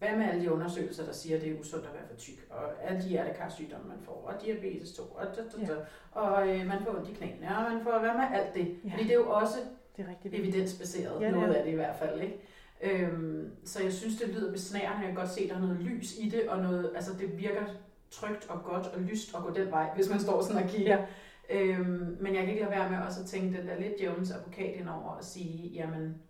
[0.00, 2.46] hvad med alle de undersøgelser, der siger, at det er usundt at være for tyk,
[2.50, 5.78] og alle de hjertekarsygdomme, man får, og diabetes 2, og, da, da, da, ja.
[6.12, 8.78] og øh, man får ondt i knæene, og man får, hvad med alt det?
[8.84, 8.90] Ja.
[8.90, 9.58] Fordi det er jo også
[9.96, 12.40] det er rigtig evidensbaseret, ja, noget af det i hvert fald, ikke?
[12.82, 15.76] Øhm, så jeg synes, det lyder besnærende, jeg kan godt se, at der er noget
[15.76, 17.64] lys i det, og noget, altså det virker
[18.10, 20.98] trygt og godt og lyst at gå den vej, hvis man står sådan og kigger.
[20.98, 21.04] Ja.
[21.50, 24.30] Øhm, men jeg kan ikke lade være med også at tænke den der lidt Jones
[24.30, 26.22] advokat indover og sige, jamen,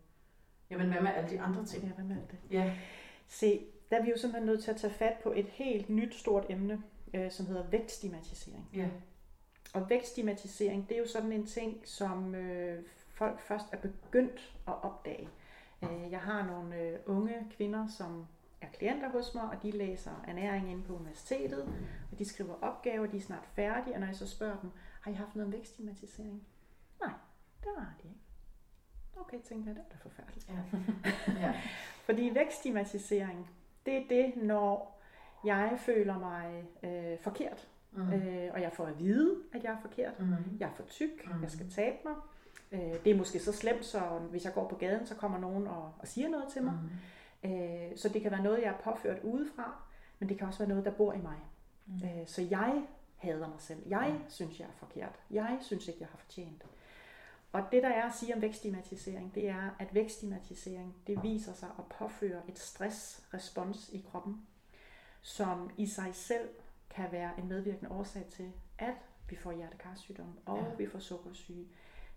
[0.70, 1.84] jamen hvad med alle de andre ting?
[1.84, 2.38] Ja, hvad med alt det?
[2.50, 2.72] Ja.
[3.30, 6.14] Se, der er vi jo simpelthen nødt til at tage fat på et helt nyt
[6.14, 6.82] stort emne,
[7.14, 8.68] øh, som hedder vægtstigmatisering.
[8.74, 8.88] Ja.
[9.74, 14.74] Og vægtstigmatisering, det er jo sådan en ting, som øh, folk først er begyndt at
[14.82, 15.28] opdage.
[15.82, 18.26] Øh, jeg har nogle øh, unge kvinder, som
[18.60, 21.62] er klienter hos mig, og de læser ernæring inde på universitetet,
[22.12, 24.70] og de skriver opgaver, de er snart færdige, og når jeg så spørger dem,
[25.00, 26.46] har I haft noget om vægtstigmatisering?
[27.00, 27.12] Nej,
[27.60, 28.20] det har de ikke.
[29.20, 30.48] Okay, tænker jeg, det er da forfærdeligt.
[30.48, 31.40] Ja.
[31.40, 31.54] ja.
[32.06, 33.50] Fordi vækststigmatisering,
[33.86, 35.00] det er det, når
[35.44, 38.12] jeg føler mig øh, forkert, mm.
[38.12, 40.20] øh, og jeg får at vide, at jeg er forkert.
[40.20, 40.34] Mm.
[40.60, 41.42] Jeg er for tyk, mm.
[41.42, 42.14] jeg skal tabe mig.
[42.72, 43.98] Øh, det er måske så slemt, så
[44.30, 46.74] hvis jeg går på gaden, så kommer nogen og, og siger noget til mig.
[47.42, 47.50] Mm.
[47.50, 49.82] Øh, så det kan være noget, jeg er påført udefra,
[50.18, 51.38] men det kan også være noget, der bor i mig.
[51.86, 51.94] Mm.
[51.94, 52.82] Øh, så jeg
[53.16, 53.82] hader mig selv.
[53.86, 54.30] Jeg mm.
[54.30, 55.20] synes, jeg er forkert.
[55.30, 56.64] Jeg synes ikke, jeg har fortjent.
[57.52, 61.68] Og det, der er at sige om vækststigmatisering, det er, at vækststigmatisering, det viser sig
[61.78, 64.46] at påføre et stressrespons i kroppen,
[65.20, 66.48] som i sig selv
[66.90, 68.94] kan være en medvirkende årsag til, at
[69.28, 70.74] vi får hjertekarsygdom og ja.
[70.74, 71.66] vi får sukkersyge.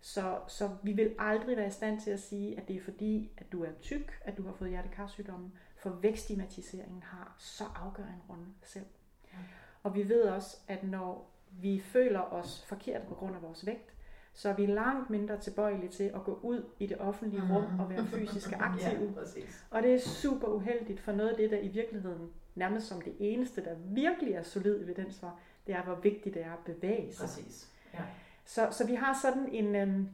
[0.02, 3.32] Så, så vi vil aldrig være i stand til at sige, at det er fordi,
[3.38, 8.22] at du er tyk, at du har fået hjertekarsygdommen, for vækststigmatiseringen har så afgørende en
[8.30, 8.86] rolle selv.
[9.34, 9.38] Ja.
[9.84, 13.94] Og vi ved også, at når vi føler os forkert på grund af vores vægt,
[14.34, 17.52] så er vi langt mindre tilbøjelige til at gå ud i det offentlige mm.
[17.52, 19.14] rum og være fysisk aktive.
[19.36, 23.02] ja, og det er super uheldigt, for noget af det, der i virkeligheden nærmest som
[23.02, 26.60] det eneste, der virkelig er solid evidens for, det er, hvor vigtigt det er at
[26.66, 27.26] bevæge sig.
[27.28, 27.70] Præcis.
[27.94, 28.00] Ja.
[28.46, 30.10] Så, så vi har sådan en, øhm,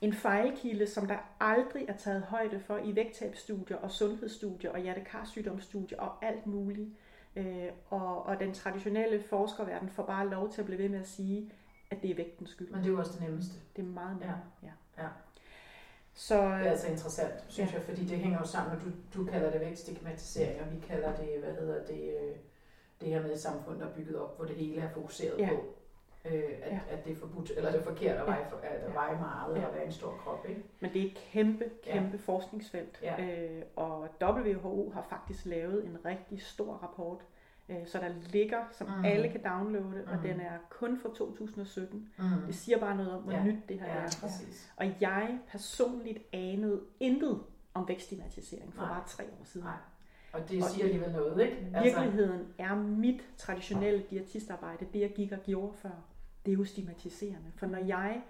[0.00, 5.98] en fejlkilde, som der aldrig er taget højde for i vægttabsstudier og sundhedsstudier og hjertekarsygdomsstudier
[6.00, 6.88] og alt muligt.
[7.36, 11.08] Øh, og, og den traditionelle forskerverden får bare lov til at blive ved med at
[11.08, 11.52] sige,
[11.90, 12.70] at det er vægtens skyld.
[12.70, 13.54] Men det er jo også det nemmeste.
[13.76, 14.68] Det er meget nemmere, ja.
[14.98, 15.02] ja.
[15.02, 15.08] ja.
[16.14, 17.76] Så, det er altså interessant, synes ja.
[17.76, 21.28] jeg, fordi det hænger jo sammen, du, du kalder det vækststigmatisering, og vi kalder det,
[21.38, 22.36] hvad hedder det, øh,
[23.00, 25.48] det her med et samfund, der er bygget op, hvor det hele er fokuseret ja.
[25.48, 25.64] på,
[26.24, 26.80] øh, at, ja.
[26.90, 28.86] at det er forbudt, eller det er forkert at veje, ja.
[28.86, 29.66] at veje meget ja.
[29.66, 30.46] og være en stor krop.
[30.48, 30.62] Ikke?
[30.80, 32.22] Men det er et kæmpe, kæmpe ja.
[32.32, 33.24] forskningsfelt, ja.
[33.24, 37.24] Øh, og WHO har faktisk lavet en rigtig stor rapport,
[37.68, 39.04] Øh, så der ligger, som mm.
[39.04, 40.12] alle kan downloade, mm.
[40.12, 42.08] og den er kun fra 2017.
[42.18, 42.24] Mm.
[42.46, 43.44] Det siger bare noget om, hvor ja.
[43.44, 44.18] nyt det her ja, er.
[44.20, 44.72] Præcis.
[44.76, 47.40] Og jeg personligt anede intet
[47.74, 48.94] om vækststigmatisering for Nej.
[48.94, 49.66] bare tre år siden.
[49.66, 49.76] Nej.
[50.32, 51.56] Og det siger alligevel noget, ikke?
[51.74, 51.82] Altså...
[51.82, 56.04] Virkeligheden er mit traditionelle diætistarbejde, det jeg gik og gjorde før.
[56.46, 57.52] Det er jo stigmatiserende.
[57.56, 58.22] For når jeg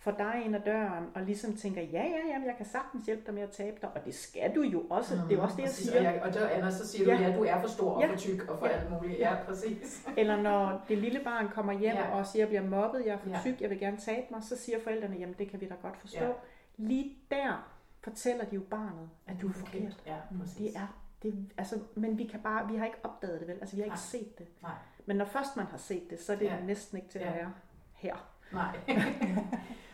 [0.00, 3.22] får dig ind ad døren, og ligesom tænker, ja, ja, ja, jeg kan sagtens hjælpe
[3.26, 5.42] dig med at tabe dig, og det skal du jo også, mm, det er jo
[5.42, 5.98] også det, jeg siger.
[5.98, 8.12] Og, jeg, og der, Anna, så siger du, ja, du er for stor og ja.
[8.12, 8.72] for tyk og for ja.
[8.72, 9.18] alt muligt.
[9.18, 10.08] Ja, præcis.
[10.16, 12.10] Eller når det lille barn kommer hjem ja.
[12.10, 14.56] og siger, jeg bliver mobbet, jeg er for tyk, jeg vil gerne tabe mig, så
[14.56, 16.24] siger forældrene, jamen det kan vi da godt forstå.
[16.24, 16.30] Ja.
[16.76, 17.70] Lige der
[18.00, 20.02] fortæller de jo barnet, at du er forkert.
[20.06, 20.56] Ja, præcis.
[20.56, 23.76] Det er det, altså, men vi kan bare, vi har ikke opdaget det vel, altså
[23.76, 24.20] vi har ikke Nej.
[24.20, 24.46] set det.
[24.62, 24.72] Nej.
[25.06, 26.60] Men når først man har set det, så er det ja.
[26.60, 27.52] næsten ikke til at være
[27.92, 28.29] her.
[28.52, 28.76] Nej.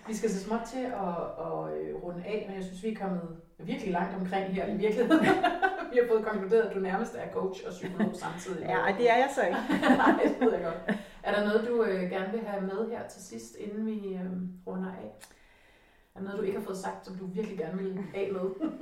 [0.08, 2.96] vi skal så småt til at, at, øh, runde af, men jeg synes, vi er
[2.96, 3.22] kommet
[3.58, 5.26] virkelig langt omkring her i virkeligheden.
[5.92, 8.66] vi har fået konkluderet, at du nærmest er coach og psykolog samtidig.
[8.68, 9.58] ja, det er jeg så ikke.
[10.02, 10.98] Nej, det ved jeg godt.
[11.22, 14.30] Er der noget, du øh, gerne vil have med her til sidst, inden vi øh,
[14.66, 15.16] runder af?
[16.16, 18.50] Er noget, du ikke har fået sagt, som du virkelig gerne vil af med?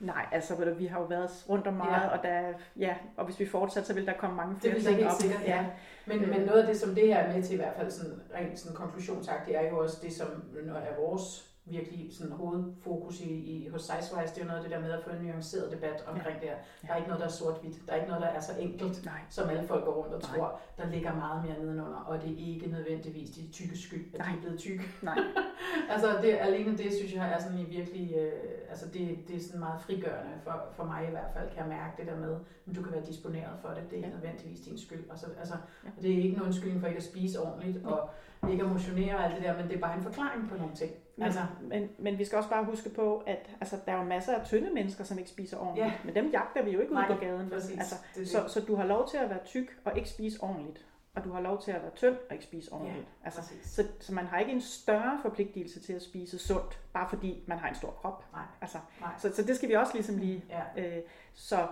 [0.00, 2.16] Nej, altså vi har jo været rundt om meget, ja.
[2.16, 4.90] og, der, ja, og hvis vi fortsætter, så vil der komme mange flere ting op.
[4.90, 5.66] Det vil helt sikkert, ja.
[6.06, 6.28] Men, øh.
[6.28, 8.58] men noget af det, som det her er med til, i hvert fald sådan, rent
[8.58, 10.26] sådan konklusionsagtigt, er jo også det, som
[10.68, 14.72] er vores virkelig sådan hovedfokus i, i hos Sizewise, det er jo noget af det
[14.72, 16.40] der med at få en nuanceret debat omkring ja.
[16.40, 16.56] det her.
[16.82, 17.86] Der er ikke noget, der er sort-hvidt.
[17.86, 19.20] Der er ikke noget, der er så enkelt, Nej.
[19.30, 20.36] som alle folk går rundt og Nej.
[20.36, 20.60] tror.
[20.78, 24.28] Der ligger meget mere nedenunder, og det er ikke nødvendigvis de tykke skyld, at Nej.
[24.28, 24.84] de er blevet tykke.
[25.02, 25.18] Nej.
[25.92, 28.32] altså det, alene det, synes jeg, er sådan i virkelig, øh,
[28.68, 31.68] altså det, det er sådan meget frigørende for, for mig i hvert fald, kan jeg
[31.68, 32.36] mærke det der med,
[32.68, 33.82] at du kan være disponeret for det.
[33.84, 34.14] Det er ikke ja.
[34.14, 35.04] nødvendigvis din skyld.
[35.10, 35.54] Altså, altså,
[35.84, 35.88] ja.
[36.02, 38.10] det er ikke nogen undskyldning for ikke at spise ordentligt, og
[38.50, 40.74] ikke at motionere og alt det der, men det er bare en forklaring på nogle
[40.74, 40.92] ting.
[41.16, 41.40] Men, altså.
[41.60, 44.46] men, men vi skal også bare huske på, at altså, der er jo masser af
[44.46, 45.86] tynde mennesker, som ikke spiser ordentligt.
[45.86, 45.92] Ja.
[46.04, 47.50] Men dem jagter vi jo ikke Nej, ud på gaden.
[47.50, 47.78] Præcis.
[47.78, 48.28] Altså, det det.
[48.28, 50.86] Så, så du har lov til at være tyk og ikke spise ordentligt.
[51.14, 53.06] Og du har lov til at være tynd og ikke spise ordentligt.
[53.20, 57.08] Ja, altså, så, så man har ikke en større forpligtelse til at spise sundt, bare
[57.08, 58.24] fordi man har en stor krop.
[58.32, 58.42] Nej.
[58.60, 59.10] Altså, Nej.
[59.18, 60.44] Så, så det skal vi også ligesom lige...
[60.76, 60.96] Ja.
[60.96, 61.02] Øh,
[61.34, 61.66] så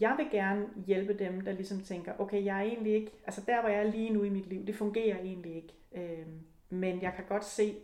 [0.00, 3.12] jeg vil gerne hjælpe dem, der ligesom tænker, okay, jeg er egentlig ikke...
[3.26, 5.74] Altså der, hvor jeg er lige nu i mit liv, det fungerer egentlig ikke.
[5.94, 6.26] Øh,
[6.68, 7.76] men jeg kan godt se,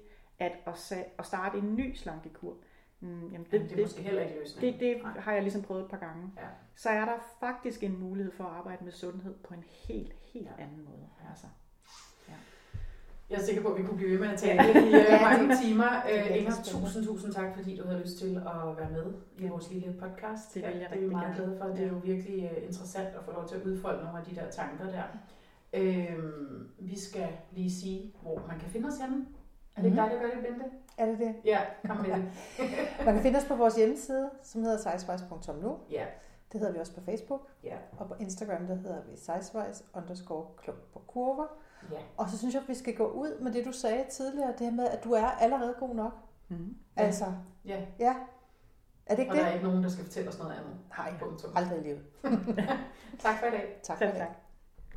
[0.42, 2.56] at at starte en ny slankekur,
[3.00, 4.80] mm, jamen det, jamen, det er måske heller ikke løsningen.
[4.80, 6.32] Det, det har jeg ligesom prøvet et par gange.
[6.36, 6.46] Ja.
[6.76, 10.48] Så er der faktisk en mulighed for at arbejde med sundhed på en helt, helt
[10.58, 10.62] ja.
[10.62, 11.08] anden måde.
[11.30, 11.46] Altså.
[12.28, 12.34] Ja.
[13.30, 15.56] Jeg er sikker på, at vi kunne blive ved med at tale i uh, mange
[15.62, 16.02] timer.
[16.04, 19.70] Uh, Inger, tusind, tusind tak, fordi du havde lyst til at være med i vores
[19.70, 20.54] lille podcast.
[20.54, 21.66] Det vil jeg ja, det er vi meget glade for.
[21.68, 24.34] Det er jo virkelig uh, interessant at få lov til at udfolde nogle af de
[24.34, 25.04] der tanker der.
[25.78, 29.26] Uh, vi skal lige sige, hvor man kan finde os henne.
[29.76, 30.64] Er det ikke dig, der gør det, Bente?
[30.98, 31.34] Er det det?
[31.44, 32.24] Ja, kom med det.
[33.06, 35.78] Man kan finde os på vores hjemmeside, som hedder sizewise.nu.
[35.90, 36.04] Ja.
[36.52, 37.48] Det hedder vi også på Facebook.
[37.64, 37.76] Ja.
[37.98, 41.46] Og på Instagram, der hedder vi sizewise underscore klub på kurver.
[41.92, 41.98] Ja.
[42.16, 44.60] Og så synes jeg, at vi skal gå ud med det, du sagde tidligere, det
[44.60, 46.12] her med, at du er allerede god nok.
[46.48, 46.76] Mm.
[46.96, 47.24] Altså,
[47.64, 47.80] ja.
[47.98, 48.14] ja.
[49.06, 49.44] Er det ikke og det?
[49.44, 50.72] der er ikke nogen, der skal fortælle os noget andet.
[50.98, 51.50] Nej, Punktum.
[51.54, 52.02] aldrig i livet.
[53.24, 53.80] tak for i dag.
[53.82, 54.28] Tak for i dag.